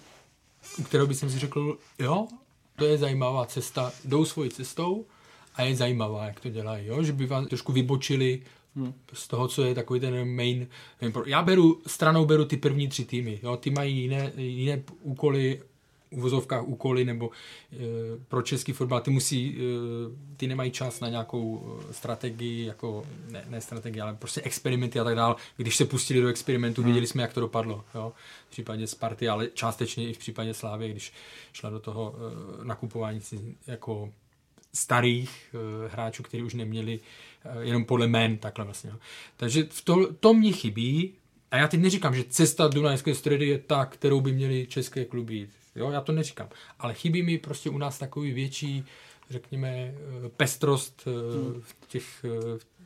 [0.78, 2.28] u kterého bych si řekl, jo,
[2.76, 5.06] to je zajímavá cesta, jdou svojí cestou,
[5.58, 7.02] a je zajímavá, jak to dělají, jo?
[7.02, 8.42] že by vám trošku vybočili
[8.76, 8.94] hmm.
[9.12, 10.66] z toho, co je takový ten main.
[11.26, 13.56] Já beru, stranou beru ty první tři týmy, jo?
[13.56, 15.60] ty mají jiné, jiné úkoly,
[16.10, 17.30] v vozovkách úkoly, nebo
[17.72, 17.76] e,
[18.28, 19.62] pro český fotbal, ty musí, e,
[20.36, 25.04] ty nemají čas na nějakou e, strategii, jako, ne, ne strategii, ale prostě experimenty a
[25.04, 25.34] tak dále.
[25.56, 26.90] Když se pustili do experimentu, hmm.
[26.90, 28.12] viděli jsme, jak to dopadlo, jo?
[28.46, 31.12] v případě Sparty, ale částečně i v případě Slávy, když
[31.52, 32.14] šla do toho
[32.60, 33.20] e, nakupování
[33.66, 34.12] jako
[34.78, 37.00] starých uh, hráčů, kteří už neměli
[37.56, 38.92] uh, jenom podle jmén, takhle vlastně.
[39.36, 41.14] Takže v to, to mě chybí,
[41.50, 45.34] a já teď neříkám, že cesta Dunajské středy je ta, kterou by měly české kluby
[45.34, 45.50] jít.
[45.76, 46.48] Jo, já to neříkám.
[46.78, 48.84] Ale chybí mi prostě u nás takový větší,
[49.30, 49.94] řekněme, eh,
[50.36, 51.02] pestrost
[51.60, 52.24] v, těch,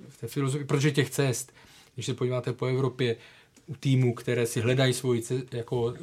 [0.09, 1.53] v té filozofii, protože těch cest,
[1.95, 3.17] když se podíváte po Evropě,
[3.81, 5.95] týmů, které si hledají svoji, jako,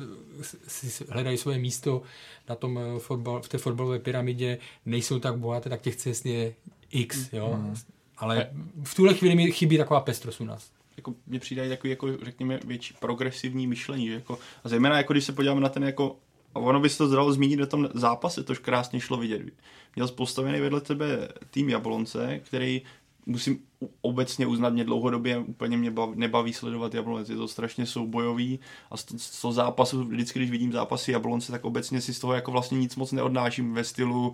[0.68, 2.02] si hledají svoje místo
[2.50, 6.54] na tom eh, fotbal, v té fotbalové pyramidě, nejsou tak bohaté, tak těch cest je
[6.92, 7.60] x, jo.
[7.62, 7.76] Mm.
[8.18, 8.50] Ale
[8.84, 12.60] v tuhle chvíli mi chybí taková pestrost u nás jako mně přijde takový, jako, řekněme,
[12.66, 14.08] větší progresivní myšlení.
[14.08, 16.16] Jako, a zejména, jako když se podíváme na ten jako
[16.56, 19.42] A ono by se to zdalo zmínit na tom zápase, tož krásně šlo vidět.
[19.96, 22.82] Měl postavený vedle tebe tým Jablonce, který
[23.26, 23.60] musím
[24.02, 28.60] obecně uznat, mě dlouhodobě úplně mě bav, nebaví sledovat Jablonec, je to strašně soubojový
[28.92, 32.34] a z, z toho zápasu, vždycky, když vidím zápasy Jablonce, tak obecně si z toho
[32.34, 34.34] jako vlastně nic moc neodnáším ve stylu,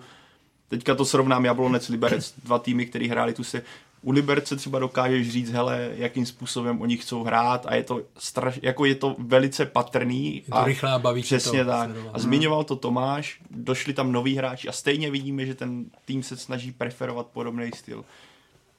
[0.67, 3.61] teďka to srovnám Jablonec, Liberec, dva týmy, který hráli tu se,
[4.05, 8.59] u Liberce třeba dokážeš říct, hele, jakým způsobem oni chcou hrát a je to straš,
[8.61, 10.35] jako je to velice patrný.
[10.35, 11.89] Je to a rychlá baví Přesně to tak.
[12.13, 16.37] A zmiňoval to Tomáš, došli tam noví hráči a stejně vidíme, že ten tým se
[16.37, 18.05] snaží preferovat podobný styl.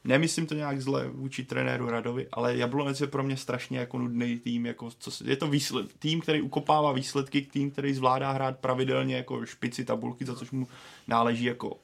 [0.07, 4.39] Nemyslím to nějak zle vůči trenéru Radovi, ale Jablonec je pro mě strašně jako nudný
[4.39, 4.67] tým.
[4.67, 9.47] Jako, co, je to výsled, tým, který ukopává výsledky, tým, který zvládá hrát pravidelně jako
[9.47, 10.69] špici tabulky, za což mu
[11.09, 11.77] náleží jako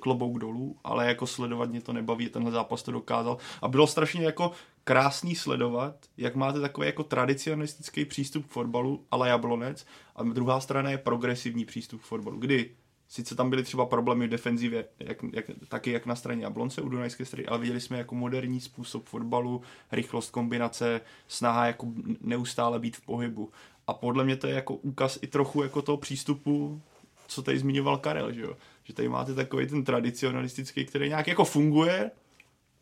[0.00, 3.36] klobouk dolů, ale jako sledovat mě to nebaví, tenhle zápas to dokázal.
[3.62, 4.52] A bylo strašně jako
[4.84, 9.86] krásný sledovat, jak máte takový jako tradicionalistický přístup k fotbalu, ale Jablonec,
[10.16, 12.70] a druhá strana je progresivní přístup k fotbalu, kdy
[13.12, 16.88] Sice tam byly třeba problémy v defenzivě, jak, jak, taky jak na straně Jablonce u
[16.88, 21.86] Dunajské strany, ale viděli jsme jako moderní způsob fotbalu, rychlost kombinace, snaha jako
[22.20, 23.50] neustále být v pohybu.
[23.86, 26.82] A podle mě to je jako úkaz i trochu jako toho přístupu,
[27.26, 28.56] co tady zmiňoval Karel, že jo?
[28.84, 32.10] Že tady máte takový ten tradicionalistický, který nějak jako funguje,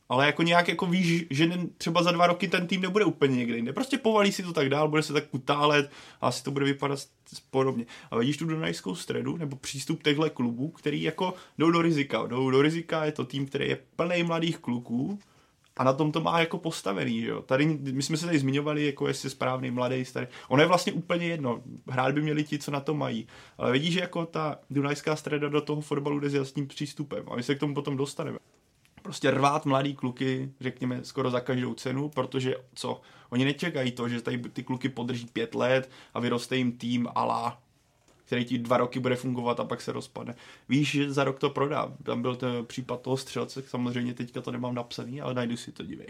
[0.09, 3.57] ale jako nějak jako víš, že třeba za dva roky ten tým nebude úplně někde
[3.57, 3.73] jinde.
[3.73, 5.91] Prostě povalí si to tak dál, bude se tak utálet
[6.21, 6.99] a asi to bude vypadat
[7.51, 7.87] podobně.
[8.11, 12.27] A vidíš tu Dunajskou středu nebo přístup těchto klubů, který jako jdou do rizika.
[12.27, 15.19] Jdou do rizika, je to tým, který je plný mladých kluků,
[15.79, 17.43] a na tom to má jako postavený, že jo.
[17.43, 20.27] Tady, my jsme se tady zmiňovali, jako jestli správný, mladý, starý.
[20.49, 21.63] Ono je vlastně úplně jedno.
[21.89, 23.27] Hrát by měli ti, co na to mají.
[23.59, 27.25] Ale vidíš, že jako ta Dunajská streda do toho fotbalu jde s jasným přístupem.
[27.31, 28.39] A my se k tomu potom dostaneme
[29.09, 33.01] prostě rvát mladý kluky, řekněme, skoro za každou cenu, protože co?
[33.31, 37.59] Oni nečekají to, že tady ty kluky podrží pět let a vyroste jim tým ala
[38.29, 40.35] který ti dva roky bude fungovat a pak se rozpadne.
[40.69, 41.93] Víš, že za rok to prodá.
[42.03, 45.83] Tam byl ten případ toho střelce, samozřejmě teďka to nemám napsaný, ale najdu si to,
[45.83, 46.07] dívej.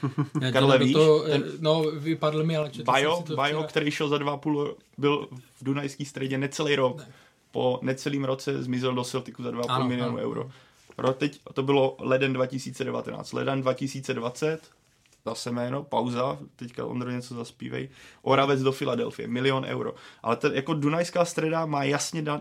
[0.52, 0.92] Karle, víš?
[0.92, 5.28] To, ten, no, vypadl mi, ale Bajo, to Bajo, který šel za dva půl, byl
[5.32, 6.98] v Dunajský středě necelý rok.
[6.98, 7.12] Ne.
[7.50, 10.50] Po necelým roce zmizel do Celticu za 2,5 milionu euro.
[11.02, 13.32] Rok teď, to bylo leden 2019.
[13.32, 14.60] Leden 2020,
[15.24, 17.88] zase jméno, pauza, teďka Ondro něco zaspívej,
[18.22, 19.94] Oravec do Filadelfie, milion euro.
[20.22, 22.40] Ale ten, jako Dunajská streda má jasně da,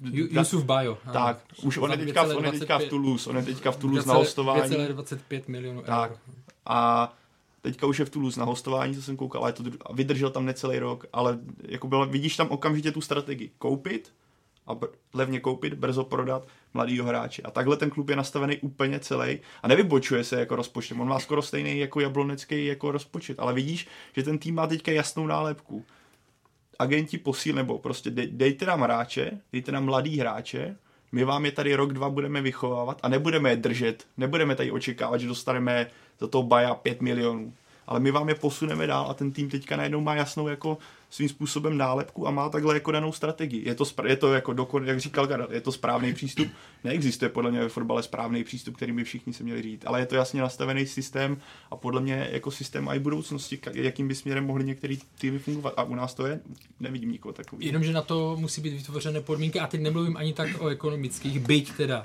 [0.00, 0.98] da, Yusuf Bajo.
[1.12, 1.36] Tak, ano.
[1.62, 4.14] už on je, teďka, on je teďka v Toulouse, on je teďka v Toulouse na
[4.14, 4.76] hostování.
[4.76, 6.10] 2,25 milionů tak.
[6.10, 6.20] euro.
[6.66, 7.12] A
[7.62, 10.78] teďka už je v Toulouse na hostování, co jsem koukal, ale to, vydržel tam necelý
[10.78, 13.50] rok, ale jako bylo, vidíš tam okamžitě tu strategii.
[13.58, 14.12] Koupit,
[14.66, 17.42] a br- levně koupit, brzo prodat mladýho hráče.
[17.42, 21.00] A takhle ten klub je nastavený úplně celý a nevybočuje se jako rozpočtem.
[21.00, 24.92] On má skoro stejný jako jablonecký jako rozpočet, ale vidíš, že ten tým má teďka
[24.92, 25.84] jasnou nálepku.
[26.78, 30.76] Agenti posíl, nebo prostě dej, dejte nám hráče, dejte nám mladý hráče,
[31.12, 35.20] my vám je tady rok, dva budeme vychovávat a nebudeme je držet, nebudeme tady očekávat,
[35.20, 35.86] že dostaneme
[36.20, 37.54] za toho baja 5 milionů.
[37.86, 40.78] Ale my vám je posuneme dál a ten tým teďka najednou má jasnou jako
[41.12, 43.68] svým způsobem nálepku a má takhle jako danou strategii.
[43.68, 46.48] Je to, je to jako dokon, jak říkal Karel, je to správný přístup.
[46.84, 50.06] Neexistuje podle mě ve fotbale správný přístup, který by všichni se měli říct, ale je
[50.06, 51.36] to jasně nastavený systém
[51.70, 55.74] a podle mě jako systém i budoucnosti, jakým by směrem mohly některé týmy fungovat.
[55.76, 56.40] A u nás to je,
[56.80, 57.66] nevidím nikoho takový.
[57.66, 61.72] Jenomže na to musí být vytvořené podmínky a teď nemluvím ani tak o ekonomických, byť
[61.76, 62.02] teda,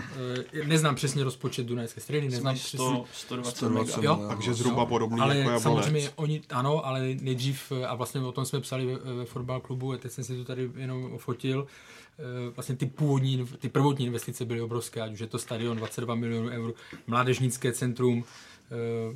[0.53, 4.25] eh, neznám přesně rozpočet Dunajské středy, neznám 100, přesně, 120, 120 jo?
[4.27, 8.59] Takže zhruba podobný ale jako samozřejmě oni, ano, ale nejdřív, a vlastně o tom jsme
[8.59, 12.23] psali ve fotbal klubu, a teď jsem si to tady jenom fotil, eh,
[12.55, 16.49] vlastně ty původní, ty prvotní investice byly obrovské, ať už je to stadion 22 milionů
[16.49, 16.73] eur,
[17.07, 19.15] mládežnické centrum, eh,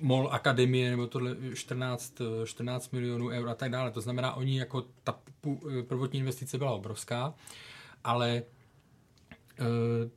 [0.00, 3.90] MOL Akademie nebo tohle 14, 14 milionů eur a tak dále.
[3.90, 5.18] To znamená, oni jako ta
[5.88, 7.34] prvotní investice byla obrovská,
[8.04, 8.42] ale
[9.58, 10.10] eh,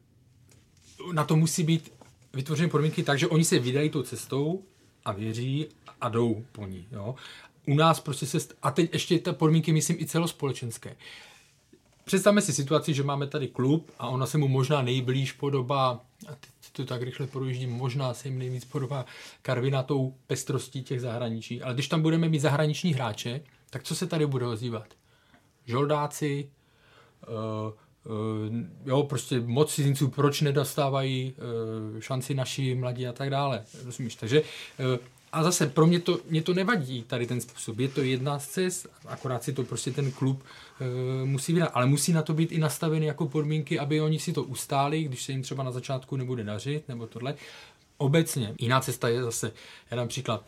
[1.13, 1.93] na to musí být
[2.33, 4.63] vytvořeny podmínky tak, že oni se vydají tou cestou
[5.05, 5.67] a věří
[6.01, 6.87] a jdou po ní.
[6.91, 7.15] Jo?
[7.69, 10.95] U nás prostě se, a teď ještě ty podmínky, myslím, i celospolečenské.
[12.05, 16.31] Představme si situaci, že máme tady klub a ona se mu možná nejblíž podobá, a
[16.31, 19.05] teď to tak rychle projíždím, možná se jim nejvíc podobá
[19.41, 24.07] Karvina tou pestrostí těch zahraničí, ale když tam budeme mít zahraniční hráče, tak co se
[24.07, 24.87] tady bude ozývat?
[25.65, 26.49] Žoldáci,
[27.27, 27.73] uh,
[28.85, 31.33] jo, prostě moc cizinců, proč nedostávají
[31.93, 33.63] uh, šanci naši mladí a tak dále.
[33.85, 34.15] Rozumíš?
[34.15, 34.41] Takže
[35.31, 37.79] a zase pro mě to, mě to nevadí tady ten způsob.
[37.79, 40.43] Je to jedna z cest, akorát si to prostě ten klub
[40.81, 41.71] e, musí vydat.
[41.73, 45.23] Ale musí na to být i nastaveny jako podmínky, aby oni si to ustáli, když
[45.23, 47.35] se jim třeba na začátku nebude dařit, nebo tohle.
[47.97, 49.51] Obecně, jiná cesta je zase,
[49.91, 50.43] já dám příklad,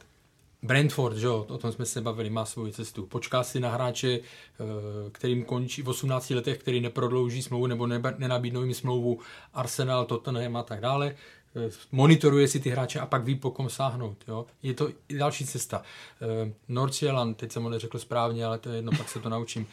[0.63, 3.05] Brentford, že o tom jsme se bavili, má svoji cestu.
[3.05, 4.63] Počká si na hráče, eh,
[5.11, 9.19] kterým končí v 18 letech, který neprodlouží smlouvu nebo nenabídnou jim smlouvu
[9.53, 11.15] Arsenal, Tottenham a tak dále.
[11.55, 14.17] Eh, monitoruje si ty hráče a pak ví, po kom sáhnout.
[14.27, 14.45] Jo?
[14.63, 15.81] Je to i další cesta.
[16.21, 19.67] Eh, Nordsjælland, teď jsem ho neřekl správně, ale to je jedno, pak se to naučím,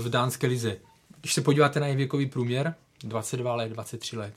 [0.00, 0.76] v dánské lize.
[1.20, 4.34] Když se podíváte na jejich věkový průměr, 22 let, 23 let.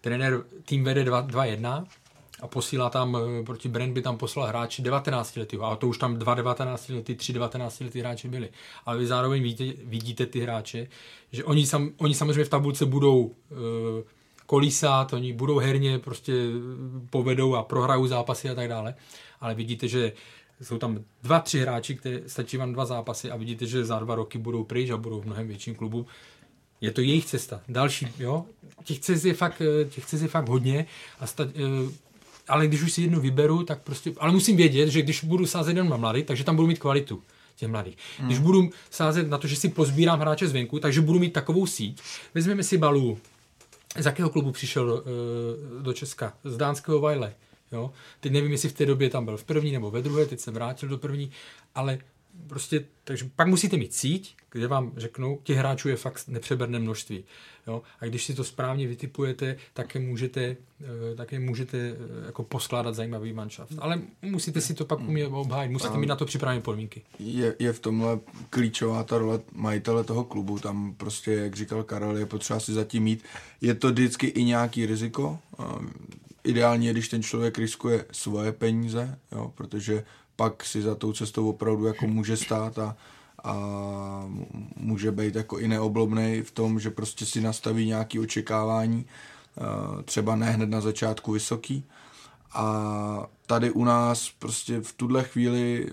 [0.00, 1.86] Trenér tým vede 2-1,
[2.40, 5.98] a posílá tam, eh, proti Brand by tam poslal hráči 19 letý, a to už
[5.98, 8.48] tam dva 19 letý, tři 19 letý hráči byli.
[8.86, 10.86] Ale vy zároveň vidíte, vidíte ty hráče,
[11.32, 13.32] že oni, sam, oni samozřejmě v tabulce budou uh,
[14.54, 18.94] kolísat, oni budou herně, prostě eh, povedou a prohrajou zápasy a tak dále,
[19.40, 20.12] ale vidíte, že
[20.62, 24.14] jsou tam dva, tři hráči, které stačí vám dva zápasy a vidíte, že za dva
[24.14, 26.06] roky budou pryč a budou v mnohem větším klubu.
[26.80, 27.60] Je to jejich cesta.
[27.68, 28.44] Další, jo.
[28.84, 30.86] Těch cest je fakt, těch cest je fakt hodně
[31.20, 31.44] a sta,
[32.48, 35.70] ale když už si jednu vyberu, tak prostě, ale musím vědět, že když budu sázet
[35.70, 37.22] jenom na mladý, takže tam budu mít kvalitu
[37.56, 37.96] těch mladých.
[38.18, 38.28] Hmm.
[38.28, 42.02] Když budu sázet na to, že si pozbírám hráče zvenku, takže budu mít takovou síť.
[42.34, 43.18] Vezmeme si Balu.
[43.98, 46.32] Z jakého klubu přišel do, eh, do Česka?
[46.44, 47.34] Z dánského Vajle.
[47.72, 47.92] Jo?
[48.20, 50.50] Teď nevím, jestli v té době tam byl v první nebo ve druhé, teď se
[50.50, 51.30] vrátil do první,
[51.74, 51.98] ale
[52.46, 57.24] prostě, takže pak musíte mít síť, kde vám řeknou, těch hráčů je fakt nepřeberné množství.
[57.66, 57.82] Jo?
[58.00, 62.42] A když si to správně vytipujete, tak je můžete, eh, tak je můžete eh, jako
[62.42, 63.72] poskládat zajímavý manšaft.
[63.78, 67.02] Ale musíte si to pak umět obhájit, musíte mít na to připravené podmínky.
[67.18, 68.20] Je, je v tomhle
[68.50, 73.02] klíčová ta role majitele toho klubu, tam prostě, jak říkal Karel, je potřeba si zatím
[73.02, 73.24] mít.
[73.60, 75.38] Je to vždycky i nějaký riziko,
[76.44, 80.04] ideálně, když ten člověk riskuje svoje peníze, jo, protože
[80.36, 82.96] pak si za tou cestou opravdu jako může stát a,
[83.44, 83.54] a
[84.76, 89.06] může být jako i neoblobný v tom, že prostě si nastaví nějaké očekávání,
[90.04, 91.84] třeba ne hned na začátku vysoký.
[92.52, 95.90] A tady u nás prostě v tuhle chvíli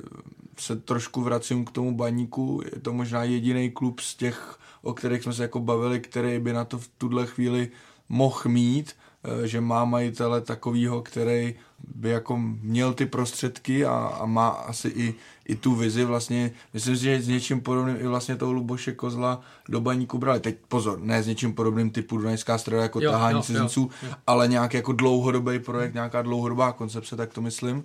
[0.60, 5.24] se trošku vracím k tomu baníku, je to možná jediný klub z těch, o kterých
[5.24, 7.70] jsme se jako bavili, který by na to v tuhle chvíli
[8.10, 9.01] mohl mít, Eh,
[9.44, 11.56] že má majitele takovýho, který
[11.96, 15.16] by jako měl ty prostředky a, a má asi i,
[15.46, 19.42] i tu vizi vlastně, myslím si, že s něčím podobným i vlastně toho Luboše Kozla
[19.70, 20.40] do baníku brali.
[20.40, 24.10] Teď pozor, ne s něčím podobným typu Dunajská strada jako jo, tahání jo, cizinců, jo,
[24.10, 24.16] jo.
[24.28, 27.84] ale nějaký jako dlouhodobý projekt, nějaká dlouhodobá koncepce, tak to myslím.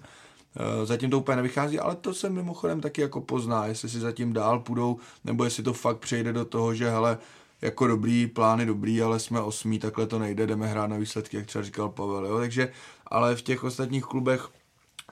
[0.57, 4.33] Eh, zatím to úplně nevychází, ale to se mimochodem taky jako pozná, jestli si zatím
[4.33, 7.19] dál půjdou, nebo jestli to fakt přejde do toho, že hele,
[7.63, 11.47] jako dobrý, plány dobrý, ale jsme osmí, takhle to nejde, jdeme hrát na výsledky, jak
[11.47, 12.39] třeba říkal Pavel, jo?
[12.39, 12.73] takže,
[13.07, 14.49] ale v těch ostatních klubech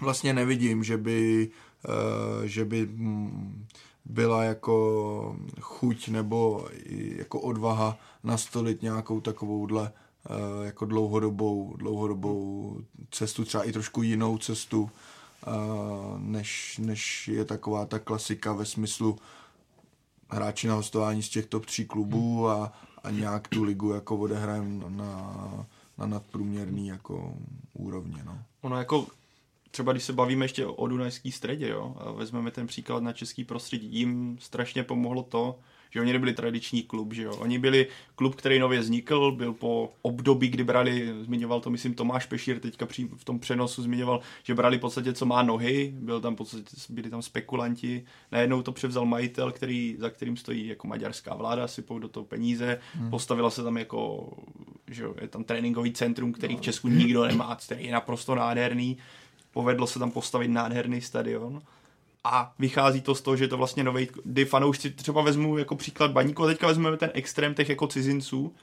[0.01, 1.51] vlastně nevidím, že by,
[1.89, 3.67] uh, že by mm,
[4.05, 6.69] byla jako chuť nebo
[7.17, 9.83] jako odvaha nastolit nějakou takovouhle
[10.31, 12.77] uh, jako dlouhodobou, dlouhodobou
[13.11, 19.19] cestu, třeba i trošku jinou cestu, uh, než, než je taková ta klasika ve smyslu
[20.35, 22.73] hráči na hostování z těch top tří klubů a,
[23.05, 25.67] a nějak tu ligu jako odehrajeme na,
[25.99, 27.35] na nadprůměrný jako
[27.75, 28.23] úrovně.
[28.25, 28.39] No.
[28.61, 29.07] Ono jako
[29.71, 33.45] třeba když se bavíme ještě o Dunajský středě, jo, a vezmeme ten příklad na český
[33.45, 35.59] prostředí, jim strašně pomohlo to,
[35.95, 37.37] že oni nebyli tradiční klub, že jo.
[37.37, 42.27] Oni byli klub, který nově vznikl, byl po období, kdy brali, zmiňoval to myslím Tomáš
[42.27, 42.87] Pešír, teďka
[43.17, 47.11] v tom přenosu zmiňoval, že brali v podstatě co má nohy, byl tam podstatě, byli
[47.11, 52.09] tam spekulanti, najednou to převzal majitel, který, za kterým stojí jako maďarská vláda, sypou do
[52.09, 53.11] toho peníze, hmm.
[53.11, 54.33] postavila se tam jako,
[54.87, 58.97] že jo, je tam tréninkový centrum, který v Česku nikdo nemá, který je naprosto nádherný,
[59.53, 61.63] povedlo se tam postavit nádherný stadion
[62.25, 65.77] a vychází to z toho, že je to vlastně nový, kdy fanoušci, třeba vezmu jako
[65.77, 68.55] příklad baníku a teďka vezmeme ten extrém těch jako cizinců,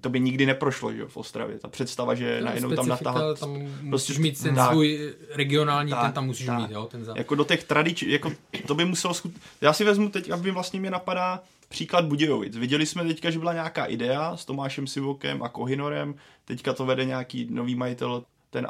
[0.00, 1.58] to by nikdy neprošlo že, v Ostravě.
[1.58, 3.40] Ta představa, že najednou tam natáhat...
[3.40, 3.50] Tam
[3.82, 7.04] musíš prostě, mít ten tak, svůj regionální, tak, ten tam musíš tak, mít, jo, ten
[7.04, 7.14] za...
[7.16, 8.32] Jako do těch tradič, jako
[8.66, 9.32] to by muselo skut...
[9.60, 12.56] Já si vezmu teď, aby vlastně mě napadá příklad Budějovic.
[12.56, 16.14] Viděli jsme teďka, že byla nějaká idea s Tomášem Sivokem a Kohinorem,
[16.44, 18.66] teďka to vede nějaký nový majitel ten,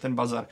[0.00, 0.46] ten bazar.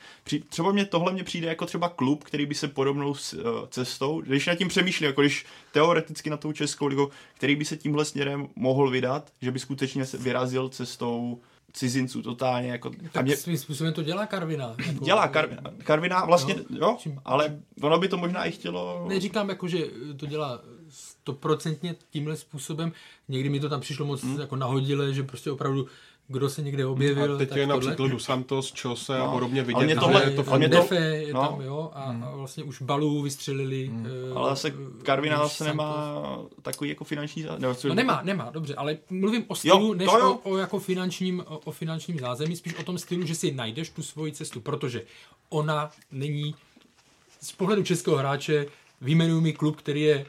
[0.49, 3.37] Třeba mě tohle mě přijde jako třeba klub, který by se podobnou eh,
[3.69, 7.77] cestou, když nad tím přemýšlím, jako když teoreticky na tou českou ligu, který by se
[7.77, 11.41] tímhle směrem mohl vydat, že by skutečně se vyrazil cestou
[11.75, 12.71] cizinců totálně.
[12.71, 13.37] Jako, tak a mě...
[13.37, 14.75] svým způsobem to dělá Karvina.
[14.85, 15.05] Jako...
[15.05, 15.61] Dělá Karvina.
[15.83, 17.21] Karvina vlastně, no, jo, čím...
[17.25, 19.05] ale ono by to možná i chtělo...
[19.09, 19.85] Neříkám jako, že
[20.17, 22.91] to dělá stoprocentně tímhle způsobem.
[23.27, 24.39] Někdy mi to tam přišlo moc hmm.
[24.39, 25.87] jako nahodile, že prostě opravdu
[26.27, 27.35] kdo se někde objevil.
[27.35, 27.85] A teď tak je tohle.
[27.85, 29.85] například Dos Santos, Chelsea a No, podobně ale vidět.
[29.85, 31.41] mě že tohle- je to ale mě to- je no.
[31.41, 33.91] tam, jo, a, a vlastně už Balů vystřelili.
[34.05, 34.73] eh, Ale zase
[35.03, 35.67] Karvina už zase Santos.
[35.77, 36.15] nemá
[36.61, 37.43] takový jako finanční...
[37.45, 40.39] zá- Nebo, co- No nemá, nemá, dobře, ale mluvím o stylu, Jo, než jo.
[40.43, 43.89] o, o, jako finančním, o, o finančním zázemí, spíš o tom stylu, že si najdeš
[43.89, 45.01] tu svoji cestu, protože
[45.49, 46.55] ona není
[47.41, 48.65] z pohledu českého hráče,
[49.01, 50.25] vyjmenuji mi klub, který je,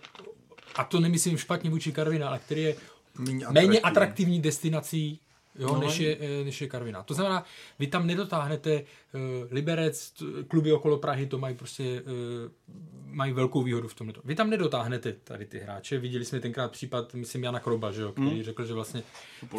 [0.74, 2.76] a to nemyslím špatně vůči Karvina, ale který je
[3.18, 3.80] Méně méně atraktivní.
[3.82, 5.20] atraktivní destinací,
[5.58, 7.02] jo, No, než, je, eh, než je Karviná.
[7.02, 7.44] To znamená,
[7.78, 8.82] vy tam nedotáhnete
[9.14, 12.50] uh, Liberec, t- kluby okolo Prahy, to mají prostě, uh,
[13.06, 14.14] mají velkou výhodu v tomhle.
[14.24, 15.98] Vy tam nedotáhnete tady ty hráče.
[15.98, 18.42] Viděli jsme tenkrát případ, myslím, Jana Kroba, že jo, který Hmm.
[18.42, 19.02] řekl, že vlastně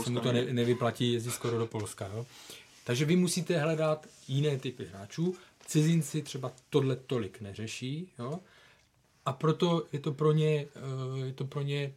[0.03, 2.09] se mu to ne, nevyplatí jezdit skoro do Polska.
[2.13, 2.25] Jo.
[2.83, 5.35] Takže vy musíte hledat jiné typy hráčů.
[5.65, 8.39] Cizinci třeba tohle tolik neřeší, jo.
[9.25, 10.65] A proto je to pro ně,
[11.25, 11.93] je to pro ně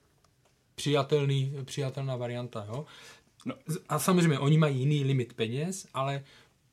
[0.75, 2.65] přijatelný, přijatelná varianta.
[2.69, 2.87] Jo?
[3.45, 3.55] No.
[3.89, 6.25] A samozřejmě oni mají jiný limit peněz, ale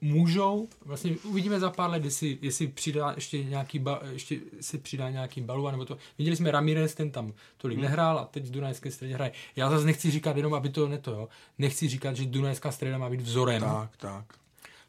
[0.01, 5.09] můžou, vlastně uvidíme za pár let, jestli, jestli přidá ještě nějaký, ba, ještě si přidá
[5.09, 5.97] nějaký balu, nebo to.
[6.17, 9.31] Viděli jsme Ramirez, ten tam tolik nehrál a teď v Dunajské středě hraje.
[9.55, 11.27] Já zase nechci říkat jenom, aby to neto, jo.
[11.57, 13.61] Nechci říkat, že Dunajská středa má být vzorem.
[13.61, 14.25] Tak, tak.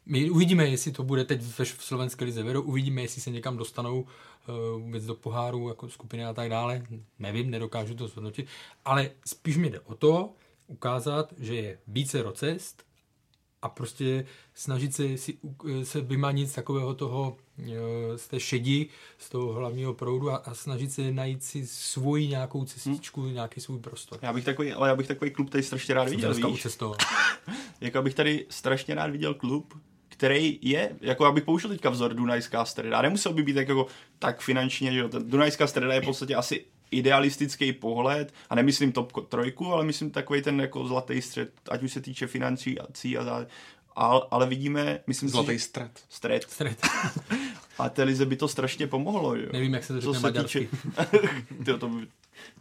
[0.05, 4.01] My uvidíme, jestli to bude teď v slovenské lize vedou, uvidíme, jestli se někam dostanou
[4.01, 6.85] uh, vůbec do poháru, jako skupiny a tak dále.
[7.19, 8.47] Nevím, nedokážu to zhodnotit,
[8.85, 10.33] ale spíš mi jde o to,
[10.69, 12.83] ukázat, že je více cest
[13.61, 15.37] a prostě snažit se, si,
[15.83, 20.53] se vymanit z takového toho, eh, z té šedi, z toho hlavního proudu a, a
[20.53, 23.33] snažit se najít si svoji nějakou cestičku, hmm.
[23.33, 24.19] nějaký svůj prostor.
[24.21, 26.67] Já bych takový, ale já bych takový klub tady strašně rád viděl, Dneska víš?
[27.81, 29.73] Jako bych tady strašně rád viděl klub,
[30.09, 32.97] který je, jako abych použil teďka vzor Dunajská streda.
[32.97, 33.87] A nemusel by být tak, jako,
[34.19, 35.09] tak finančně, že jo.
[35.19, 40.41] Dunajská streda je v podstatě asi idealistický pohled, a nemyslím top trojku, ale myslím takový
[40.41, 43.45] ten jako zlatý střed, ať už se týče financí a cí a zá...
[43.95, 46.03] ale, ale vidíme, myslím Zlatý si, střed.
[46.09, 46.43] střed.
[46.43, 46.87] Střed.
[47.79, 49.49] A té lize by to strašně pomohlo, jo.
[49.53, 50.69] Nevím, jak se to řekne maďarsky.
[51.65, 51.91] Tyjo, to,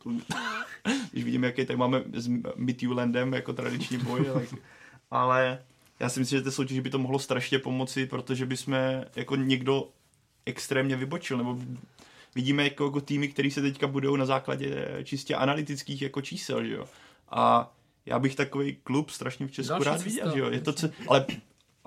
[1.12, 4.60] když vidíme, jaký tady máme s Midtjyllandem jako tradiční boj, tak,
[5.10, 5.58] ale
[6.00, 9.36] já si myslím, že té soutěži by to mohlo strašně pomoci, protože by jsme jako
[9.36, 9.88] někdo
[10.46, 11.58] extrémně vybočil, nebo
[12.38, 16.74] vidíme jako, jako týmy, které se teďka budou na základě čistě analytických jako čísel, že
[16.74, 16.84] jo.
[17.28, 17.72] A
[18.06, 20.50] já bych takový klub strašně v Česku Další rád viděl, že jo.
[20.50, 21.26] Je to, ce- ale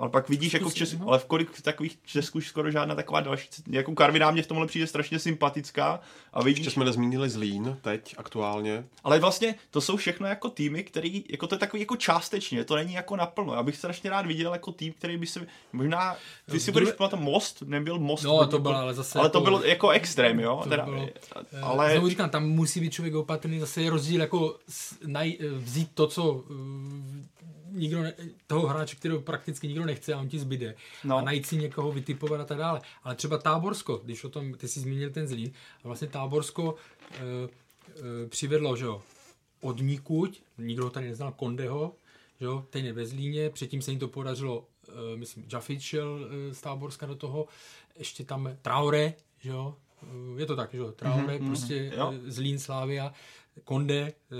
[0.01, 1.07] ale pak vidíš, jako v Česku, no.
[1.07, 4.47] ale v kolik v takových Česku už skoro žádná taková další, jako Karviná mě v
[4.47, 5.99] tomhle přijde strašně sympatická
[6.33, 8.85] a vidíš, Ještě jsme nezmínili Zlín teď aktuálně.
[9.03, 12.75] ale vlastně to jsou všechno jako týmy, který, jako to je takový jako částečně, to
[12.75, 13.53] není jako naplno.
[13.53, 16.15] Já bych strašně rád viděl jako tým, který by se, možná,
[16.51, 18.23] ty si budeš pamatovat, Most, nebyl Most.
[18.23, 20.59] No, to bylo ale zase Ale to jako- bylo jako extrém, jo?
[20.63, 21.61] To Teda, bylo- ale...
[21.61, 21.91] Ale...
[21.91, 24.57] Znovu říkám, tam musí být člověk opatrný, zase je rozdíl jako
[25.05, 26.45] naj, vzít to, co uh,
[27.71, 28.13] nikdo ne,
[28.47, 30.75] toho hráče, kterého prakticky nikdo nechce a on ti zbyde.
[31.03, 31.17] No.
[31.17, 32.81] A najít si někoho vytipovat a tak dále.
[33.03, 35.51] Ale třeba Táborsko, když o tom, ty jsi zmínil ten Zlín,
[35.83, 39.01] a vlastně Táborsko uh, uh, přivedlo, že jo,
[39.61, 41.95] od nikud, nikdo ho tady neznal, Kondeho,
[42.39, 46.19] že jo, ten je ve Zlíně, předtím se jim to podařilo, uh, myslím, Jaffic šel
[46.19, 47.47] uh, z Táborska do toho,
[47.97, 49.75] ještě tam Traore, že jo,
[50.37, 52.13] je to tak, že jo, Traore, mm-hmm, prostě jo.
[52.27, 53.13] Zlín, Slávia,
[53.63, 54.35] Konde, eh,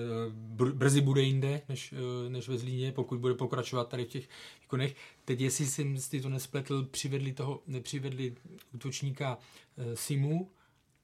[0.56, 4.30] br- brzy bude jinde, než, eh, než ve Zlíně, pokud bude pokračovat tady v těch
[4.62, 4.96] výkonech.
[5.26, 8.36] Teď, jestli jsem si to nespletl, přivedli toho, nepřivedli
[8.74, 9.38] útočníka
[9.78, 10.50] eh, Simu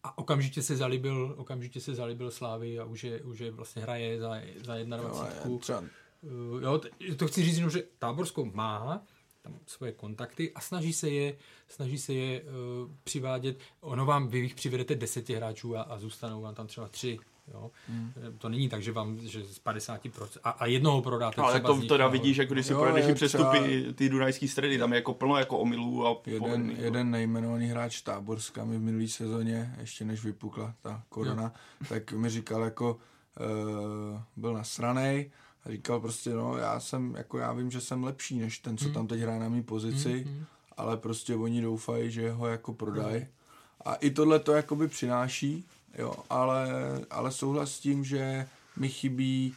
[0.03, 4.19] a okamžitě se zalíbil, okamžitě se zalíbil Slávy a už je, už je vlastně hraje
[4.19, 4.33] za,
[4.65, 5.89] za 21.
[6.23, 6.59] Jo,
[6.99, 9.03] jo, to chci říct, jenom, že Táborsko má
[9.41, 11.37] tam svoje kontakty a snaží se je,
[11.67, 12.47] snaží se je uh,
[13.03, 13.57] přivádět.
[13.81, 17.19] Ono vám, vy jich přivedete deseti hráčů a, a zůstanou vám tam třeba tři.
[17.53, 17.71] Jo?
[17.89, 18.13] Hmm.
[18.37, 21.79] To není tak, že vám že z 50% a, a jednoho prodáte Ale třeba to
[21.79, 22.11] nich, teda jo.
[22.11, 25.37] vidíš, jako když si Jo, projedeš přestupy třeba- ty dunajský středy, tam je jako plno
[25.37, 30.23] jako omylů a jeden, povedených, jeden nejmenovaný hráč Táborska mi v minulý sezóně, ještě než
[30.23, 31.53] vypukla ta korona,
[31.89, 32.97] tak mi říkal jako,
[33.39, 35.31] uh, byl nasranej
[35.65, 38.89] a říkal prostě, no já jsem, jako já vím, že jsem lepší než ten, co
[38.89, 40.27] tam teď hraje na mý pozici,
[40.77, 43.27] ale prostě oni doufají, že ho jako prodají.
[43.85, 46.67] A i tohle to jakoby přináší, jo, ale,
[47.09, 49.55] ale souhlas s tím, že mi chybí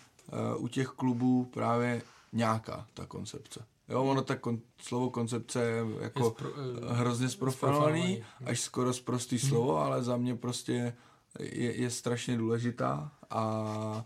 [0.56, 2.02] uh, u těch klubů právě
[2.32, 3.64] nějaká ta koncepce.
[3.88, 6.52] Jo, ono tak kon, slovo koncepce je jako Je spro-
[6.90, 10.96] eh, hrozně zprofanovaný, až skoro zprostý slovo, ale za mě prostě
[11.40, 14.04] je, je strašně důležitá a,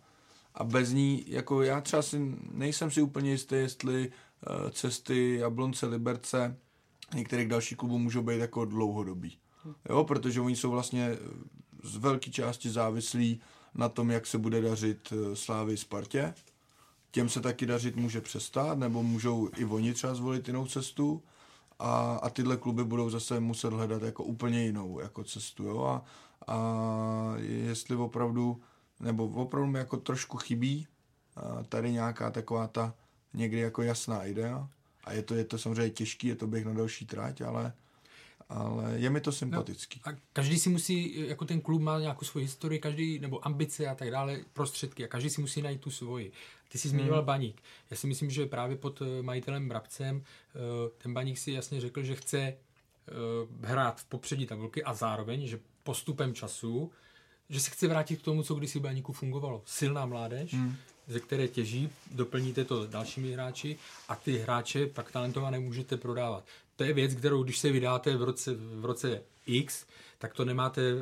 [0.55, 5.87] a bez ní, jako já třeba si nejsem si úplně jistý, jestli uh, cesty Jablonce,
[5.87, 6.57] Liberce,
[7.15, 9.39] některých dalších klubů můžou být jako dlouhodobý.
[9.89, 11.19] Jo, protože oni jsou vlastně
[11.85, 13.41] z velké části závislí
[13.75, 16.35] na tom, jak se bude dařit eh, Slávy Spartě.
[17.11, 21.23] těm se taky dařit může přestat, nebo můžou i oni třeba zvolit jinou cestu.
[21.79, 26.05] A, a tyhle kluby budou zase muset hledat jako úplně jinou jako cestu, jo, a,
[26.47, 28.61] a jestli opravdu,
[29.01, 30.87] nebo opravdu mi jako trošku chybí
[31.69, 32.95] tady nějaká taková ta
[33.35, 34.69] někdy jako jasná idea.
[35.05, 37.73] A je to, je to samozřejmě těžký, je to běh na další tráť, ale
[38.49, 40.01] ale je mi to sympatický.
[40.07, 43.87] No, a každý si musí, jako ten klub má nějakou svoji historii, každý, nebo ambice
[43.87, 46.33] a tak dále, prostředky a každý si musí najít tu svoji.
[46.69, 47.27] Ty jsi zmiňoval hmm.
[47.27, 47.63] Baník.
[47.91, 50.59] Já si myslím, že právě pod eh, majitelem Brabcem eh,
[50.99, 52.57] ten Baník si jasně řekl, že chce eh,
[53.63, 56.91] hrát v popředí tabulky a zároveň, že postupem času,
[57.49, 59.63] že se chce vrátit k tomu, co kdysi v Baníku fungovalo.
[59.67, 60.77] Silná mládež, hmm
[61.07, 63.79] ze které těží, doplníte to dalšími hráči
[64.09, 66.45] a ty hráče pak talentované můžete prodávat.
[66.77, 69.87] To je věc, kterou když se vydáte v roce, v roce X,
[70.19, 71.01] tak to nemáte uh,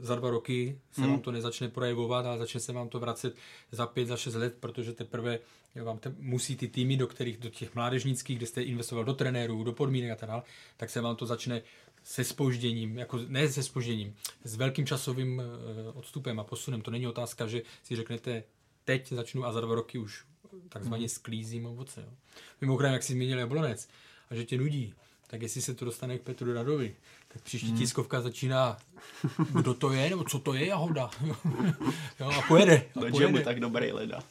[0.00, 1.10] za dva roky, se hmm.
[1.10, 3.36] vám to nezačne projevovat, ale začne se vám to vracet
[3.72, 5.38] za pět, za šest let, protože teprve
[5.84, 9.64] vám te, musí ty týmy, do kterých, do těch mládežnických, kde jste investoval do trenérů,
[9.64, 10.42] do podmínek a tak dále,
[10.76, 11.62] tak se vám to začne
[12.04, 16.80] se spožděním, jako ne se spožděním, s velkým časovým uh, odstupem a posunem.
[16.80, 18.44] To není otázka, že si řeknete,
[18.84, 20.24] teď začnu a za dva roky už
[20.68, 21.08] takzvaně hmm.
[21.08, 22.00] sklízím ovoce.
[22.00, 22.12] Jo.
[22.60, 23.88] Mimochodem, jak si zmínil Jablonec,
[24.30, 24.94] a že tě nudí,
[25.26, 26.96] tak jestli se to dostane k Petru Radovi,
[27.28, 27.78] tak příští hmm.
[27.78, 28.78] tiskovka začíná,
[29.52, 31.10] kdo to je, nebo co to je jahoda.
[32.20, 32.84] jo, a pojede.
[32.96, 33.32] A pojede.
[33.32, 34.22] mu tak dobrý leda.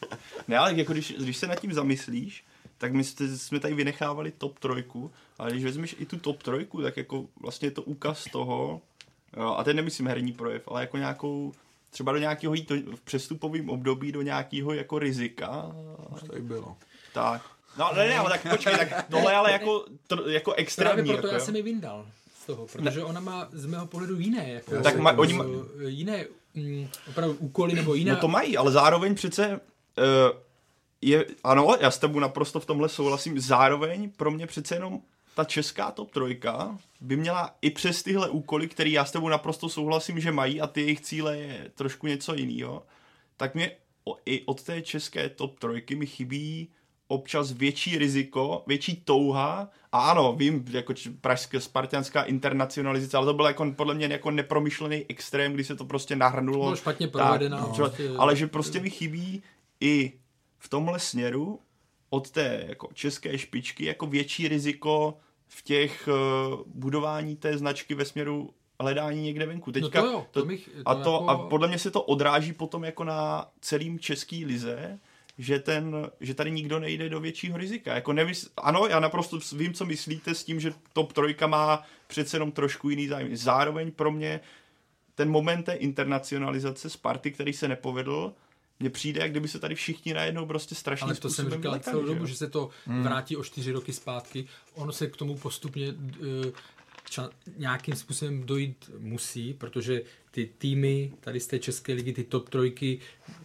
[0.47, 2.43] Ne, ale jako když, když se nad tím zamyslíš,
[2.77, 6.97] tak my jsme tady vynechávali top trojku, ale když vezmeš i tu top trojku, tak
[6.97, 8.81] jako vlastně je to úkaz toho,
[9.37, 11.53] jo, a teď nemyslím herní projev, ale jako nějakou
[11.89, 15.75] třeba do nějakého jít v přestupovém období do nějakého jako rizika.
[16.15, 16.77] Už tady bylo.
[17.13, 17.60] Tak.
[17.77, 20.93] No ne, ne, ale tak počkej, tak tohle ale jako, to, jako extrémní.
[20.93, 22.05] Právě proto jako, já jsem mi vyndal
[22.43, 23.05] z toho, protože ne.
[23.05, 25.45] ona má z mého pohledu jiné, jako, tak ma, oni ma...
[25.87, 28.11] jiné mm, opravdu úkoly nebo jiné.
[28.11, 30.39] No to mají, ale zároveň přece uh,
[31.01, 35.01] je, ano, já s tebou naprosto v tomhle souhlasím, zároveň pro mě přece jenom
[35.35, 39.69] ta česká top trojka by měla i přes tyhle úkoly, které já s tebou naprosto
[39.69, 42.83] souhlasím, že mají a ty jejich cíle je trošku něco jiného,
[43.37, 43.71] tak mě
[44.25, 46.69] i od té české top trojky mi chybí
[47.11, 53.45] občas větší riziko, větší touha a ano, vím, jako pražská spartianská internacionalizace, ale to byl
[53.45, 56.65] jako podle mě jako nepromyšlený extrém, kdy se to prostě nahrnulo.
[56.65, 57.57] Bylo špatně provedená.
[57.59, 57.91] No.
[58.17, 59.43] Ale že prostě mi chybí
[59.79, 60.13] i
[60.59, 61.59] v tomhle směru
[62.09, 68.05] od té jako české špičky jako větší riziko v těch uh, budování té značky ve
[68.05, 68.49] směru
[68.79, 69.71] hledání někde venku.
[69.71, 71.29] Teďka, no to jo, to bych, to a, to, jako...
[71.29, 74.99] a podle mě se to odráží potom jako na celým český lize,
[75.41, 77.95] že, ten, že tady nikdo nejde do většího rizika.
[77.95, 78.49] Jako nevys...
[78.57, 82.89] Ano, já naprosto vím, co myslíte s tím, že top trojka má přece jenom trošku
[82.89, 83.35] jiný zájem.
[83.35, 84.39] Zároveň pro mě
[85.15, 88.33] ten moment té internacionalizace Sparty, který se nepovedl,
[88.79, 92.05] mně přijde, jak kdyby se tady všichni najednou prostě strašně Ale to jsem říkal celou
[92.05, 93.03] dobu, že se to hmm.
[93.03, 94.47] vrátí o čtyři roky zpátky.
[94.73, 96.45] Ono se k tomu postupně uh,
[97.11, 100.01] ča, nějakým způsobem dojít musí, protože
[100.31, 102.99] ty týmy tady z té České ligy, ty top trojky,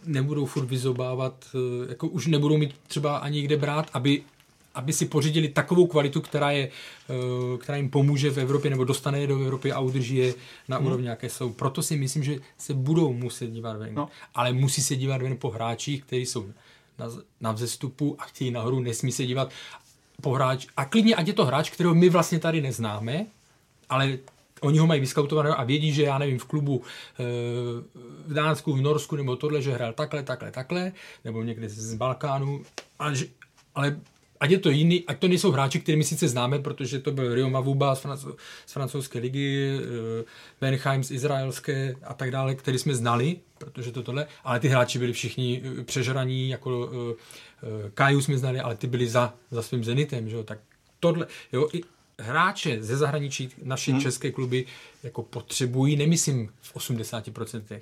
[0.05, 4.23] nebudou furt vyzobávat, uh, jako už nebudou mít třeba ani kde brát, aby
[4.75, 6.69] aby si pořídili takovou kvalitu, která, je,
[7.09, 10.33] eh, která jim pomůže v Evropě nebo dostane je do Evropy a udrží je
[10.67, 10.85] na hmm.
[10.85, 11.53] úrovni, jaké jsou.
[11.53, 13.95] Proto si myslím, že se budou muset dívat ven.
[13.95, 14.09] No.
[14.35, 16.53] Ale musí se dívat ven po hráčích, kteří jsou
[16.99, 17.05] na,
[17.41, 19.49] na vzestupu a chtějí nahoru, nesmí se dívat
[20.21, 20.67] po hráč.
[20.77, 23.25] A klidně, ať je to hráč, kterého my vlastně tady neznáme,
[23.89, 24.17] ale
[24.61, 26.81] Oni ho mají vyskautovaného a vědí, že já nevím, v klubu
[27.19, 27.23] e,
[28.27, 30.91] v Dánsku, v Norsku nebo tohle, že hrál takhle, takhle, takhle,
[31.25, 32.61] nebo někde z Balkánu,
[32.99, 33.13] ale,
[33.75, 33.99] ale
[34.39, 37.49] ať je to jiný, ať to nejsou hráči, kterými sice známe, protože to byl Rio
[37.49, 38.35] Mavuba z, franc-
[38.65, 39.83] z francouzské ligy, uh,
[40.61, 44.99] Benheim z izraelské a tak dále, který jsme znali, protože to tohle, ale ty hráči
[44.99, 46.89] byli všichni uh, přežraní, jako
[47.93, 50.59] Kaju jsme znali, ale ty byli za, za svým Zenitem, že jo, tak
[50.99, 51.81] tohle, jo, i
[52.19, 54.01] hráče ze zahraničí naše hmm.
[54.01, 54.65] české kluby
[55.03, 57.79] jako potřebují, nemyslím v 80%,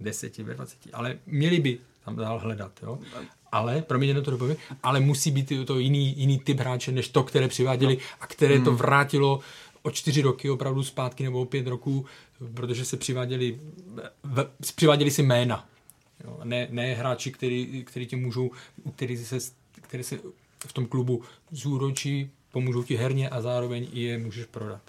[0.00, 2.72] 10, 20, ale měli by tam dál hledat.
[2.82, 2.98] Jo?
[3.52, 7.48] ale, promiň, to dopovím, ale musí být to jiný, jiný typ hráče, než to, které
[7.48, 8.02] přiváděli no.
[8.20, 8.64] a které hmm.
[8.64, 9.40] to vrátilo
[9.82, 12.06] o čtyři roky opravdu zpátky nebo o pět roků,
[12.54, 13.60] protože se přiváděli,
[14.24, 15.68] v, přiváděli si jména.
[16.24, 18.50] Jo, ne, ne hráči, který, který ti můžou,
[18.96, 19.38] který se,
[19.80, 20.18] který se
[20.66, 24.80] v tom klubu zúročí, pomůžou ti herně a zároveň i je můžeš prodat.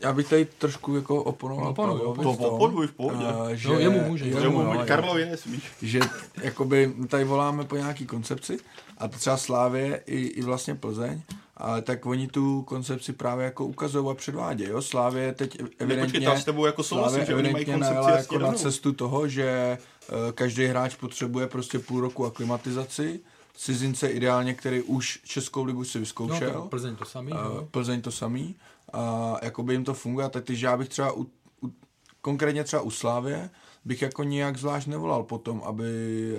[0.00, 1.68] Já bych tady trošku jako oponoval.
[1.68, 2.14] Oponoval.
[2.14, 3.26] To oponuj v pohodě.
[3.54, 4.24] Že, no, jemu může.
[4.24, 4.86] Jemu, jemu může.
[4.86, 5.62] Karlo je, smíš.
[5.82, 6.00] Že
[6.42, 8.58] jakoby tady voláme po nějaký koncepci
[8.98, 11.22] a to třeba Slávě i, i vlastně Plzeň,
[11.56, 14.70] ale tak oni tu koncepci právě jako ukazují a předvádějí.
[14.70, 14.82] Jo?
[14.82, 18.92] Slávě teď evidentně, Nepočkej, s tebou jako souhlasím, že oni mají koncepci jako na cestu
[18.92, 19.78] toho, že
[20.08, 23.20] uh, každý hráč potřebuje prostě půl roku aklimatizaci,
[23.54, 26.52] cizince ideálně, který už Českou ligu si No, vyzkoušel.
[26.52, 27.68] to Plzeň to samý, Uh, no.
[27.70, 28.54] Plzeň to samý.
[28.92, 31.22] A jakoby jim to funguje, tak takže já bych třeba u,
[31.62, 31.72] u,
[32.20, 33.50] konkrétně třeba u Slávě
[33.84, 35.84] bych jako nijak zvlášť nevolal potom, aby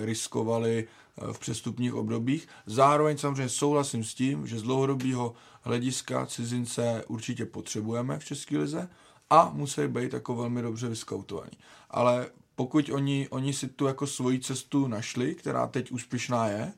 [0.00, 0.88] riskovali
[1.18, 2.48] eh, v přestupních obdobích.
[2.66, 8.88] Zároveň samozřejmě souhlasím s tím, že z dlouhodobého hlediska cizince určitě potřebujeme v České lize
[9.30, 11.58] a musí být jako velmi dobře vyskautovaní.
[11.90, 16.72] Ale pokud oni, oni si tu jako svoji cestu našli, která teď úspěšná je,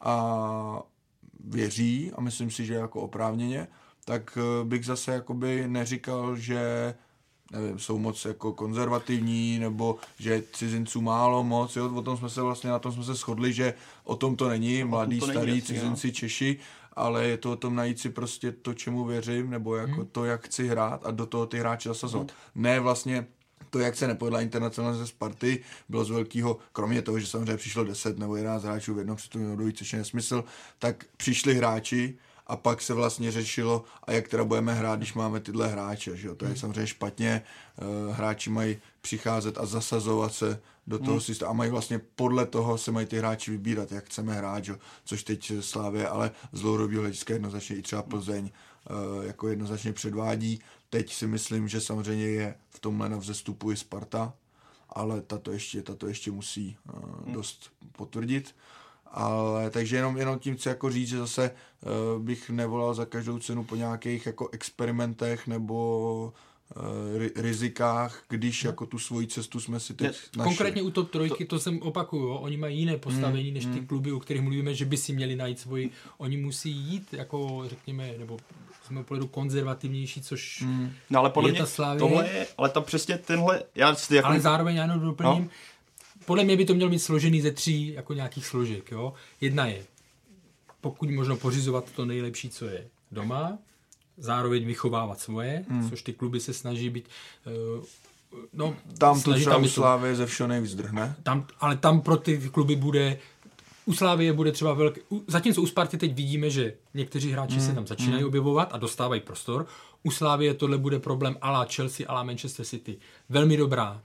[0.00, 0.82] a
[1.44, 3.68] věří, a myslím si, že jako oprávněně,
[4.04, 6.94] tak eh, bych zase jakoby neříkal, že
[7.52, 12.42] nevím, jsou moc jako konzervativní, nebo že cizinců málo moc, jo, o tom jsme se
[12.42, 13.74] vlastně, na tom jsme se shodli, že
[14.04, 15.60] o tom to není, mladí, to není, starý no.
[15.60, 16.58] cizinci, Češi,
[16.92, 20.06] ale je to o tom najít si prostě to, čemu věřím, nebo jako Hmm.
[20.06, 22.32] to, jak chci hrát a do toho ty hráče zasazovat.
[22.54, 23.26] Ne vlastně
[23.70, 28.18] to, jak se nepovedla internacionalizace Sparty, bylo z velkého, kromě toho, že samozřejmě přišlo 10
[28.18, 30.44] nebo 11 hráčů v jednom přestupním období, což je nesmysl,
[30.78, 35.40] tak přišli hráči a pak se vlastně řešilo, a jak teda budeme hrát, když máme
[35.40, 36.34] tyhle hráče, že jo?
[36.34, 37.42] to je samozřejmě špatně,
[37.78, 42.78] Eh, hráči mají přicházet a zasazovat se do toho systému a mají vlastně podle toho
[42.78, 44.74] se mají ty hráči vybírat, jak chceme hrát, že?
[45.04, 48.50] což teď Slávě, ale z dlouhodobého hlediska jednoznačně i třeba Plzeň
[49.22, 50.60] jako jednoznačně předvádí.
[50.90, 54.32] Teď si myslím, že samozřejmě je v tomhle na vzestupu i Sparta,
[54.88, 58.54] ale tato ještě, tato ještě musí uh, dost potvrdit.
[59.06, 63.38] Ale takže jenom, jenom tím chci jako říct, že zase uh, bych nevolal za každou
[63.38, 66.32] cenu po nějakých jako experimentech nebo
[67.36, 70.44] rizikách, když jako tu svoji cestu jsme si teď Ne, našli.
[70.44, 74.12] Konkrétně u top trojky, to jsem opakuju, jo, oni mají jiné postavení než ty kluby,
[74.12, 78.38] o kterých mluvíme, že by si měli najít svoji, oni musí jít jako, řekněme, nebo
[78.86, 80.64] z mého pohledu konzervativnější, což
[81.10, 84.14] No ale podle je mě ta Slavie, tohle je, ale tam přesně tenhle, já si
[84.16, 85.48] jako, ale zároveň já jenom doplním, No.
[86.26, 89.12] podle mě by to mělo být složený ze tří jako nějakých složek, jo.
[89.40, 89.84] Jedna je,
[90.80, 93.58] pokud možno pořizovat to nejlepší, co je doma,
[94.18, 95.90] zároveň vychovávat svoje, hmm.
[95.90, 97.08] což ty kluby se snaží být,
[97.78, 97.84] uh,
[98.52, 101.16] no, Tam to snaží třeba u být Slávy ze všeho nejvíc drhne.
[101.22, 103.18] tam, ale tam pro ty kluby bude
[103.88, 107.66] u Slávie bude třeba velký, u, zatímco u Sparty teď vidíme, že někteří hráči Hmm,
[107.66, 109.66] se tam začínají objevovat a dostávají prostor.
[110.02, 112.98] U Slávie tohle bude problém ala Chelsea, ala Manchester City.
[113.28, 114.02] Velmi dobrá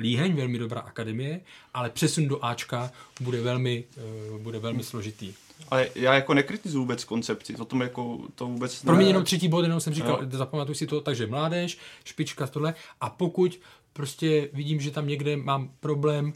[0.00, 1.40] líheň, velmi dobrá akademie,
[1.74, 2.90] ale přesun do Ačka
[3.20, 3.84] bude velmi,
[4.32, 5.34] uh, bude velmi složitý.
[5.68, 9.48] ale já jako nekritizuju vůbec koncepci, to tom jako, to vůbec Pro mě jenom třetí
[9.48, 10.28] bod, jenom jsem říkal, Jo.
[10.30, 12.74] zapamatuj si to, takže mládež, špička, tohle.
[13.00, 13.60] A pokud
[13.92, 16.32] prostě vidím, že tam někde mám problém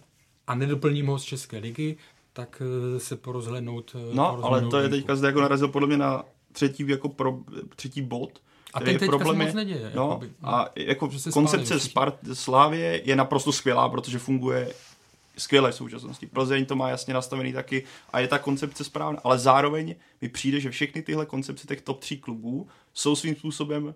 [0.46, 1.96] a nedoplním ho z České ligy,
[2.32, 2.62] tak
[2.96, 3.92] eh, se porozhlednout.
[3.94, 7.08] eh, No, ale porozhlednout to je teďka zde jako narazil podle mě na třetí, jako
[7.08, 7.38] pro,
[7.76, 8.40] třetí bod.
[8.74, 11.30] A ten je teďka se problém moc je- neděje, No, jakoby, a jako Že se
[11.30, 11.80] koncepce.
[11.80, 14.72] Spart, Slávě je naprosto skvělá, protože funguje
[15.38, 16.26] skvěle v současnosti.
[16.26, 20.60] Plzeň to má jasně nastavený taky a je ta koncepce správná, ale zároveň mi přijde,
[20.60, 23.94] že všechny tyhle koncepce těch top tří klubů jsou svým způsobem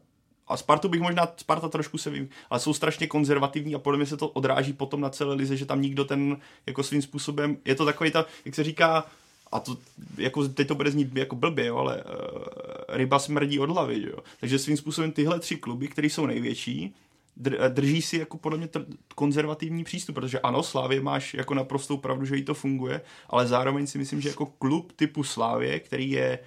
[0.49, 4.07] a Spartu bych možná, Sparta trošku se vím, ale jsou strašně konzervativní a podle mě
[4.07, 7.75] se to odráží potom na celé lize, že tam nikdo ten jako svým způsobem, je
[7.75, 9.05] to takový ta, jak se říká,
[9.53, 9.77] a to,
[10.17, 12.43] jako teď to bude znít jako blbě, jo, ale uh,
[12.89, 14.19] ryba smrdí od hlavy, jo.
[14.41, 16.95] Takže svým způsobem tyhle tři kluby, které jsou největší,
[17.41, 21.97] dr- drží si jako podle mě tr- konzervativní přístup, protože ano, Slávě máš jako naprostou
[21.97, 26.11] pravdu, že jí to funguje, ale zároveň si myslím, že jako klub typu Slávě, který
[26.11, 26.39] je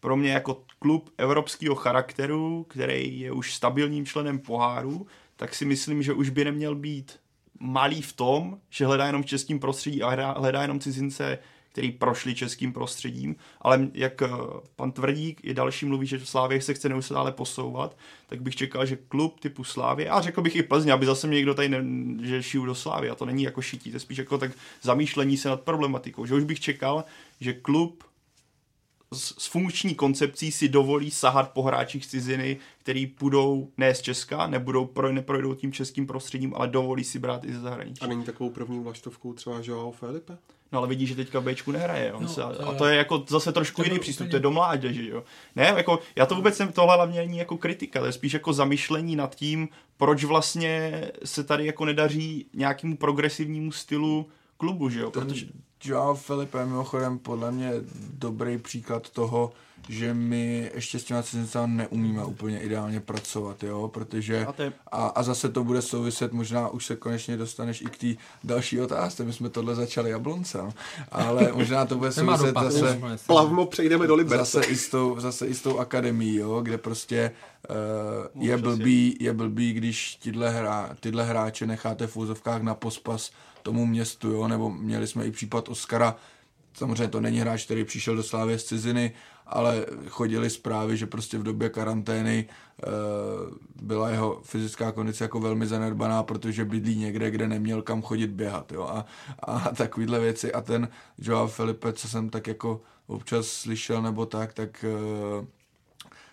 [0.00, 5.06] pro mě jako klub evropského charakteru, který je už stabilním členem poháru,
[5.36, 7.18] tak si myslím, že už by neměl být
[7.60, 11.38] malý v tom, že hledá jenom v českým prostředí a hledá jenom cizince,
[11.72, 14.28] který prošli českým prostředím, ale jak eh,
[14.76, 17.96] pan Tvrdík i další mluví, že Slávě se chce neustále posouvat,
[18.26, 21.36] tak bych čekal, že klub typu Slávě, a řekl bych i Plzně, aby zase mě
[21.36, 21.84] někdo tady, ne,
[22.26, 24.52] že šiju do Slávy, a to není jako šití, to je spíš jako tak
[24.82, 27.04] zamýšlení se nad problematikou, že už bych čekal,
[27.40, 28.04] že klub
[29.12, 34.46] s, s funkční koncepcí si dovolí sahat po hráčích ciziny, který půjdou ne z Česka,
[34.46, 38.00] nebudou pro, neprojdou tím českým prostředím, ale dovolí si brát i ze zahraničí.
[38.00, 40.38] A není takovou první vlaštovkou třeba Joao Felipe?
[40.72, 42.12] No ale vidíš, že teďka Bčku nehraje.
[42.12, 44.40] On No, se, to a to je jako zase trošku jiný přístup, úplně- to je
[44.40, 45.24] do mládeže, jo.
[45.56, 48.52] Ne, jako, já to vůbec jsem, tohle hlavně není jako kritika, to je spíš jako
[48.52, 55.10] zamyšlení nad tím, proč vlastně se tady jako nedaří nějakému progresivnímu stylu klubu, že jo,
[55.10, 55.46] protože...
[55.84, 57.72] Joao Felipe je mimochodem podle mě
[58.18, 59.52] dobrý příklad toho,
[59.88, 65.06] že my ještě s těma cizincama neumíme úplně ideálně pracovat, jo, protože A je- a,
[65.06, 69.24] a zase to bude souviset, možná už se konečně dostaneš i k té další otázce,
[69.24, 70.72] my jsme tohle začali jabloncem,
[71.12, 73.00] ale možná to bude souviset zase?
[73.26, 74.38] Plavmo přejdeme do Liberce.
[74.44, 77.30] zase i, s tou, zase i s tou akademií, jo, kde prostě
[78.34, 83.30] uh, je, blbý, je blbý, když tyhle, hra, tyhle hráče necháte v úzovkách na pospas
[83.62, 86.16] tomu městu, jo, nebo měli jsme i případ Oskara,
[86.74, 89.12] samozřejmě to není hráč, který přišel do Slávy z ciziny,
[89.46, 92.86] ale chodili zprávy, že prostě v době karantény e,
[93.82, 98.72] byla jeho fyzická kondice jako velmi zanedbaná, protože bydlí někde, kde neměl kam chodit běhat,
[98.72, 99.06] jo, a,
[99.38, 100.52] a takovýhle věci.
[100.52, 100.88] A ten
[101.18, 105.46] Joao Felipe, co jsem tak jako občas slyšel nebo tak, tak e,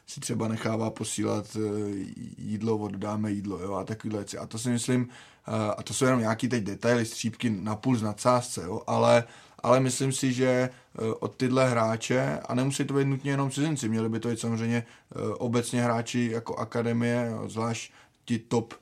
[0.07, 1.59] si třeba nechává posílat eh,
[2.37, 4.37] jídlo, oddáme jídlo, jo, a takovýhle věci.
[4.37, 5.36] A to si myslím, eh,
[5.77, 9.23] a to jsou jenom nějaký teď detaily, střípky na půl z nadsázce, jo, ale,
[9.63, 10.69] ale myslím si, že eh,
[11.19, 14.83] od tyhle hráče, a nemusí to být nutně jenom cizinci, měli by to být samozřejmě
[15.37, 17.91] obecně hráči jako akademie, zvlášť
[18.25, 18.73] ti top,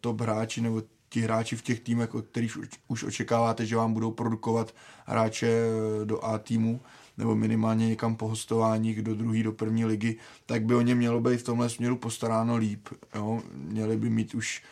[0.00, 2.58] top hráči nebo ti hráči v těch týmech, od kterých
[2.88, 4.74] už očekáváte, že vám budou produkovat
[5.06, 5.62] hráče
[6.04, 6.80] do A týmu,
[7.18, 10.16] nebo minimálně někam po hostováních do druhé, do první ligy,
[10.46, 12.88] tak by o ně mělo být v tomhle směru postaráno líp.
[13.14, 13.42] Jo?
[13.54, 14.62] Měli by mít už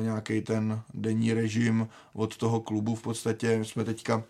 [0.00, 2.94] e, nějaký ten denní režim od toho klubu.
[2.94, 4.22] V podstatě jsme teďka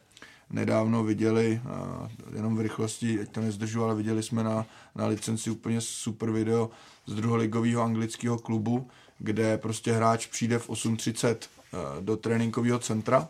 [0.50, 4.66] nedávno viděli, e, jenom v rychlosti, ať to nezdržu, ale viděli jsme na,
[4.96, 6.70] na licenci úplně super video
[7.06, 8.88] z druholigového anglického klubu,
[9.18, 13.28] kde prostě hráč přijde v 8.30 e, do tréninkového centra,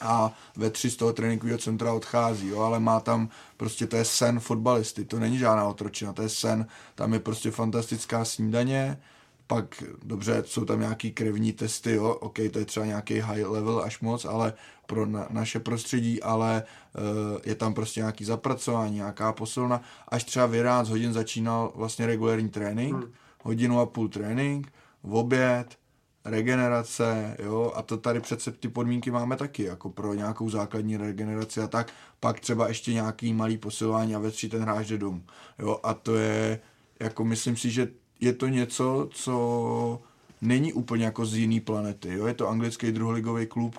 [0.00, 4.04] a ve tři z toho tréninkového centra odchází, jo, ale má tam prostě, to je
[4.04, 8.98] sen fotbalisty, to není žádná otročina, to je sen, tam je prostě fantastická snídaně,
[9.46, 13.82] pak, dobře, jsou tam nějaký krevní testy, jo, ok, to je třeba nějaký high level
[13.84, 14.52] až moc, ale
[14.86, 20.46] pro na, naše prostředí, ale uh, je tam prostě nějaký zapracování, nějaká posilna, až třeba
[20.46, 23.12] v 11 hodin začínal vlastně regulární trénink, hmm.
[23.42, 25.78] hodinu a půl trénink, v oběd,
[26.26, 31.60] regenerace, jo, a to tady přece ty podmínky máme taky, jako pro nějakou základní regeneraci
[31.60, 35.22] a tak, pak třeba ještě nějaký malý posilování a ve tři ten hráč jde domů,
[35.58, 36.60] jo, a to je,
[37.00, 37.88] jako myslím si, že
[38.20, 40.02] je to něco, co
[40.40, 43.78] není úplně jako z jiný planety, jo, je to anglický druholigový klub,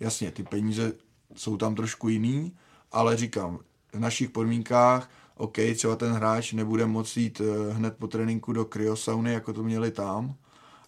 [0.00, 0.92] jasně, ty peníze
[1.36, 2.52] jsou tam trošku jiný,
[2.92, 3.58] ale říkám,
[3.92, 8.64] v našich podmínkách, OK, třeba ten hráč nebude moci jít eh, hned po tréninku do
[8.64, 10.34] kryosauny, jako to měli tam,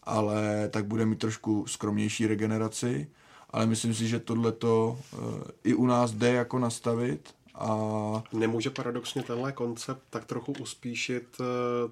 [0.03, 3.07] ale tak bude mít trošku skromnější regeneraci,
[3.51, 5.21] ale myslím si, že tohle to uh,
[5.65, 8.23] i u nás jde jako nastavit a...
[8.33, 11.47] Nemůže paradoxně tenhle koncept tak trochu uspíšit uh,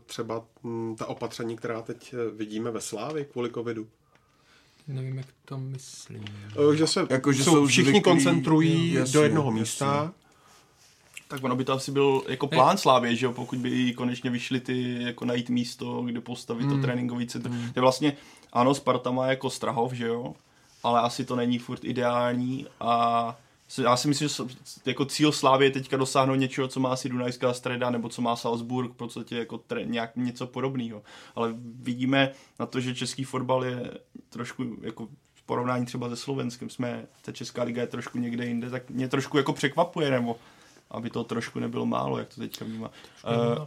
[0.06, 3.86] třeba um, ta opatření, která teď eh, vidíme ve Slávi kvůli covidu?
[4.88, 6.24] Nevím, jak to myslím.
[6.74, 9.96] Že se jako, že jsou všichni zvyklí, koncentrují jasně, do jednoho místa.
[9.96, 10.17] Jasně
[11.28, 12.78] tak ono by to asi byl jako plán ne.
[12.78, 16.68] Slávě, že jo, pokud by konečně vyšly ty, jako najít místo, kde postavit mm.
[16.68, 16.82] to hmm.
[16.82, 17.56] tréninkový centrum.
[17.56, 17.72] Mm.
[17.72, 18.16] To je vlastně,
[18.52, 20.34] ano, Sparta má jako Strahov, že jo,
[20.82, 23.36] ale asi to není furt ideální a
[23.82, 24.34] já si myslím, že
[24.86, 28.36] jako cíl Slávy je teďka dosáhnout něčeho, co má asi Dunajská streda nebo co má
[28.36, 31.02] Salzburg, v podstatě jako tre, nějak něco podobného.
[31.34, 33.98] Ale vidíme na to, že český fotbal je
[34.28, 38.70] trošku jako v porovnání třeba se Slovenskem, jsme, ta česká liga je trošku někde jinde,
[38.70, 40.36] tak mě trošku jako překvapuje, nebo
[40.90, 42.90] aby to trošku nebylo málo, jak to teďka vnímá.
[42.90, 43.64] Uh,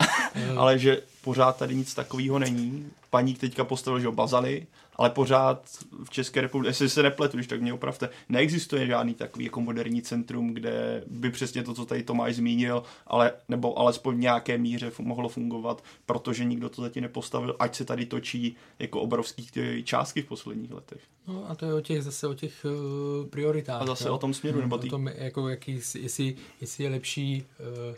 [0.57, 2.91] ale že pořád tady nic takového není.
[3.10, 5.70] Paník teďka postavil, že Bazany, ale pořád
[6.04, 10.02] v České republice, jestli se nepletu, když tak mě opravte, neexistuje žádný takový jako moderní
[10.02, 14.92] centrum, kde by přesně to, co tady Tomáš zmínil, ale, nebo alespoň v nějaké míře
[15.00, 19.48] mohlo fungovat, protože nikdo to zatím nepostavil, ať se tady točí jako obrovský
[19.84, 21.02] částky v posledních letech.
[21.28, 23.82] No a to je o těch, zase o těch uh, prioritách.
[23.82, 24.16] A zase jo?
[24.16, 24.88] o tom směru, nebo tý...
[24.88, 27.96] O tom, jako jaký, jestli, jestli je lepší uh,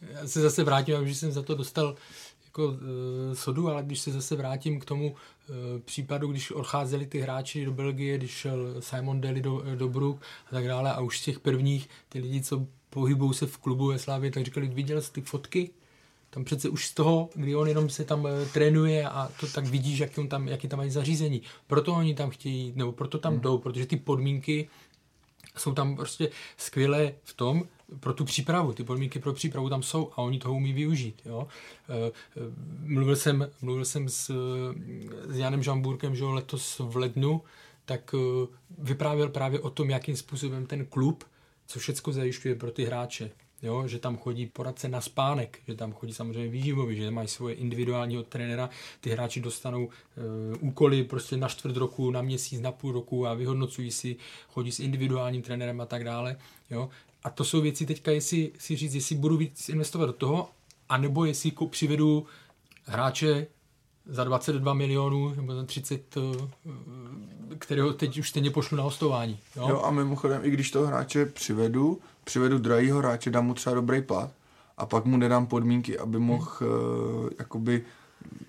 [0.00, 1.96] já se zase vrátím, že jsem za to dostal
[2.50, 2.76] jako uh,
[3.32, 7.72] sodu, ale když se zase vrátím k tomu uh, případu, když odcházeli ty hráči do
[7.72, 11.40] Belgie, když šel Simon Daly do, do Brook a tak dále a už z těch
[11.40, 15.20] prvních ty lidi, co pohybují se v klubu ve Slávě, tak říkali, viděl jsi ty
[15.20, 15.70] fotky?
[16.30, 19.66] Tam přece už z toho, kdy on jenom se tam uh, trénuje a to tak
[19.66, 21.42] vidíš, jak on tam, jaký tam mají zařízení.
[21.66, 23.42] Proto oni tam chtějí, nebo proto tam hmm.
[23.42, 24.68] jdou, protože ty podmínky
[25.56, 27.62] jsou tam prostě skvělé v tom,
[28.00, 31.22] pro tu přípravu, ty podmínky pro přípravu tam jsou a oni toho umí využít.
[31.24, 31.48] Jo?
[31.88, 32.40] Eh, eh,
[32.82, 34.30] mluvil jsem, mluvil jsem s,
[35.26, 37.42] s Janem Žamburkem, že letos v lednu,
[37.84, 38.46] tak eh,
[38.78, 41.24] vyprávěl právě o tom, jakým způsobem ten klub,
[41.66, 43.30] co všechno zajišťuje pro ty hráče.
[43.62, 47.54] Jo, že tam chodí poradce na spánek, že tam chodí samozřejmě výživovi, že mají svoje
[47.54, 52.92] individuálního trenéra, ty hráči dostanou e, úkoly prostě na čtvrt roku, na měsíc, na půl
[52.92, 54.16] roku a vyhodnocují si,
[54.48, 56.36] chodí s individuálním trenérem a tak dále.
[56.70, 56.88] Jo.
[57.24, 60.50] A to jsou věci teďka, jestli si říct, jestli budu víc investovat do toho,
[60.88, 62.26] anebo jestli přivedu
[62.84, 63.46] hráče
[64.06, 66.20] za 22 milionů nebo za 30, eh,
[67.58, 69.38] kterého teď už stejně pošlu na hostování.
[69.56, 69.68] Jo?
[69.68, 74.02] jo a mimochodem, i když toho hráče přivedu, přivedu drahýho hráče, dám mu třeba dobrý
[74.02, 74.30] plat
[74.78, 76.68] a pak mu nedám podmínky, aby mohl hmm.
[76.68, 77.84] uh, jakoby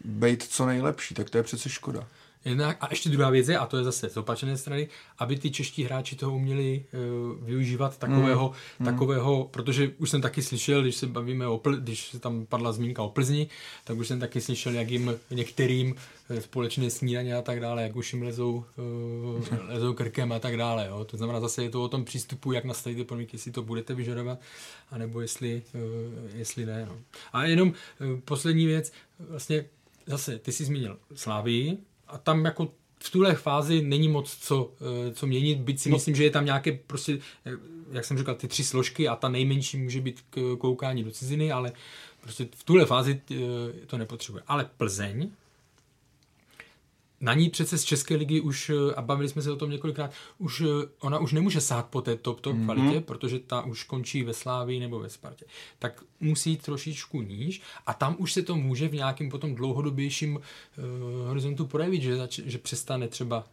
[0.06, 2.07] být co nejlepší, tak to je přece škoda.
[2.45, 4.88] Jednak, a ještě druhá věc je, a to je zase z opačné strany,
[5.18, 8.85] aby ty čeští hráči toho uměli uh, využívat takového, mm.
[8.85, 12.72] takového, protože už jsem taky slyšel, když se bavíme o Pl- když se tam padla
[12.72, 13.47] zmínka o Plzni,
[13.84, 15.95] tak už jsem taky slyšel, jak jim některým
[16.30, 20.57] eh, společné snídaně a tak dále, jak už jim lezou, uh, lezou krkem a tak
[20.57, 20.88] dále.
[20.88, 21.05] Jo.
[21.05, 23.93] To znamená zase je to o tom přístupu, jak nastavit ty podmínky, jestli to budete
[23.93, 24.39] vyžadovat,
[24.91, 25.81] anebo jestli, uh,
[26.35, 26.85] jestli ne.
[26.89, 26.97] No.
[27.34, 29.65] A jenom uh, poslední věc, vlastně
[30.05, 31.77] zase, ty jsi zmínil Slávii,
[32.12, 32.72] a tam jako
[33.04, 35.96] v tuhle fázi není moc co, eh, co měnit, byť si no.
[35.96, 37.52] myslím, že je tam nějaké prostě, eh,
[37.92, 41.52] jak jsem říkal, ty tři složky a ta nejmenší může být k koukání do ciziny,
[41.52, 41.72] ale
[42.22, 43.36] prostě v tuhle fázi eh,
[43.88, 44.44] to nepotřebuje.
[44.48, 45.32] Ale Plzeň,
[47.22, 50.11] na ní přece z České ligy už, eh, a bavili jsme se o tom několikrát,
[50.38, 50.65] už eh,
[50.99, 52.64] ona už nemůže sát po té top top mm-hmm.
[52.64, 55.45] kvalitě, protože ta už končí ve Slávii nebo ve Spartě.
[55.80, 60.35] Tak musí jít trošičku níž a tam už se to může v nějakém potom dlouhodobějším
[60.35, 60.41] uh,
[61.27, 63.43] horizontu projevit, že, zač- že přestane třeba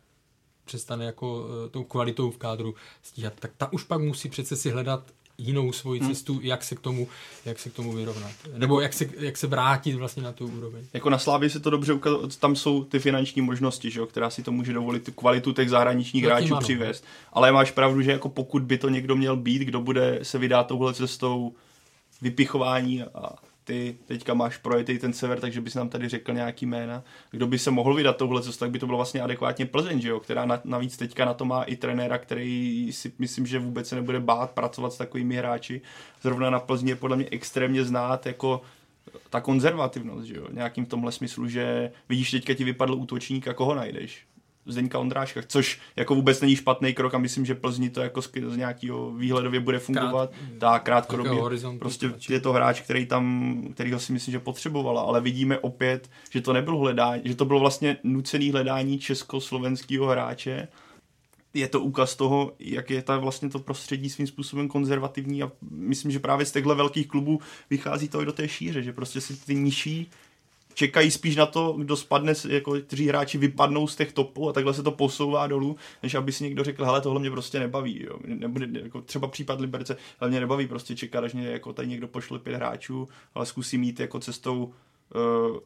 [0.64, 4.70] přestane jako uh, tou kvalitou v kádru stíhat, tak ta už pak musí přece si
[4.70, 6.10] hledat jinou svoji hmm.
[6.10, 7.08] cestu, jak se k tomu,
[7.44, 8.30] jak se k tomu vyrovnat.
[8.56, 10.84] Nebo jak se, jak se vrátit vlastně na tu úroveň.
[10.92, 14.30] Jako na Slávě se to dobře ukazuje, tam jsou ty finanční možnosti, že jo, která
[14.30, 16.60] si to může dovolit tu kvalitu těch zahraničních Zatím hráčů ano.
[16.60, 17.04] přivést.
[17.32, 20.66] Ale máš pravdu, že jako pokud by to někdo měl být, kdo bude se vydat
[20.66, 21.54] touhle cestou
[22.22, 23.32] vypichování a
[23.68, 27.04] ty teďka máš projetý ten sever, takže bys nám tady řekl nějaký jména.
[27.30, 30.08] Kdo by se mohl vydat touhle cestou, tak by to bylo vlastně adekvátně Plzeň, že
[30.08, 30.20] jo?
[30.20, 33.96] která na, navíc teďka na to má i trenéra, který si myslím, že vůbec se
[33.96, 35.80] nebude bát pracovat s takovými hráči.
[36.22, 38.62] Zrovna na Plzni je podle mě extrémně znát jako
[39.30, 40.46] ta konzervativnost, že jo?
[40.50, 44.26] nějakým v tomhle smyslu, že vidíš, teďka ti vypadl útočník a koho najdeš?
[44.68, 48.30] Zdeňka Ondráška, což jako vůbec není špatný krok a myslím, že Plzni to jako z,
[48.46, 50.30] z nějakého výhledově bude fungovat.
[50.30, 51.40] Krát, tak krátkodobě.
[51.78, 56.40] Prostě je to hráč, který tam, kterýho si myslím, že potřebovala, ale vidíme opět, že
[56.40, 60.68] to nebylo hledání, že to bylo vlastně nucený hledání československého hráče,
[61.54, 66.12] je to úkaz toho, jak je ta vlastně to prostředí svým způsobem konzervativní a myslím,
[66.12, 67.40] že právě z těchto velkých klubů
[67.70, 70.10] vychází to i do té šíře, že prostě si ty nižší
[70.78, 74.74] čekají spíš na to, kdo spadne, jako kteří hráči vypadnou z těch topů a takhle
[74.74, 78.02] se to posouvá dolů, než aby si někdo řekl, hele, tohle mě prostě nebaví.
[78.02, 78.18] Jo.
[78.26, 82.08] Nebude, jako třeba případ Liberce, ale mě nebaví prostě čekat, až mě jako tady někdo
[82.08, 85.58] pošle pět hráčů, ale zkusím mít jako cestou uh,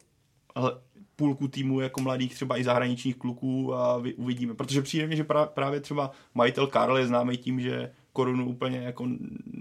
[0.55, 0.71] ale
[1.15, 4.53] půlku týmu jako mladých třeba i zahraničních kluků a vy, uvidíme.
[4.53, 8.77] Protože přijde mi, že pra, právě třeba majitel Karl je známý tím, že korunu úplně
[8.77, 9.07] jako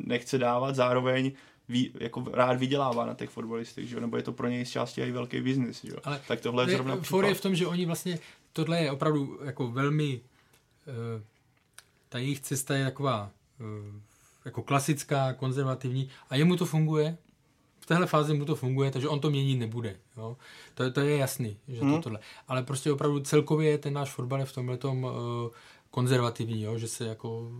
[0.06, 1.32] nechce dávat, zároveň
[1.68, 4.00] ví, jako rád vydělává na těch fotbalistech, že?
[4.00, 5.84] nebo je to pro něj z části i velký biznis.
[5.84, 5.92] Že?
[6.04, 7.24] Ale tak tohle je zrovna případ.
[7.24, 8.18] je v tom, že oni vlastně,
[8.52, 10.20] tohle je opravdu jako velmi,
[10.86, 11.22] uh,
[12.08, 13.30] ta jejich cesta je taková
[13.60, 13.94] uh,
[14.44, 17.16] jako klasická, konzervativní a jemu to funguje,
[17.80, 19.96] v téhle fázi mu to funguje, takže on to měnit nebude.
[20.16, 20.36] Jo?
[20.74, 21.90] To, to je jasný, že hmm.
[21.90, 22.02] to mhm.
[22.02, 22.18] tohle.
[22.48, 25.10] Ale prostě opravdu celkově ten náš fotbal je v tomhle tom uh,
[25.90, 26.78] konzervativní, jo?
[26.78, 27.52] že se jako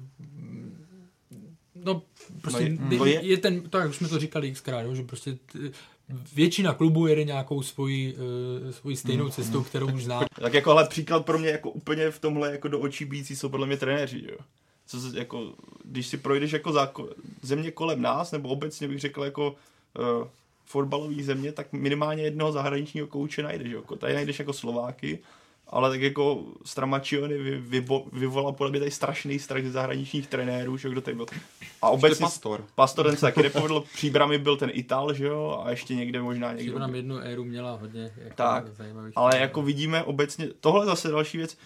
[1.84, 2.02] No,
[2.40, 5.02] prostě no je, no je, je ten, to jak už jsme to říkali xkrát, že
[5.02, 5.58] prostě t,
[6.34, 10.20] většina klubů jede nějakou svoji, uh, svoji stejnou mm, cestou, kterou už zná.
[10.40, 13.48] Tak jako ale příklad pro mě jako úplně v tomhle jako do očí bící jsou
[13.48, 14.38] podle mě trenéři, jo.
[14.86, 15.54] Co se, jako,
[15.84, 16.92] když si projdeš jako za
[17.42, 20.28] země kolem nás, nebo obecně bych řekl jako uh,
[20.64, 23.82] fotbalový země, tak minimálně jednoho zahraničního kouče najdeš, jo.
[23.98, 25.18] Tady najdeš jako Slováky,
[25.72, 30.76] ale tak jako Stramačiony vy, vy, vyvolal podle mě tady strašný strach ze zahraničních trenérů,
[30.76, 31.26] že kdo tady byl.
[31.82, 32.64] A obecně Pastor.
[32.74, 36.52] Pastor ten se taky nepovedl, příbrami byl ten Ital, že jo, a ještě někde možná
[36.52, 36.72] někdo.
[36.72, 38.64] Příbram jednu éru měla hodně jako tak,
[39.16, 41.56] ale jako vidíme obecně, tohle zase další věc,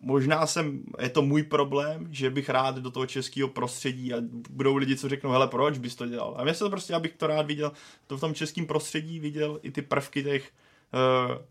[0.00, 4.16] možná jsem, je to můj problém, že bych rád do toho českého prostředí a
[4.50, 6.34] budou lidi, co řeknou, hele, proč bys to dělal?
[6.38, 7.72] A mě se to prostě, abych to rád viděl,
[8.06, 10.50] to v tom českém prostředí viděl i ty prvky těch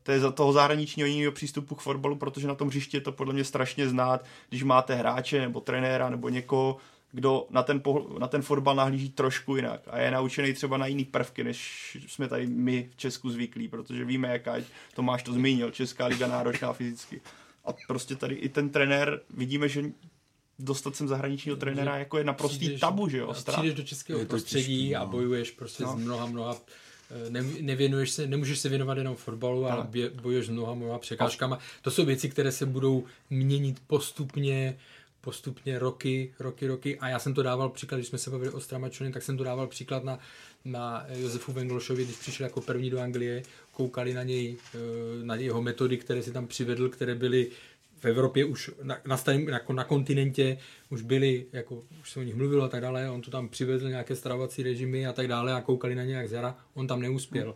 [0.08, 3.34] uh, za toho zahraničního jiného přístupu k fotbalu, protože na tom hřišti je to podle
[3.34, 6.78] mě strašně znát, když máte hráče nebo trenéra nebo někoho,
[7.12, 10.88] kdo na ten, pohl- na ten fotbal nahlíží trošku jinak a je naučený třeba na
[10.88, 14.56] jiný prvky, než jsme tady my v Česku zvyklí, protože víme, jaká
[14.96, 17.22] Tomáš to zmínil, Česká liga náročná fyzicky.
[17.66, 19.84] A prostě tady i ten trenér, vidíme, že
[20.60, 23.34] dostat sem zahraničního trenéra jako je naprostý přijdeš, tabu, že jo?
[23.34, 25.02] Přijdeš do českého prostředí těžký, no.
[25.02, 25.92] a bojuješ prostě no.
[25.92, 26.93] s mnoha, mnoha Eh,
[27.30, 31.60] ne, nevěnuješ se, nemůžeš se věnovat jenom fotbalu, ale bě, bojuješ s mnoha, mnoha překážkama.
[31.82, 34.78] To jsou věci, které se budou měnit postupně,
[35.22, 37.00] postupně roky, roky, roky.
[37.00, 39.44] A já jsem to dával příklad, když jsme se bavili o Stramačoně, tak jsem to
[39.44, 40.20] dával příklad na,
[40.66, 44.78] na Josefu Venglošovi, když přišel jako první do Anglie, koukali na něj, eh,
[45.24, 47.52] na jeho metody, které si tam přivedl, které byly
[48.04, 50.58] v Evropě už na, na, starým, jako na kontinentě
[50.90, 53.90] už byli, jako už se o nich mluvilo a tak dále, on tu tam přivezl
[53.90, 57.56] nějaké stravovací režimy a tak dále a koukali na ně jak zjara, on tam neuspěl.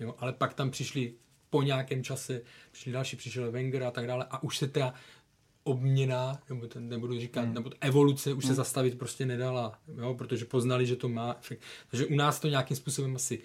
[0.00, 1.12] Jo, ale pak tam přišli
[1.50, 2.40] po nějakém čase
[2.72, 4.94] přišli další, přišel Wenger a tak dále a už se ta
[5.64, 7.54] obměna, nebo to nebudu říkat, hmm.
[7.54, 8.50] nebo evoluce už hmm.
[8.50, 11.60] se zastavit prostě nedala, jo, protože poznali, že to má efekt.
[11.90, 13.38] Takže u nás to nějakým způsobem asi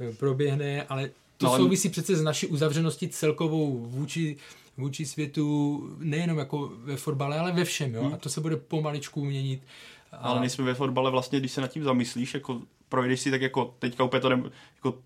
[0.00, 4.36] eh, proběhne, ale to no, souvisí přece s naší uzavřeností celkovou vůči,
[4.76, 8.14] vůči světu, nejenom jako ve fotbale, ale ve všem, jo, hmm.
[8.14, 9.62] a to se bude pomaličku měnit.
[10.12, 10.16] A...
[10.16, 13.42] Ale my jsme ve fotbale vlastně, když se nad tím zamyslíš, jako projdeš si tak
[13.42, 14.42] jako teďka úplně to ne,
[14.74, 14.98] jako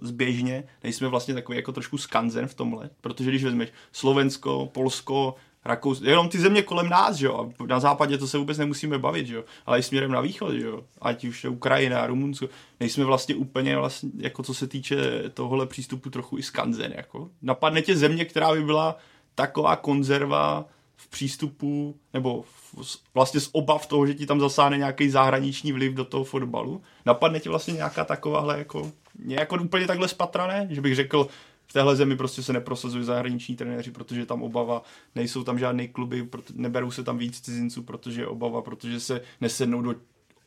[0.00, 5.34] zběžně, nejsme vlastně takový jako trošku skanzen v tomhle, protože když vezmeš Slovensko, Polsko,
[5.64, 8.98] Rakousko, jenom ty země kolem nás, že jo, a na západě to se vůbec nemusíme
[8.98, 12.48] bavit, že jo, ale i směrem na východ, že jo, ať už je Ukrajina, Rumunsko,
[12.80, 14.96] nejsme vlastně úplně vlastně, jako co se týče
[15.34, 17.30] tohohle přístupu trochu i skanzen, jako.
[17.42, 18.96] Napadne tě země, která by byla
[19.38, 20.64] taková konzerva
[20.96, 25.94] v přístupu, nebo v, vlastně z obav toho, že ti tam zasáhne nějaký zahraniční vliv
[25.94, 26.82] do toho fotbalu.
[27.06, 31.28] Napadne ti vlastně nějaká takováhle jako, nějak úplně takhle spatrané, že bych řekl,
[31.66, 34.82] v téhle zemi prostě se neprosazují zahraniční trenéři, protože tam obava,
[35.14, 39.82] nejsou tam žádné kluby, neberou se tam víc cizinců, protože je obava, protože se nesednou
[39.82, 39.94] do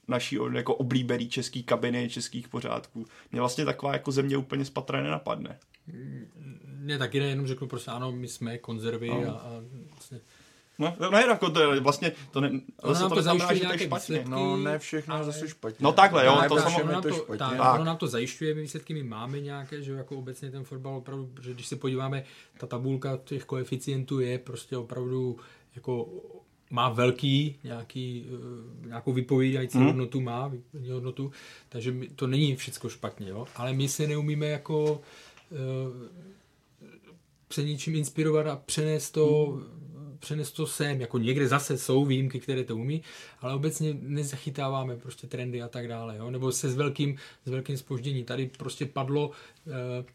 [0.07, 3.05] naší jako oblíbený český kabiny, českých pořádků.
[3.31, 5.59] Mě vlastně taková jako země úplně spatrané nenapadne.
[6.81, 9.15] Mě taky ne, jenom řeknu prostě ano, my jsme konzervy no.
[9.15, 10.19] a, a vlastně
[10.79, 13.85] No, no ne, jako to je vlastně, to ne, ono nám to, to zajišťuje nějaké
[13.85, 14.17] špatně.
[14.17, 15.23] Výsledky, no, ne všechno ale...
[15.23, 15.83] zase špatně.
[15.83, 17.37] No takhle, jo, ne, to samozřejmě to, špatně.
[17.37, 17.75] Tak, tak.
[17.75, 21.25] Ono nám to zajišťuje, my výsledky my máme nějaké, že jako obecně ten fotbal opravdu,
[21.33, 22.23] protože když se podíváme,
[22.57, 25.37] ta tabulka těch koeficientů je prostě opravdu
[25.75, 26.09] jako
[26.69, 29.87] má velký nějaký, eh, nějakou vypovídající hmm.
[29.87, 30.51] hodnotu, má
[30.93, 31.31] hodnotu,
[31.69, 33.47] takže to není všechno špatně, jo?
[33.55, 35.01] ale my se neumíme jako
[35.51, 35.57] uh,
[37.53, 39.81] se ničím inspirovat a přenést to hmm
[40.21, 43.01] přenes to sem, jako někde zase jsou výjimky, které to umí,
[43.39, 46.31] ale obecně nezachytáváme prostě trendy a tak dále, jo?
[46.31, 48.25] nebo se s velkým, s velkým spožděním.
[48.25, 49.31] Tady prostě padlo
[49.67, 50.05] eh,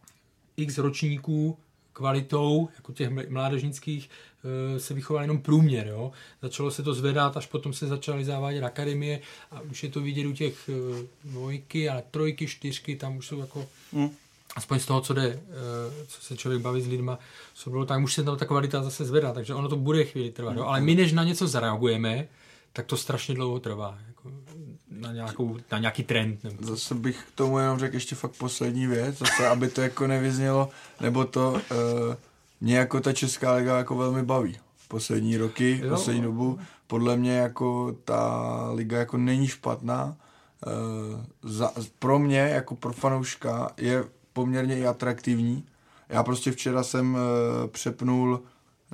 [0.57, 1.59] x ročníků
[1.93, 4.11] kvalitou, jako těch mládežnických,
[4.45, 5.87] eh, se vychoval jenom průměr.
[5.87, 6.13] Jo?
[6.43, 10.27] Začalo se to zvedat, až potom se začaly závádět akademie a už je to vidět
[10.27, 13.69] u těch eh, dvojky, ale trojky, čtyřky, tam už jsou jako...
[13.93, 14.11] Mm
[14.57, 17.19] aspoň z toho, co jde, eh, co se člověk baví s lidma,
[17.55, 20.31] co bylo, tak už se tam ta kvalita zase zvedá, takže ono to bude chvíli
[20.31, 20.57] trvat.
[20.57, 20.65] Jo?
[20.65, 22.29] Ale my, než na něco zareagujeme,
[22.73, 23.99] tak to strašně dlouho trvá.
[24.09, 24.31] Jako
[24.91, 26.45] na, nějakou, na nějaký trend.
[26.45, 30.07] Nebo zase bych k tomu jenom řekl ještě fakt poslední věc, zase, aby to jako
[30.07, 30.69] nevyznělo,
[31.01, 31.61] nebo to uh,
[32.61, 34.57] mě jako ta Česká liga jako velmi baví.
[34.89, 35.91] Poslední roky, jo.
[35.91, 40.17] poslední dobu, podle mě jako ta liga jako není špatná.
[40.67, 44.05] Uh, za, pro mě jako pro fanouška je
[44.37, 45.65] poměrně i atraktivní.
[46.09, 47.21] Já prostě včera jsem uh,
[47.67, 48.43] přepnul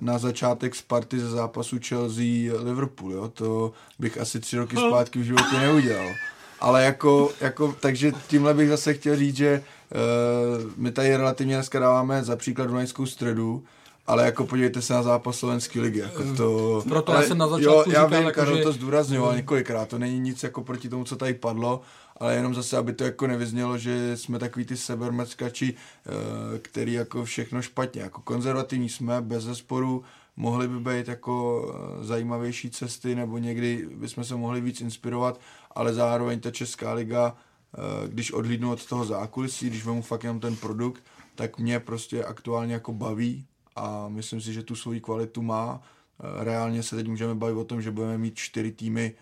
[0.00, 3.28] na začátek Sparty ze zápasu Chelsea-Liverpool, jo?
[3.28, 6.08] to bych asi tři roky zpátky v životě neudělal.
[6.60, 11.78] Ale jako, jako takže tímhle bych zase chtěl říct, že uh, my tady relativně dneska
[11.80, 13.64] dáváme za příklad Dunajskou středu,
[14.06, 15.98] ale jako podívejte se na zápas slovenské ligy.
[15.98, 18.62] Jako to, Proto ale, já jsem na začátku jo, já říkal, vím, jako, Karol že...
[18.62, 21.80] to zdůrazňoval několikrát, to není nic jako proti tomu, co tady padlo,
[22.16, 27.24] ale jenom zase, aby to jako nevyznělo, že jsme takový ty sebermeckači, eh, který jako
[27.24, 28.02] všechno špatně.
[28.02, 30.02] Jako konzervativní jsme, bez zesporu,
[30.36, 35.94] mohly by být jako eh, zajímavější cesty, nebo někdy bychom se mohli víc inspirovat, ale
[35.94, 37.34] zároveň ta Česká liga,
[37.74, 41.02] eh, když odhlídnu od toho zákulisí, když vemu fakt jenom ten produkt,
[41.34, 43.46] tak mě prostě aktuálně jako baví
[43.76, 45.82] a myslím si, že tu svoji kvalitu má.
[46.38, 49.14] Reálně se teď můžeme bavit o tom, že budeme mít čtyři týmy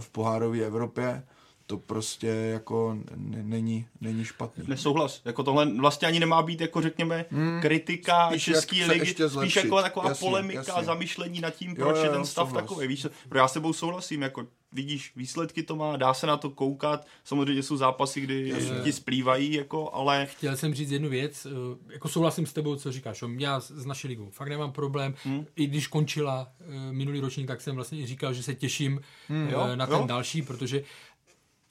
[0.00, 1.22] v pohárové Evropě,
[1.66, 4.64] to prostě jako není, není špatný.
[4.68, 5.20] Nesouhlas.
[5.24, 10.08] Jako tohle vlastně ani nemá být, jako řekněme, hmm, kritika české ligy, spíš jako taková
[10.08, 10.84] jasně, polemika, jasně.
[10.84, 12.62] zamyšlení nad tím, proč jo, jo, je ten stav souhlas.
[12.62, 12.88] takový.
[12.88, 16.50] Víš, pro já s tebou souhlasím, jako vidíš, výsledky to má, dá se na to
[16.50, 20.26] koukat, samozřejmě jsou zápasy, kdy je, ti splývají, jako, ale...
[20.26, 24.08] Chtěl jsem říct jednu věc, eh, jako souhlasím s tebou, co říkáš, já z naší
[24.08, 25.46] ligu fakt nemám problém, hmm.
[25.56, 29.76] i když končila eh, minulý ročník, tak jsem vlastně říkal, že se těším hmm, jo,
[29.76, 30.06] na ten jo.
[30.06, 30.82] další, protože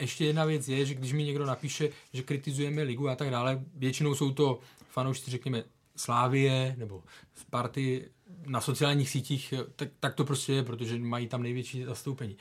[0.00, 3.64] ještě jedna věc je, že když mi někdo napíše, že kritizujeme ligu a tak dále,
[3.74, 4.60] většinou jsou to
[4.90, 5.64] fanoušci, řekněme,
[5.96, 7.02] Slávie nebo
[7.34, 8.08] Sparty
[8.46, 12.36] na sociálních sítích, tak, tak to prostě je, protože mají tam největší zastoupení.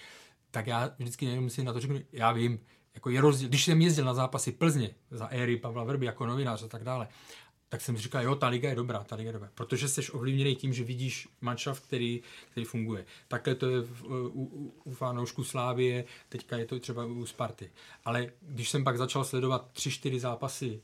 [0.51, 2.59] Tak já vždycky jenom si na to řeknu, já vím,
[2.95, 6.63] jako je rozdíl, když jsem jezdil na zápasy Plzně za éry Pavla Verby jako novinář
[6.63, 7.07] a tak dále,
[7.69, 10.55] tak jsem říkal, jo, ta liga je dobrá, ta liga je dobrá, protože jsi ovlivněný
[10.55, 12.21] tím, že vidíš manšaft, který,
[12.51, 13.05] který funguje.
[13.27, 17.71] Takhle to je v, u, u, fanoušku Slávie, teďka je to třeba u Sparty.
[18.05, 20.81] Ale když jsem pak začal sledovat 3-4 zápasy,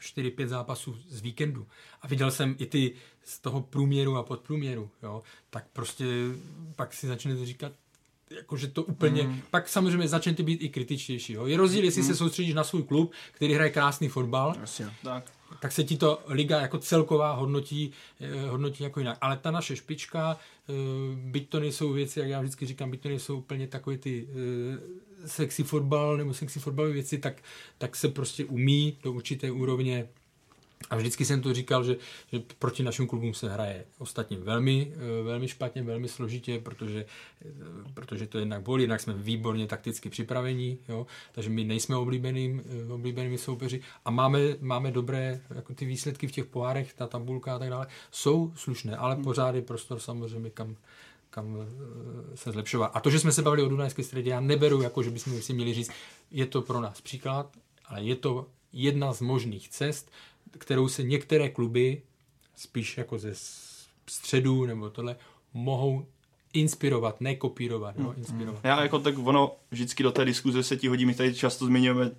[0.00, 1.66] 4-5 eh, zápasů z víkendu
[2.02, 2.94] a viděl jsem i ty
[3.24, 6.04] z toho průměru a podprůměru, jo, tak prostě
[6.76, 7.72] pak si začnete říkat,
[8.30, 9.40] jakože to úplně, mm.
[9.50, 11.32] pak samozřejmě začnete být i kritičtější.
[11.32, 11.46] Jo.
[11.46, 12.08] Je rozdíl, jestli mm.
[12.08, 14.90] se soustředíš na svůj klub, který hraje krásný fotbal, Jasně.
[15.02, 19.18] Tak tak se ti to liga jako celková hodnotí, eh, hodnotí jako jinak.
[19.20, 20.36] Ale ta naše špička,
[20.68, 20.72] eh,
[21.16, 25.28] byť to nejsou věci, jak já vždycky říkám, byť to nejsou úplně takové ty eh,
[25.28, 27.42] sexy fotbal nebo sexy fotbalové věci, tak,
[27.78, 30.08] tak se prostě umí do určité úrovně
[30.90, 31.96] a vždycky jsem to říkal, že,
[32.32, 37.04] že proti našim klubům se hraje ostatně velmi, eh, velmi špatně, velmi složitě, protože,
[37.44, 37.46] eh,
[37.94, 42.92] protože to jednak bolí, jednak jsme výborně takticky připravení, jo, takže my nejsme oblíbeným, eh,
[42.92, 47.58] oblíbenými soupeři a máme, máme dobré jako ty výsledky v těch pohárech, ta tabulka a
[47.58, 50.76] tak dále, jsou slušné, ale pořád je prostor samozřejmě kam,
[51.30, 51.56] kam
[52.34, 52.90] se zlepšovat.
[52.94, 55.52] A to, že jsme se bavili o Dunajské středě, já neberu, jako že bychom si
[55.52, 55.90] měli říct,
[56.30, 60.10] je to pro nás příklad, ale je to jedna z možných cest,
[60.58, 62.02] kterou se některé kluby,
[62.54, 63.32] spíš jako ze
[64.06, 65.16] středu nebo tohle,
[65.52, 66.06] mohou
[66.56, 68.60] inspirovat, ne kopírovat, jo, inspirovat.
[68.64, 72.10] Já jako tak ono vždycky do té diskuze se ti hodí, my tady často zmiňujeme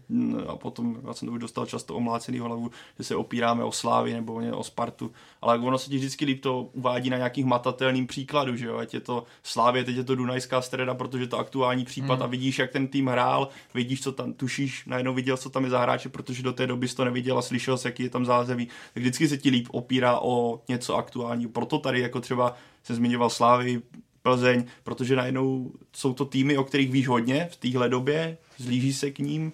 [0.48, 4.14] a potom, já jsem to už dostal často omlácený hlavu, že se opíráme o Slávy
[4.14, 5.12] nebo o Spartu,
[5.42, 8.94] ale ono se ti vždycky líp to uvádí na nějakých matatelným příkladu, že jo, ať
[8.94, 12.24] je to Slávě, teď je to Dunajská streda, protože to aktuální případ mm.
[12.24, 15.70] a vidíš, jak ten tým hrál, vidíš, co tam, tušíš, najednou viděl, co tam je
[15.70, 18.66] za hráče, protože do té doby jsi to neviděl a slyšel, jaký je tam zázemí,
[18.94, 21.52] tak vždycky se ti líp opírá o něco aktuálního.
[21.52, 23.82] Proto tady jako třeba se zmiňoval Slávy,
[24.28, 29.12] Plzeň, protože najednou jsou to týmy, o kterých víš hodně v téhle době, zlíží se
[29.12, 29.54] k ním,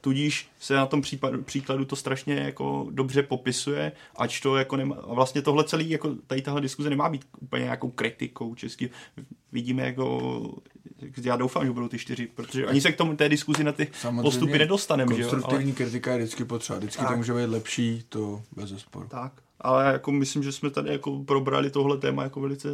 [0.00, 4.96] tudíž se na tom případu, příkladu to strašně jako dobře popisuje, ač to jako nemá,
[4.96, 8.90] a vlastně tohle celý, jako tady tahle diskuze nemá být úplně nějakou kritikou český.
[9.52, 10.42] Vidíme jako,
[11.22, 13.88] já doufám, že budou ty čtyři, protože ani se k tomu té diskuzi na ty
[14.00, 15.14] Samozřejmě postupy nedostaneme.
[15.14, 15.76] Konstruktivní ale...
[15.76, 17.10] kritika je vždycky potřeba, vždycky tak.
[17.10, 19.08] to může být lepší, to bez zesporu.
[19.08, 22.68] Tak ale jako myslím, že jsme tady jako probrali tohle téma jako velice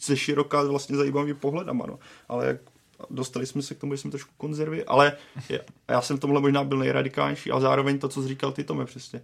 [0.00, 1.98] se široká vlastně zajímavý pohledama, no.
[2.28, 2.56] Ale jak
[3.10, 5.12] dostali jsme se k tomu, že jsme trošku konzervy, ale
[5.48, 8.64] já, já jsem v tomhle možná byl nejradikálnější a zároveň to, co jsi říkal ty,
[8.64, 9.22] Tome, přesně.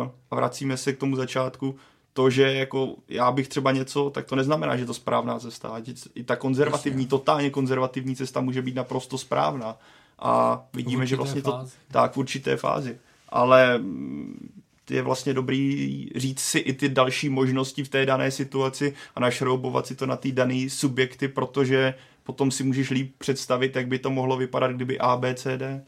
[0.00, 1.76] Uh, a vracíme se k tomu začátku,
[2.12, 5.82] to, že jako já bych třeba něco, tak to neznamená, že to správná cesta.
[6.14, 9.76] I ta konzervativní, totálně konzervativní cesta může být naprosto správná.
[10.18, 11.72] A vidíme, že vlastně fázi.
[11.72, 12.98] to tak v určité fázi.
[13.28, 13.80] Ale
[14.90, 19.86] je vlastně dobrý říct si i ty další možnosti v té dané situaci a našroubovat
[19.86, 24.10] si to na ty dané subjekty, protože potom si můžeš líp představit, jak by to
[24.10, 25.84] mohlo vypadat, kdyby A, B, C, D.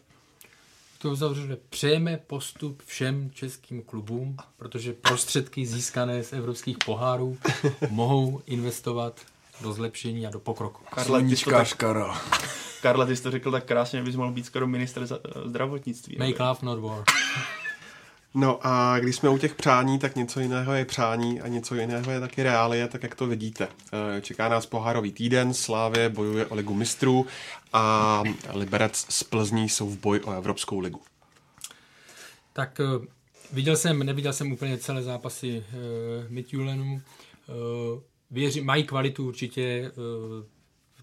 [0.98, 1.56] To uzavřeme.
[1.70, 7.38] Přejeme postup všem českým klubům, protože prostředky získané z evropských pohárů
[7.90, 9.20] mohou investovat
[9.60, 10.84] do zlepšení a do pokroku.
[10.94, 11.76] Karla, ty to tak,
[12.82, 15.06] Karla, ty jsi to řekl tak krásně, bys mohl být skoro minister
[15.44, 16.16] zdravotnictví.
[16.18, 17.04] Make love, not war.
[18.34, 22.10] No a když jsme u těch přání, tak něco jiného je přání a něco jiného
[22.10, 23.68] je taky reálie, tak jak to vidíte.
[23.92, 27.26] Eh, čeká nás pohárový týden, Slávě bojuje o ligu mistrů
[27.72, 28.22] a
[28.52, 31.00] Liberec z Plzní jsou v boji o Evropskou ligu.
[32.52, 33.06] Tak eh,
[33.52, 37.02] viděl jsem, neviděl jsem úplně celé zápasy uh, Midtjylenu.
[37.48, 38.00] Uh,
[38.30, 40.44] věřím, mají kvalitu určitě, uh,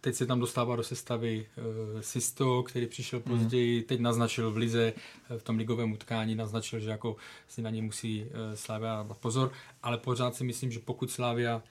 [0.01, 3.37] Teď se tam dostává do sestavy uh, Sisto, který přišel mhm.
[3.37, 3.83] později, mm.
[3.83, 4.93] teď naznačil v Lize,
[5.29, 7.15] eh, v tom ligovém utkání, naznačil, že jako
[7.47, 9.51] si na ně musí uh, Slavia dát pozor,
[9.83, 11.63] ale pořád si myslím, že pokud Slavia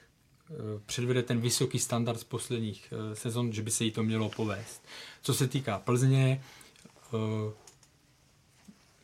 [0.86, 4.82] předvede ten vysoký standard z posledních sezon, že by se jí to mělo povést.
[5.22, 6.42] Co se týká Plzně,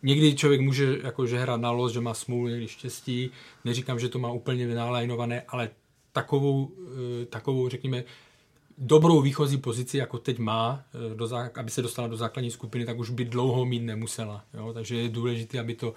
[0.03, 3.31] někdy člověk může jako, že hrát na los, že má smůlu, někdy štěstí,
[3.65, 5.71] neříkám, že to má úplně vynálajnované, ale
[6.13, 6.71] takovou,
[7.31, 8.05] takovou řekněme,
[8.79, 12.87] dobrou výchozí pozici, jako teď má, eh, do zá, aby se dostala do základní skupiny,
[12.87, 14.45] tak už by dlouho mít nemusela.
[14.55, 14.73] Jo?
[14.73, 15.95] Takže je důležité, aby to,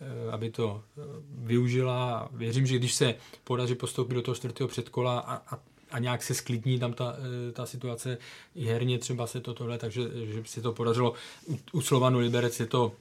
[0.00, 2.28] eh, aby to eh, využila.
[2.32, 3.14] Věřím, že když se
[3.44, 5.58] podaří postoupit do toho čtvrtého předkola a, a,
[5.90, 7.16] a nějak se sklidní tam ta,
[7.52, 8.18] ta situace
[8.54, 10.02] i herně třeba se to tohle, takže
[10.32, 11.14] že by se to podařilo.
[11.46, 12.92] U, u Slovanu Liberec je to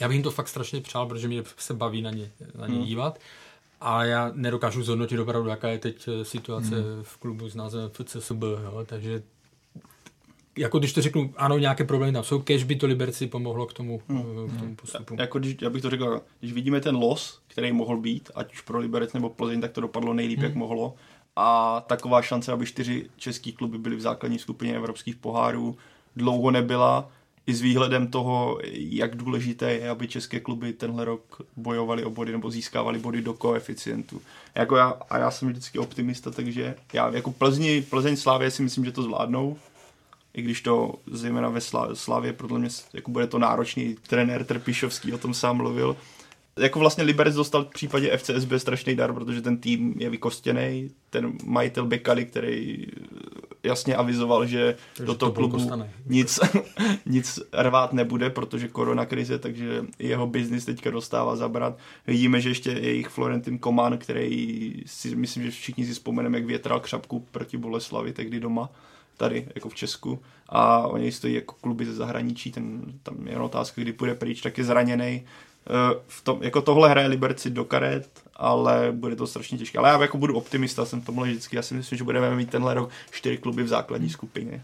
[0.00, 2.74] já bych jim to fakt strašně přál, protože mě se baví na ně, na ně
[2.74, 2.84] hmm.
[3.80, 7.02] A já nedokážu zhodnotit opravdu, jaká je teď eh, situace hmm.
[7.02, 9.22] v klubu s názvem FCSB, jo, takže
[10.58, 13.72] jako když to řeknu, ano, nějaké problémy tam jsou, kež by to Liberci pomohlo k
[13.72, 14.20] tomu, hmm.
[14.20, 15.14] Eh, k tomu postupu.
[15.14, 18.52] Já, jako když, já bych to řekl, když vidíme ten los, který mohl být, ať
[18.52, 20.44] už pro Liberec nebo Plzeň, tak to dopadlo nejlíp, hmm.
[20.44, 20.94] jak mohlo.
[21.36, 25.76] A taková šance, aby čtyři český kluby byly v základní skupině evropských pohárů,
[26.16, 27.10] dlouho nebyla
[27.46, 32.32] i s výhledem toho, jak důležité je, aby české kluby tenhle rok bojovali o body
[32.32, 34.22] nebo získávali body do koeficientu.
[34.54, 38.84] Jako já, a já jsem vždycky optimista, takže já jako Plzni, Plzeň Slávě si myslím,
[38.84, 39.56] že to zvládnou,
[40.34, 41.60] i když to zejména ve
[41.94, 45.96] Slávě, podle mě jako bude to náročný, trenér Trpišovský o tom sám mluvil,
[46.58, 51.32] jako vlastně Liberec dostal v případě FCSB strašný dar, protože ten tým je vykostěný, ten
[51.44, 52.86] majitel Bekali, který
[53.66, 55.70] jasně avizoval, že Takže do toho to klubu
[56.06, 56.40] nic,
[57.06, 61.78] nic rvát nebude, protože korona krize, takže jeho biznis teďka dostává zabrat.
[62.06, 66.80] Vidíme, že ještě jejich Florentin Koman, který si myslím, že všichni si vzpomeneme, jak větral
[66.80, 68.70] křapku proti Boleslavi tehdy doma,
[69.16, 73.82] tady jako v Česku a oni stojí jako kluby ze zahraničí, ten, tam je otázka,
[73.82, 75.24] kdy půjde pryč, tak je zraněný.
[76.06, 79.78] V tom, jako tohle hraje Liberci do karet, ale bude to strašně těžké.
[79.78, 81.56] Ale já jako budu optimista, jsem tomhle vždycky.
[81.56, 84.62] Já si myslím, že budeme mít tenhle rok čtyři kluby v základní skupině.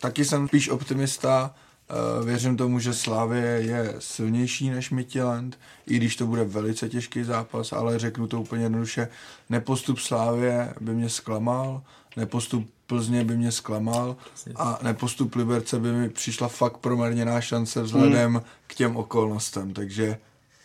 [0.00, 1.54] Taky jsem spíš optimista.
[1.90, 7.24] Eh, Věřím tomu, že Slávě je silnější než Midtjylland, i když to bude velice těžký
[7.24, 9.08] zápas, ale řeknu to úplně jednoduše.
[9.48, 11.82] Nepostup Slávě by mě zklamal,
[12.16, 14.16] nepostup Plzně by mě zklamal
[14.56, 18.42] a nepostup Liberce by mi přišla fakt proměrněná šance vzhledem hmm.
[18.66, 20.18] k těm okolnostem, takže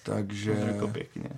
[0.03, 0.75] takže...
[0.91, 1.29] Pěkně.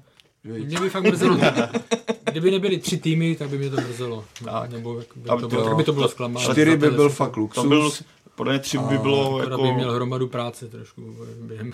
[0.48, 1.38] Mě by fakt mrzelo,
[2.32, 4.26] kdyby nebyly tři týmy, tak by mě to mrzelo.
[4.46, 4.72] Tak.
[4.72, 6.48] Nebo jak by to, bylo, tak by to bylo zklamání.
[6.52, 7.64] Čtyři by byl fakt luxus.
[7.64, 7.92] To byl,
[8.36, 9.64] podle mě tři by bylo jako...
[9.64, 11.72] by měl hromadu práce trošku během...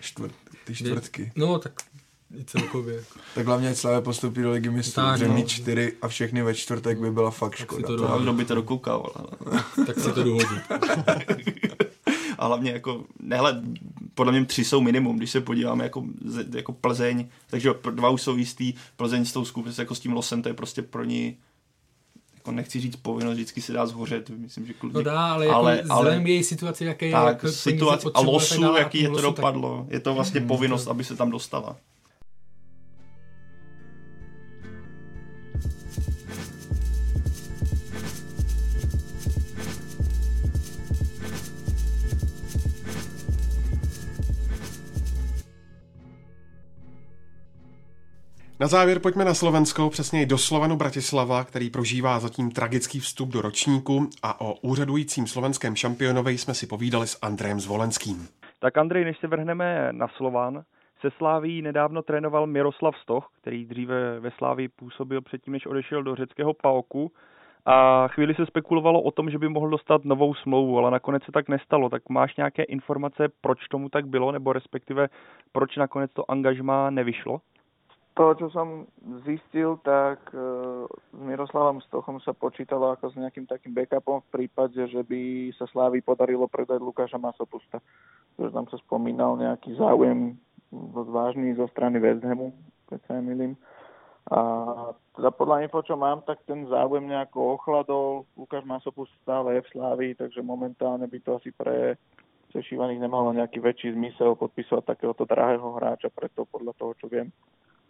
[0.00, 0.34] Čtvrt,
[0.64, 1.32] ty čtvrtky.
[1.36, 1.72] No, tak
[2.40, 3.04] i celkově.
[3.34, 5.34] Tak hlavně Slavě postupí do ligy mistrů, že no.
[5.34, 7.86] mít čtyři a všechny ve čtvrtek by byla fakt škoda.
[7.86, 9.12] To to kdo by to dokoukal.
[9.86, 10.46] tak si to dohodí.
[12.38, 13.62] a hlavně jako, nehle,
[14.14, 16.04] podle mě tři jsou minimum, když se podíváme jako,
[16.54, 20.42] jako Plzeň, takže dva už jsou jistý, Plzeň s tou skupinou, jako s tím losem,
[20.42, 21.36] to je prostě pro ní
[22.34, 24.94] jako nechci říct povinnost, vždycky se dá zhořet, myslím, že kludně.
[24.94, 28.76] No dá, ale, jako ale, ale její situaci, jaké je, tak, jak situace a losu,
[28.76, 29.92] jaký je to dopadlo, tak...
[29.92, 30.90] je to vlastně hmm, povinnost, to...
[30.90, 31.76] aby se tam dostala.
[48.60, 53.42] Na závěr pojďme na Slovensko, přesněji do Slovenu Bratislava, který prožívá zatím tragický vstup do
[53.42, 58.28] ročníku a o úřadujícím slovenském šampionovi jsme si povídali s Andrejem Zvolenským.
[58.60, 60.62] Tak Andrej, než se vrhneme na Slovan,
[61.00, 66.14] se Sláví nedávno trénoval Miroslav Stoch, který dříve ve Slávii působil předtím, než odešel do
[66.14, 67.12] řeckého Paoku.
[67.66, 71.32] A chvíli se spekulovalo o tom, že by mohl dostat novou smlouvu, ale nakonec se
[71.32, 71.88] tak nestalo.
[71.88, 75.08] Tak máš nějaké informace, proč tomu tak bylo, nebo respektive
[75.52, 77.40] proč nakonec to angažmá nevyšlo?
[78.18, 78.90] To, čo som
[79.22, 80.42] zistil, tak e,
[80.90, 85.70] s Miroslavom Stochom sa počítalo ako s nejakým takým backupom v prípade, že by sa
[85.70, 87.78] Slávy podarilo predať Lukáša Masopusta.
[88.34, 90.34] Že tam sa spomínal nejaký záujem
[90.90, 92.50] vážny zo strany West Hamu,
[92.90, 93.54] keď sa nemýlim.
[94.28, 94.40] A
[95.14, 98.26] teda podľa info, čo mám, tak ten záujem nejako ochladol.
[98.34, 101.94] Lukáš Masopust stále je v Slávii, takže momentálne by to asi pre
[102.50, 107.28] Češívaných nemalo nejaký väčší zmysel podpisovať takéhoto drahého hráča, preto podľa toho, čo viem,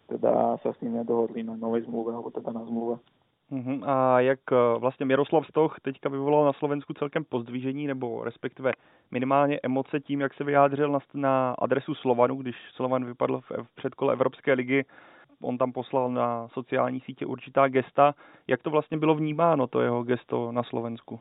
[0.09, 2.97] teda sa s ním nedohodli na novej zmluve, alebo teda na zmluve.
[3.51, 3.83] Uh-huh.
[3.85, 8.71] A jak eh, vlastně Miroslav Stoch teďka vyvolal na Slovensku celkem pozdvížení, nebo respektive
[9.11, 13.75] minimálně emoce tím, jak se vyjádřil na, na adresu Slovanu, když Slovan vypadl v, v
[13.75, 14.85] předkole Evropské ligy,
[15.41, 18.13] on tam poslal na sociální sítě určitá gesta.
[18.47, 21.19] Jak to vlastně bylo vnímáno, to jeho gesto na Slovensku?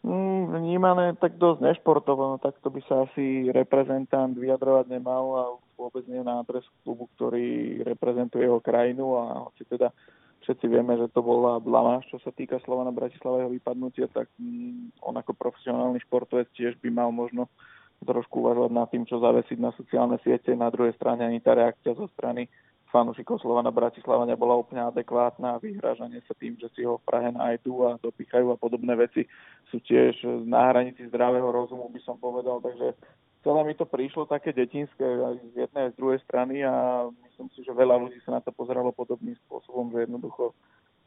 [0.00, 5.42] Mm, vnímané tak dosť nešportovo, no tak to by sa asi reprezentant vyjadrovať nemal a
[5.76, 9.92] vôbec nie na adres klubu, ktorý reprezentuje jeho krajinu a hoci teda
[10.40, 15.04] všetci vieme, že to bola blamáž, čo sa týka Slovana Bratislava jeho vypadnutia, tak mm,
[15.04, 17.52] on ako profesionálny športovec tiež by mal možno
[18.00, 20.56] trošku uvažovať nad tým, čo zavesiť na sociálne siete.
[20.56, 22.48] Na druhej strane ani tá reakcia zo strany
[22.90, 27.30] fanúšikov Slovana Bratislava nebola úplne adekvátna a vyhrážanie sa tým, že si ho v Prahe
[27.30, 29.24] nájdu a dopýchajú a podobné veci
[29.70, 32.58] sú tiež na hranici zdravého rozumu, by som povedal.
[32.58, 32.98] Takže
[33.46, 35.06] celé mi to prišlo také detinské
[35.54, 38.50] z jednej aj z druhej strany a myslím si, že veľa ľudí sa na to
[38.52, 40.52] pozeralo podobným spôsobom, že jednoducho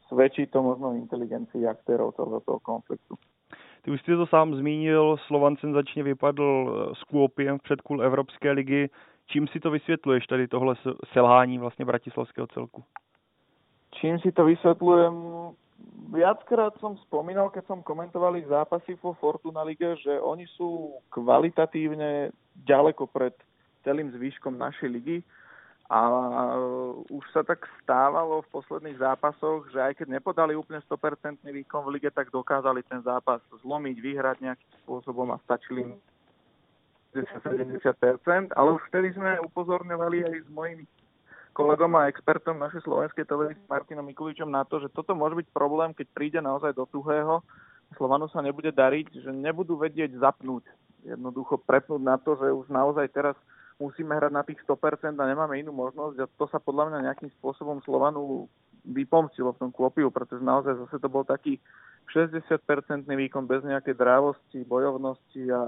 [0.08, 3.14] svedčí to možno inteligencii aktérov celého toho konfliktu.
[3.84, 8.88] Ty už jsi to sám zmínil, Slovan senzačně vypadl s Kuopiem v předkůl Evropské ligy.
[9.26, 10.74] Čím si to vysvětluješ, tady tohle
[11.12, 12.84] selhání vlastně bratislavského celku?
[13.94, 15.14] Čím si to vysvetľujem?
[16.14, 22.30] Viackrát som spomínal, keď som komentoval ich zápasy vo Fortuna Lige, že oni sú kvalitatívne
[22.54, 23.34] ďaleko pred
[23.82, 25.18] celým zvýškom našej ligy
[25.90, 26.00] a
[27.12, 31.92] už sa tak stávalo v posledných zápasoch, že aj keď nepodali úplne 100% výkon v
[31.98, 35.84] lige, tak dokázali ten zápas zlomiť, vyhrať nejakým spôsobom a stačili
[37.14, 40.84] im 70%, ale už vtedy sme upozorňovali aj s mojimi
[41.54, 45.94] kolegom a expertom našej slovenskej televízie Martinom Mikuličom na to, že toto môže byť problém,
[45.94, 47.40] keď príde naozaj do tuhého,
[47.94, 50.66] Slovanu sa nebude dariť, že nebudú vedieť zapnúť,
[51.06, 53.38] jednoducho prepnúť na to, že už naozaj teraz
[53.78, 57.30] musíme hrať na tých 100% a nemáme inú možnosť a to sa podľa mňa nejakým
[57.38, 58.50] spôsobom Slovanu
[58.84, 61.60] vypomstilo v tom Kvopiu, pretože naozaj zase to bol taký
[62.12, 65.60] 60-percentný výkon bez nejakej drávosti, bojovnosti a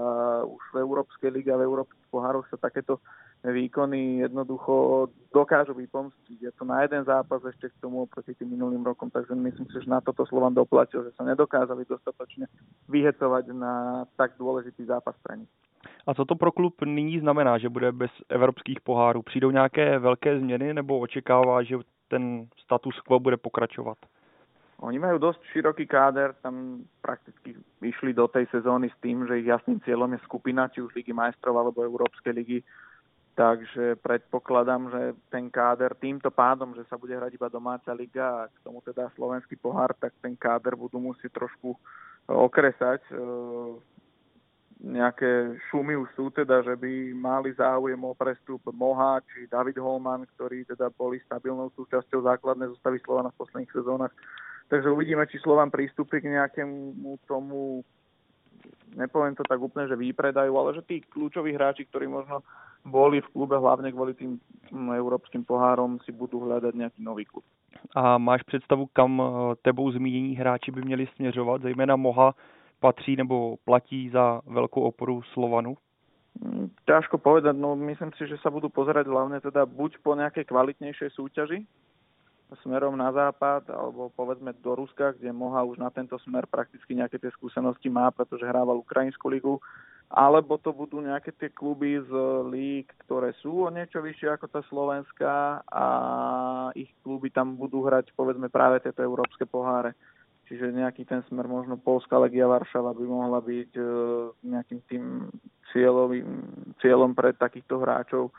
[0.45, 3.01] už v Európskej lige a v Európskych pohároch sa takéto
[3.41, 6.37] výkony jednoducho dokážu vypomstiť.
[6.41, 9.81] Je to na jeden zápas ešte k tomu oproti tým minulým rokom, takže myslím si,
[9.81, 12.45] že na toto Slovan doplatil, že sa nedokázali dostatočne
[12.89, 15.51] vyhecovať na tak dôležitý zápas pre nich.
[16.07, 19.21] A co to pro klub nyní znamená, že bude bez evropských pohárů?
[19.21, 21.77] Přijdou nějaké velké změny nebo očekává, že
[22.07, 23.97] ten status quo bude pokračovat?
[24.77, 29.49] Oni majú dosť široký káder, tam prakticky vyšli do tej sezóny s tým, že ich
[29.49, 32.59] jasným cieľom je skupina, či už Ligy majstrov alebo Európskej ligy.
[33.37, 38.49] Takže predpokladám, že ten káder týmto pádom, že sa bude hrať iba domáca liga a
[38.49, 41.77] k tomu teda slovenský pohár, tak ten káder budú musieť trošku
[42.25, 43.01] okresať
[44.77, 50.29] nejaké šumy už sú teda, že by mali záujem o prestup Moha či David Holman,
[50.37, 54.13] ktorí teda boli stabilnou súčasťou základnej zostavy Slovana v posledných sezónach.
[54.67, 57.81] Takže uvidíme, či Slovan prístupí k nejakému tomu,
[58.93, 62.43] nepoviem to tak úplne, že výpredajú, ale že tí kľúčoví hráči, ktorí možno
[62.85, 64.37] boli v klube hlavne kvôli tým
[64.71, 67.43] európskym pohárom, si budú hľadať nejaký nový klub.
[67.95, 69.21] A máš představu, kam
[69.61, 72.35] tebou zmínění hráči by měli směřovat, zejména Moha,
[72.79, 75.77] patří nebo platí za veľkú oporu Slovanu?
[76.37, 80.45] Mm, ťažko povedať, no myslím si, že sa budú pozerať hlavne teda buď po nejakej
[80.45, 81.65] kvalitnejšej súťaži
[82.63, 87.19] smerom na západ, alebo povedzme do Ruska, kde Moha už na tento smer prakticky nejaké
[87.19, 89.59] tie skúsenosti má, pretože hrával Ukrajinskú ligu,
[90.07, 92.11] alebo to budú nejaké tie kluby z
[92.47, 95.85] líg, ktoré sú o niečo vyššie ako tá Slovenská a
[96.79, 99.91] ich kluby tam budú hrať povedzme práve tieto európske poháre.
[100.47, 103.83] Čiže nejaký ten smer, možno Polská legia Varšava by mohla byť e,
[104.47, 105.03] nejakým tým
[105.75, 106.27] cieľovým,
[106.79, 108.31] cieľom pre takýchto hráčov.
[108.31, 108.33] E,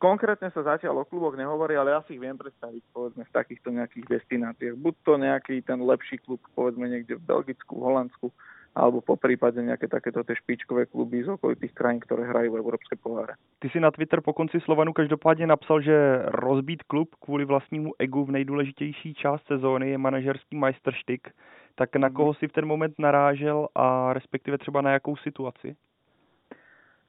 [0.00, 3.68] konkrétne sa zatiaľ o kluboch nehovorí, ale ja si ich viem predstaviť, povedzme, v takýchto
[3.68, 4.80] nejakých destináciách.
[4.80, 8.26] Buď to nejaký ten lepší klub, povedzme niekde v Belgicku, v Holandsku,
[8.72, 12.96] alebo po prípade nejaké takéto tie špičkové kluby z okolitých krajín, ktoré hrajú v Európske
[12.96, 13.36] poháre.
[13.60, 18.24] Ty si na Twitter po konci Slovanu každopádně napsal, že rozbít klub kvůli vlastnímu egu
[18.24, 21.30] v nejdůležitější část sezóny je manažerský majsterštyk.
[21.74, 25.76] Tak na koho si v ten moment narážel a respektive třeba na jakou situaci?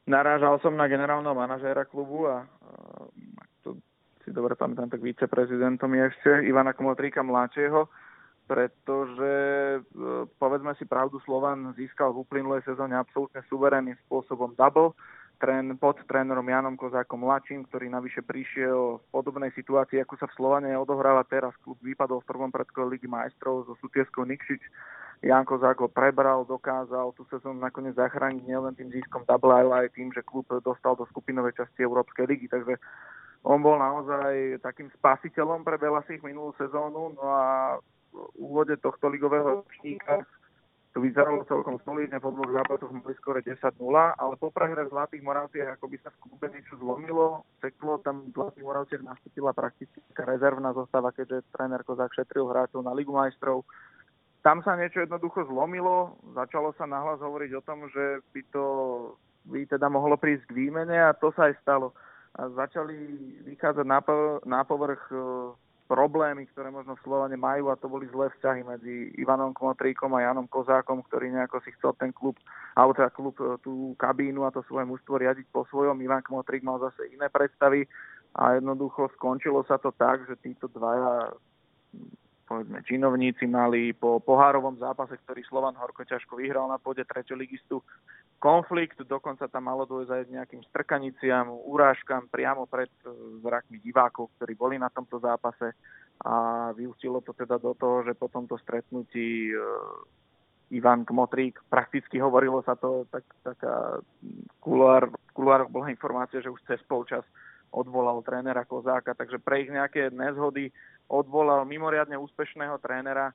[0.08, 2.44] Narážal som na generálneho manažéra klubu a,
[3.64, 3.80] to
[4.24, 7.88] si dobre pamätám, tak viceprezidentom je ešte Ivana Komotríka mladšieho
[8.44, 9.34] pretože
[9.80, 9.80] e,
[10.38, 14.92] povedzme si pravdu, Slovan získal v uplynulej sezóne absolútne suverénnym spôsobom double
[15.44, 20.36] trén, pod trénerom Janom Kozákom mladším, ktorý navyše prišiel v podobnej situácii, ako sa v
[20.40, 21.52] Slovane odohráva teraz.
[21.60, 24.64] Klub vypadol v prvom predkole Ligy majstrov so Sutieskou Nikšič.
[25.24, 29.96] Jan Kozák ho prebral, dokázal tú sezónu nakoniec zachrániť nielen tým získom double, ale aj
[29.96, 32.48] tým, že klub dostal do skupinovej časti Európskej ligy.
[32.48, 32.76] Takže
[33.44, 37.16] on bol naozaj takým spasiteľom pre Belasich minulú sezónu.
[37.16, 37.44] No a
[38.38, 40.26] úvode tohto ligového ročníka
[40.94, 43.82] to vyzeralo celkom solidne, po dvoch zápasoch mali skore 10-0,
[44.14, 48.30] ale po prehre v Zlatých Moravciach ako by sa v klube niečo zlomilo, seklo, tam
[48.30, 53.66] v Zlatých Moravciach nastúpila prakticky rezervná zostava, keďže tréner Kozák šetril hráčov na Ligu majstrov.
[54.46, 58.66] Tam sa niečo jednoducho zlomilo, začalo sa nahlas hovoriť o tom, že by to
[59.44, 61.92] by teda mohlo prísť k výmene a to sa aj stalo.
[62.38, 62.96] A začali
[63.50, 64.00] vychádzať na,
[64.46, 65.04] na povrch
[65.86, 70.24] problémy, ktoré možno v Slovane majú a to boli zlé vzťahy medzi Ivanom Kmotríkom a
[70.24, 72.40] Janom Kozákom, ktorý nejako si chcel ten klub,
[72.74, 76.00] alebo teda klub e, tú kabínu a to svoje mužstvo riadiť po svojom.
[76.00, 77.86] Ivan Kmotrík mal zase iné predstavy
[78.34, 81.36] a jednoducho skončilo sa to tak, že títo dvaja
[82.44, 87.04] povedzme, činovníci mali po pohárovom zápase, ktorý Slovan horko ťažko vyhral na pôde
[87.34, 87.80] ligistu,
[88.44, 94.54] konflikt, dokonca tam malo dôjsť aj nejakým strkaniciam, urážkam priamo pred e, zrakmi divákov, ktorí
[94.60, 95.72] boli na tomto zápase.
[96.24, 99.56] A vyústilo to teda do toho, že po tomto stretnutí e,
[100.76, 104.04] Ivan Kmotrík, prakticky hovorilo sa to, tak, taká
[104.60, 107.24] kuloár, kuloároch bola informácia, že už cez polčas
[107.74, 110.70] odvolal trénera Kozáka, takže pre ich nejaké nezhody
[111.10, 113.34] odvolal mimoriadne úspešného trénera,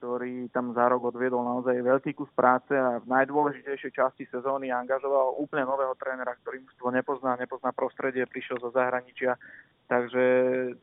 [0.00, 5.36] ktorý tam za rok odviedol naozaj veľký kus práce a v najdôležitejšej časti sezóny angažoval
[5.36, 9.36] úplne nového trénera, ktorý mužstvo nepozná, nepozná prostredie, prišiel zo zahraničia,
[9.92, 10.24] takže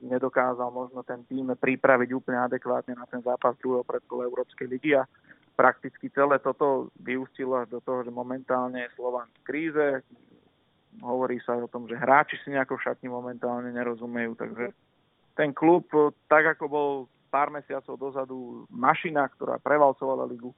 [0.05, 5.09] nedokázal možno ten tým pripraviť úplne adekvátne na ten zápas druhého predkola Európskej ligy a
[5.57, 10.05] prakticky celé toto vyústilo až do toho, že momentálne je Slovan v kríze,
[11.01, 14.73] hovorí sa aj o tom, že hráči si nejako v šatni momentálne nerozumejú, takže
[15.37, 15.85] ten klub,
[16.25, 16.89] tak ako bol
[17.29, 20.55] pár mesiacov dozadu mašina, ktorá prevalcovala ligu,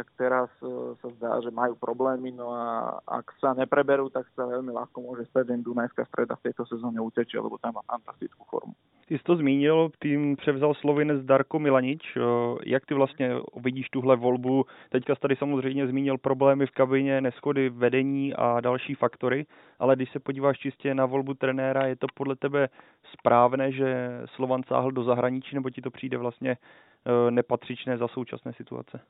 [0.00, 4.48] tak teraz e, sa zdá, že majú problémy, no a ak sa nepreberú, tak sa
[4.48, 8.48] veľmi ľahko môže stať, že Dunajská streda v tejto sezóne utečie, lebo tam má fantastickú
[8.48, 8.72] formu.
[9.10, 12.16] Ty jsi to zmínil, tým převzal slovinec Darko Milanič.
[12.16, 12.20] Eh,
[12.66, 14.66] jak ty vlastně vidíš tuhle volbu?
[14.90, 19.46] Teďka jsi tady samozřejmě zmínil problémy v kabině, neschody vedení a další faktory,
[19.78, 22.68] ale když se podíváš čistě na volbu trenéra, je to podle tebe
[23.12, 28.52] správné, že Slovan sáhl do zahraničí, nebo ti to přijde vlastně eh, nepatřičné za současné
[28.52, 29.00] situace?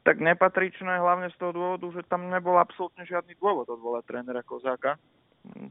[0.00, 4.96] Tak nepatričné hlavne z toho dôvodu, že tam nebol absolútne žiadny dôvod odvolať trénera Kozáka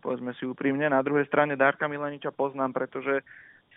[0.01, 0.89] povedzme si úprimne.
[0.89, 3.22] Na druhej strane Darka Milaniča poznám, pretože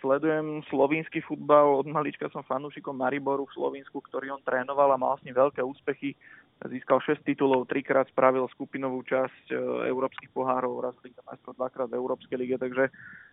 [0.01, 5.15] sledujem slovínsky futbal, od malička som fanúšikom Mariboru v Slovensku, ktorý on trénoval a mal
[5.19, 6.17] s ním veľké úspechy
[6.63, 9.55] získal 6 titulov, trikrát spravil skupinovú časť e,
[9.91, 12.87] európskych pohárov, raz Liga majstrov, dvakrát v Európskej lige, takže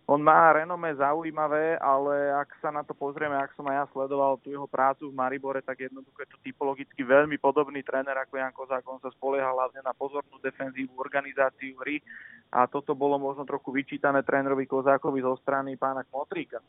[0.09, 4.41] on má renome zaujímavé, ale ak sa na to pozrieme, ak som aj ja sledoval
[4.41, 8.51] tú jeho prácu v Maribore, tak jednoducho je to typologicky veľmi podobný tréner ako Jan
[8.51, 8.83] Kozák.
[8.89, 12.03] On sa spolieha hlavne na pozornú defenzívu, organizáciu hry
[12.51, 16.59] a toto bolo možno trochu vyčítané trénerovi Kozákovi zo strany pána Kmotríka.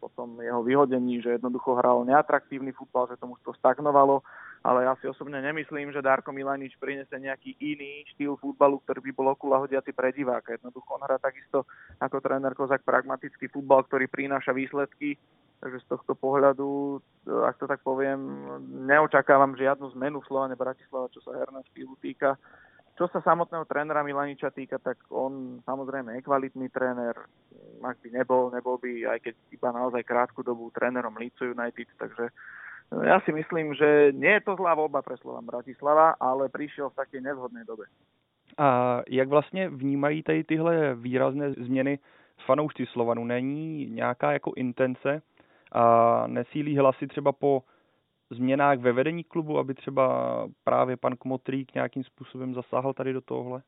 [0.00, 4.24] Potom jeho vyhodení, že jednoducho hral neatraktívny futbal, že tomu to stagnovalo
[4.60, 9.12] ale ja si osobne nemyslím, že Darko Milanič prinese nejaký iný štýl futbalu, ktorý by
[9.16, 10.52] bol okula hodiaci pre diváka.
[10.52, 11.64] Jednoducho on hrá takisto
[11.96, 15.16] ako tréner Kozak pragmatický futbal, ktorý prináša výsledky,
[15.64, 17.00] takže z tohto pohľadu,
[17.48, 18.20] ak to tak poviem,
[18.84, 22.36] neočakávam žiadnu zmenu v Slovane Bratislava, čo sa herného štýlu týka.
[23.00, 27.16] Čo sa samotného trénera Milaniča týka, tak on samozrejme je kvalitný tréner.
[27.80, 32.28] Ak by nebol, nebol by aj keď iba naozaj krátku dobu trénerom Leeds United, takže
[32.90, 36.98] ja si myslím, že nie je to zlá voľba pre Slovan Bratislava, ale prišiel v
[36.98, 37.86] takej nezhodnej dobe.
[38.58, 41.98] A jak vlastně vnímají tady tyhle výrazné změny
[42.46, 43.24] fanoušci Slovanu?
[43.24, 45.22] Není nějaká jako intence
[45.72, 47.62] a nesílí hlasy třeba po
[48.30, 53.62] změnách ve vedení klubu, aby třeba právě pan Kmotrík nějakým způsobem zasáhl tady do tohohle?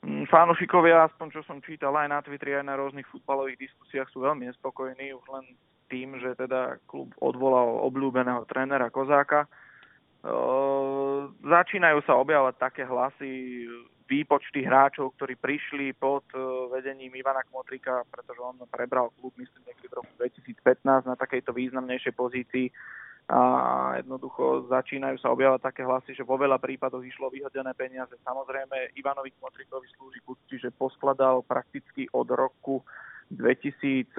[0.00, 4.24] Mm, fanúšikovia, aspoň čo som čítal aj na Twitteri, aj na rôznych futbalových diskusiách, sú
[4.24, 5.44] veľmi nespokojní už len
[5.90, 9.50] tým, že teda klub odvolal obľúbeného trénera Kozáka.
[11.42, 13.66] Začínajú sa objavovať také hlasy,
[14.10, 16.26] výpočty hráčov, ktorí prišli pod
[16.74, 22.14] vedením Ivana Kmotrika, pretože on prebral klub, myslím, niekedy v roku 2015 na takejto významnejšej
[22.18, 22.66] pozícii
[23.30, 23.42] a
[24.02, 28.18] jednoducho začínajú sa objavať také hlasy, že vo veľa prípadoch išlo vyhodené peniaze.
[28.26, 32.82] Samozrejme, Ivanovi Kmotrikovi slúži kúci, že poskladal prakticky od roku
[33.30, 34.10] 2017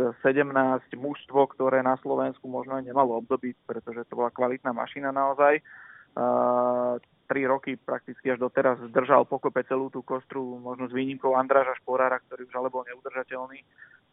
[0.95, 5.59] mužstvo, ktoré na Slovensku možno aj nemalo období, pretože to bola kvalitná mašina naozaj.
[7.27, 12.23] Tri roky prakticky až doteraz zdržal pokope celú tú kostru, možno s výnimkou Andráža Šporára,
[12.27, 13.63] ktorý už ale bol neudržateľný.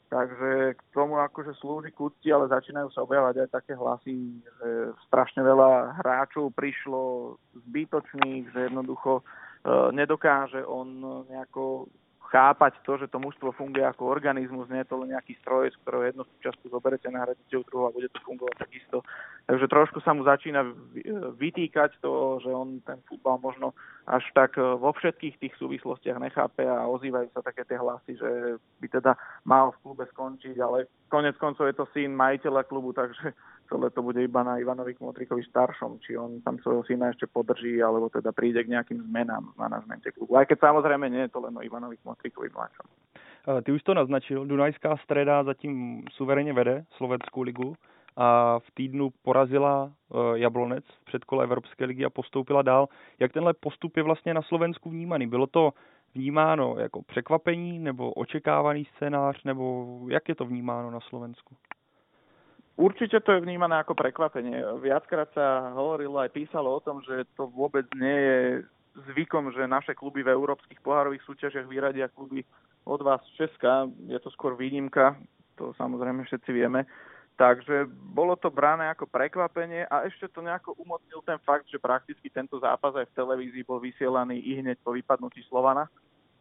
[0.08, 5.44] Takže k tomu akože slúži kúcti, ale začínajú sa objavať aj také hlasy, že strašne
[5.44, 7.36] veľa hráčov prišlo
[7.68, 9.22] zbytočných, že jednoducho e,
[9.92, 10.88] nedokáže on
[11.28, 11.92] nejako
[12.28, 15.76] chápať to, že to mužstvo funguje ako organizmus, nie je to len nejaký stroj, z
[15.80, 19.00] ktorého jednu súčasťu zoberete, nahradíte ju druhú a bude to fungovať takisto.
[19.48, 20.60] Takže trošku sa mu začína
[21.40, 23.72] vytýkať to, že on ten futbal možno
[24.04, 28.60] až tak e, vo všetkých tých súvislostiach nechápe a ozývajú sa také tie hlasy, že
[28.84, 29.16] by teda
[29.48, 33.32] mal v klube skončiť, ale konec koncov je to syn majiteľa klubu, takže
[33.68, 37.82] celé to bude iba na Ivanovi Kmotrikovi staršom, či on tam svojho syna ešte podrží,
[37.82, 40.36] alebo teda príde k nejakým zmenám v manažmente klubu.
[40.36, 42.86] Aj keď samozrejme nie je to len o Ivanovi Kmotrikovi mladšom.
[43.48, 47.76] Ty už to naznačil, Dunajská streda zatím suverénně vede Slovenskou ligu
[48.16, 52.88] a v týdnu porazila e, Jablonec v předkole Evropské ligy a postoupila dál.
[53.18, 55.26] Jak tenhle postup je vlastně na Slovensku vnímaný?
[55.26, 55.72] Bylo to
[56.14, 61.56] vnímáno jako překvapení nebo očekávaný scénář, nebo jak je to vnímáno na Slovensku?
[62.78, 64.62] Určite to je vnímané ako prekvapenie.
[64.78, 68.38] Viackrát sa hovorilo aj písalo o tom, že to vôbec nie je
[69.10, 72.46] zvykom, že naše kluby v európskych pohárových súťažiach vyradia kluby
[72.86, 73.90] od vás z Česka.
[74.06, 75.18] Je to skôr výnimka,
[75.58, 76.86] to samozrejme všetci vieme.
[77.34, 82.30] Takže bolo to brané ako prekvapenie a ešte to nejako umocnil ten fakt, že prakticky
[82.30, 85.90] tento zápas aj v televízii bol vysielaný i hneď po vypadnutí Slovana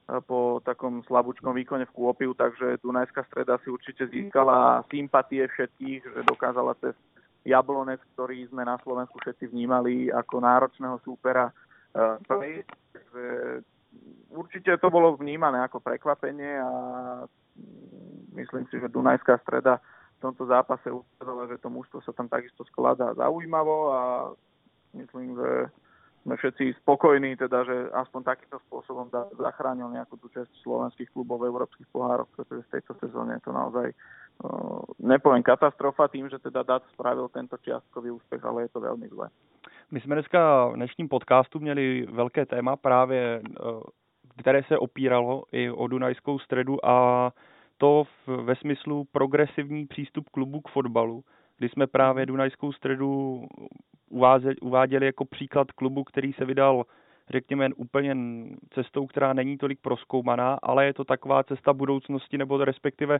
[0.08, 6.22] po takom slabúčkom výkone v Kôpiu, takže Dunajská streda si určite získala sympatie všetkých, že
[6.24, 6.96] dokázala cez
[7.44, 11.52] Jablonec, ktorý sme na Slovensku všetci vnímali ako náročného súpera,
[11.92, 13.24] e, Takže
[14.32, 16.72] určite to bolo vnímané ako prekvapenie a
[18.36, 19.84] myslím si, že Dunajská streda
[20.18, 24.02] v tomto zápase ukázala, že to mužstvo sa tam takisto skladá zaujímavo a
[24.98, 25.50] myslím, že
[26.28, 29.08] sme všetci spokojní, teda, že aspoň takýmto spôsobom
[29.40, 33.56] zachránil nejakú tú časť slovenských klubov v európskych pohároch, pretože v tejto sezóne je to
[33.56, 38.84] naozaj uh, nepoviem katastrofa tým, že teda DAT spravil tento čiastkový úspech, ale je to
[38.84, 39.32] veľmi zlé.
[39.92, 43.42] My jsme dneska v dnešním podcastu měli velké téma právě,
[44.38, 47.32] které se opíralo i o Dunajskou středu a
[47.78, 51.24] to v, ve smyslu progresivní přístup klubu k fotbalu,
[51.58, 53.42] kdy jsme právě Dunajskou středu
[54.62, 56.86] uváděli, jako příklad klubu, který se vydal
[57.30, 58.16] řekněme, úplně
[58.70, 63.20] cestou, která není tolik proskoumaná, ale je to taková cesta budoucnosti, nebo respektive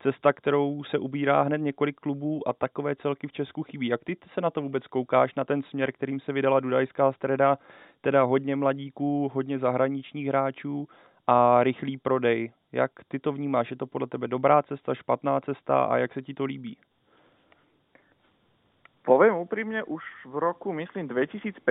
[0.00, 3.86] cesta, kterou se ubírá hned několik klubů a takové celky v Česku chybí.
[3.86, 7.58] Jak ty se na to vůbec koukáš, na ten směr, kterým se vydala Dudajská streda,
[8.00, 10.88] teda hodně mladíků, hodně zahraničních hráčů
[11.26, 12.52] a rychlý prodej.
[12.72, 13.70] Jak ty to vnímáš?
[13.70, 16.76] Je to podle tebe dobrá cesta, špatná cesta a jak se ti to líbí?
[19.06, 21.62] Poviem úprimne, už v roku, myslím, 2015,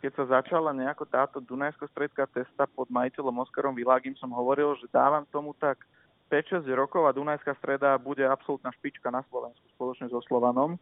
[0.00, 5.28] keď sa začala nejako táto Dunajsko-stredská cesta pod majiteľom Oskarom Világim, som hovoril, že dávam
[5.28, 5.84] tomu tak
[6.32, 10.80] 5-6 rokov a Dunajská streda bude absolútna špička na Slovensku spoločne so Slovanom.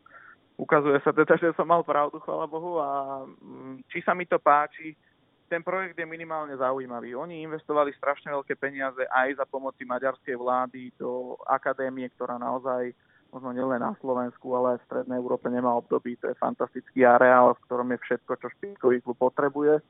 [0.55, 4.39] Ukazuje sa teda, že som mal pravdu, chvala Bohu, a mm, či sa mi to
[4.39, 4.95] páči,
[5.51, 7.19] ten projekt je minimálne zaujímavý.
[7.19, 12.95] Oni investovali strašne veľké peniaze aj za pomoci maďarskej vlády do akadémie, ktorá naozaj
[13.37, 16.17] možno nielen na Slovensku, ale v Strednej Európe nemá období.
[16.25, 19.85] To je fantastický areál, v ktorom je všetko, čo špičkový klub potrebuje.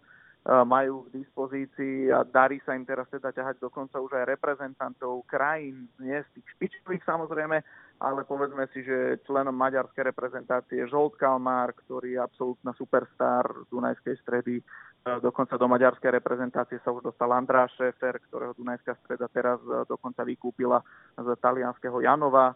[0.46, 5.90] Majú k dispozícii a darí sa im teraz teda ťahať dokonca už aj reprezentantov krajín,
[5.98, 7.58] nie z tých špičkových samozrejme,
[7.98, 13.42] ale povedzme si, že členom maďarskej reprezentácie je Žolt Kalmár, ktorý je absolútna superstar
[13.74, 14.62] Dunajskej stredy.
[15.02, 19.58] Dokonca do maďarskej reprezentácie sa už dostal András Šéfer, ktorého Dunajská streda teraz
[19.90, 20.78] dokonca vykúpila
[21.18, 22.54] z talianského Janova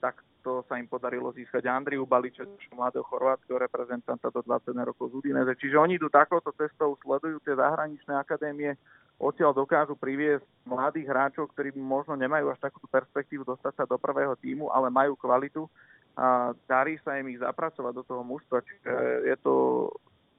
[0.00, 2.42] tak to sa im podarilo získať Andriu Baliče,
[2.74, 5.54] mladého chorvátskeho reprezentanta do 20 rokov z Udineze.
[5.54, 8.74] Čiže oni idú takouto cestou, sledujú tie zahraničné akadémie,
[9.22, 14.34] odtiaľ dokážu priviesť mladých hráčov, ktorí možno nemajú až takúto perspektívu dostať sa do prvého
[14.34, 15.70] týmu, ale majú kvalitu
[16.18, 18.60] a darí sa im ich zapracovať do toho mužstva.
[18.66, 18.90] Čiže
[19.30, 19.54] je to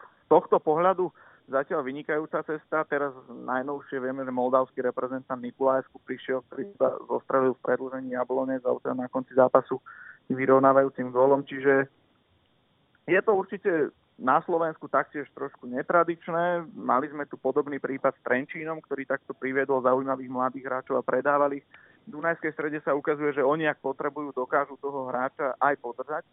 [0.04, 1.10] z tohto pohľadu
[1.48, 2.88] zatiaľ vynikajúca cesta.
[2.88, 8.72] Teraz najnovšie vieme, že moldavský reprezentant Nikolajsku prišiel, ktorý sa zostrelil v predlžení Jablonec a
[8.96, 9.80] na konci zápasu
[10.32, 11.44] vyrovnávajúcim gólom.
[11.44, 11.88] Čiže
[13.10, 16.70] je to určite na Slovensku taktiež trošku netradičné.
[16.78, 21.66] Mali sme tu podobný prípad s Trenčínom, ktorý takto priviedol zaujímavých mladých hráčov a predávali.
[22.04, 26.24] V Dunajskej strede sa ukazuje, že oni, ak potrebujú, dokážu toho hráča aj podržať,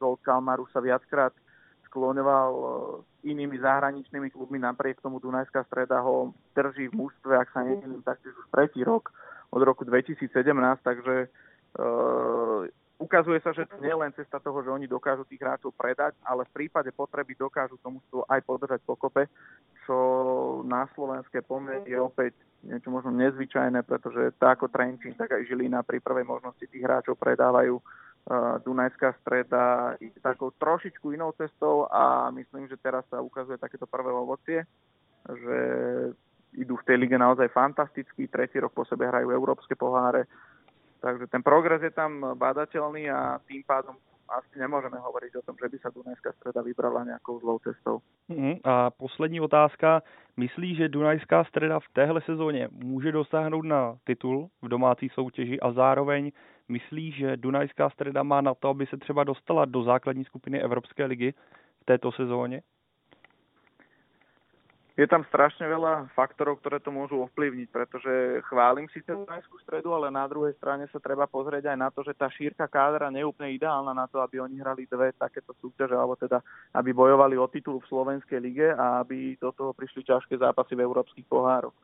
[0.00, 1.32] Zolt Kalmaru sa viackrát
[1.94, 2.66] skloňoval e,
[2.98, 8.02] s inými zahraničnými klubmi, napriek tomu Dunajská streda ho drží v mužstve, ak sa nemýlim,
[8.02, 9.14] taktiež už tretí rok,
[9.54, 10.26] od roku 2017,
[10.82, 11.30] takže
[11.78, 12.66] uh,
[12.98, 16.18] ukazuje sa, že to nie je len cesta toho, že oni dokážu tých hráčov predať,
[16.26, 19.30] ale v prípade potreby dokážu tomu aj podržať pokope,
[19.86, 19.96] čo
[20.66, 22.34] na slovenské pomery je opäť
[22.66, 27.14] niečo možno nezvyčajné, pretože tak ako Trenčín, tak aj Žilina pri prvej možnosti tých hráčov
[27.14, 27.78] predávajú
[28.64, 34.08] Dunajská streda ide takou trošičku inou cestou a myslím, že teraz sa ukazuje takéto prvé
[34.08, 34.64] ovocie,
[35.28, 35.58] že
[36.56, 40.24] idú v tej lige naozaj fantasticky, tretí rok po sebe hrajú európske poháre,
[41.04, 43.92] takže ten progres je tam badateľný a tým pádom
[44.24, 48.00] asi nemôžeme hovoriť o tom, že by sa Dunajská streda vybrala nejakou zlou cestou.
[48.32, 48.56] Uh-huh.
[48.64, 50.00] A poslední otázka.
[50.36, 55.72] Myslí, že Dunajská streda v téhle sezóně může dosáhnout na titul v domácí soutěži a
[55.72, 56.32] zároveň
[56.68, 61.04] myslí, že Dunajská streda má na to, aby se třeba dostala do základní skupiny Evropské
[61.04, 61.34] ligy
[61.80, 62.62] v této sezóně?
[64.94, 70.06] je tam strašne veľa faktorov, ktoré to môžu ovplyvniť, pretože chválim si Dunajskú stredu, ale
[70.06, 73.30] na druhej strane sa treba pozrieť aj na to, že tá šírka kádra nie je
[73.30, 76.38] úplne ideálna na to, aby oni hrali dve takéto súťaže, alebo teda
[76.78, 80.86] aby bojovali o titul v Slovenskej lige a aby do toho prišli ťažké zápasy v
[80.86, 81.74] európskych pohároch.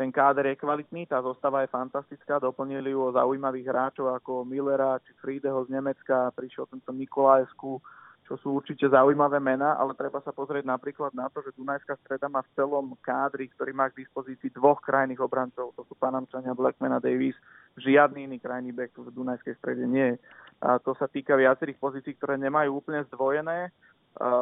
[0.00, 4.96] Ten káder je kvalitný, tá zostava je fantastická, doplnili ju o zaujímavých hráčov ako Millera
[5.04, 7.76] či Friedeho z Nemecka, prišiel tento Nikolajsku,
[8.24, 12.32] čo sú určite zaujímavé mená, ale treba sa pozrieť napríklad na to, že Dunajská streda
[12.32, 16.96] má v celom kádri, ktorý má k dispozícii dvoch krajných obrancov, to sú Panamčania Blackman
[16.96, 17.36] a Davis,
[17.76, 20.18] žiadny iný krajný back v Dunajskej strede nie je.
[20.64, 23.68] A to sa týka viacerých pozícií, ktoré nemajú úplne zdvojené,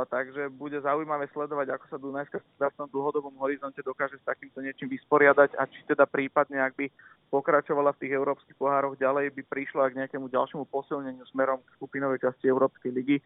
[0.09, 4.89] takže bude zaujímavé sledovať, ako sa Dunajská v tom dlhodobom horizonte dokáže s takýmto niečím
[4.89, 6.87] vysporiadať a či teda prípadne, ak by
[7.29, 11.75] pokračovala v tých európskych pohároch ďalej, by prišlo aj k nejakému ďalšiemu posilneniu smerom k
[11.77, 13.17] skupinovej časti Európskej ligy.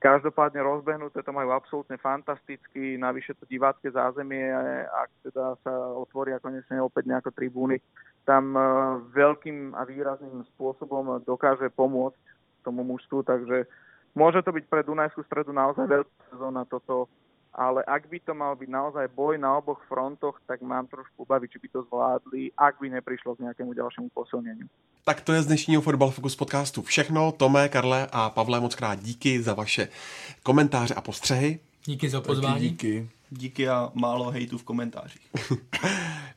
[0.00, 4.52] Každopádne rozbehnuté to majú absolútne fantasticky, navyše to divácké zázemie,
[4.84, 7.80] ak teda sa otvoria konečne opäť nejaké tribúny,
[8.28, 8.60] tam e,
[9.16, 12.20] veľkým a výrazným spôsobom dokáže pomôcť
[12.64, 13.64] tomu mužstvu, takže
[14.14, 17.10] môže to byť pre Dunajskú stredu naozaj veľká sezóna toto
[17.54, 21.46] ale ak by to mal byť naozaj boj na oboch frontoch, tak mám trošku obavy,
[21.48, 24.66] či by to zvládli, ak by neprišlo k nějakému dalšímu posilnění.
[25.04, 27.32] Tak to je z dnešního Fotbal Focus podcastu všechno.
[27.32, 29.88] Tomé, Karle a Pavle, moc krát díky za vaše
[30.42, 31.58] komentáře a postřehy.
[31.84, 32.60] Díky za pozvání.
[32.60, 33.08] díky.
[33.38, 35.30] Díky a málo hejtu v komentářích.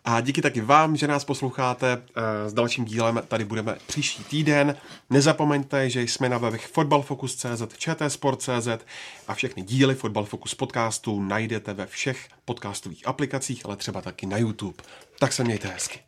[0.06, 2.02] A díky taky vám, že nás posloucháte.
[2.16, 4.76] Eh, s dalším dílem tady budeme příští týden.
[5.10, 8.68] Nezapomeňte, že jsme na webech fotbalfocus.cz, čtsport.cz
[9.28, 14.38] a všechny díly Fotbal Focus podcastu najdete ve všech podcastových aplikacích, ale třeba taky na
[14.38, 14.84] YouTube.
[15.20, 16.07] Tak se mějte hezky.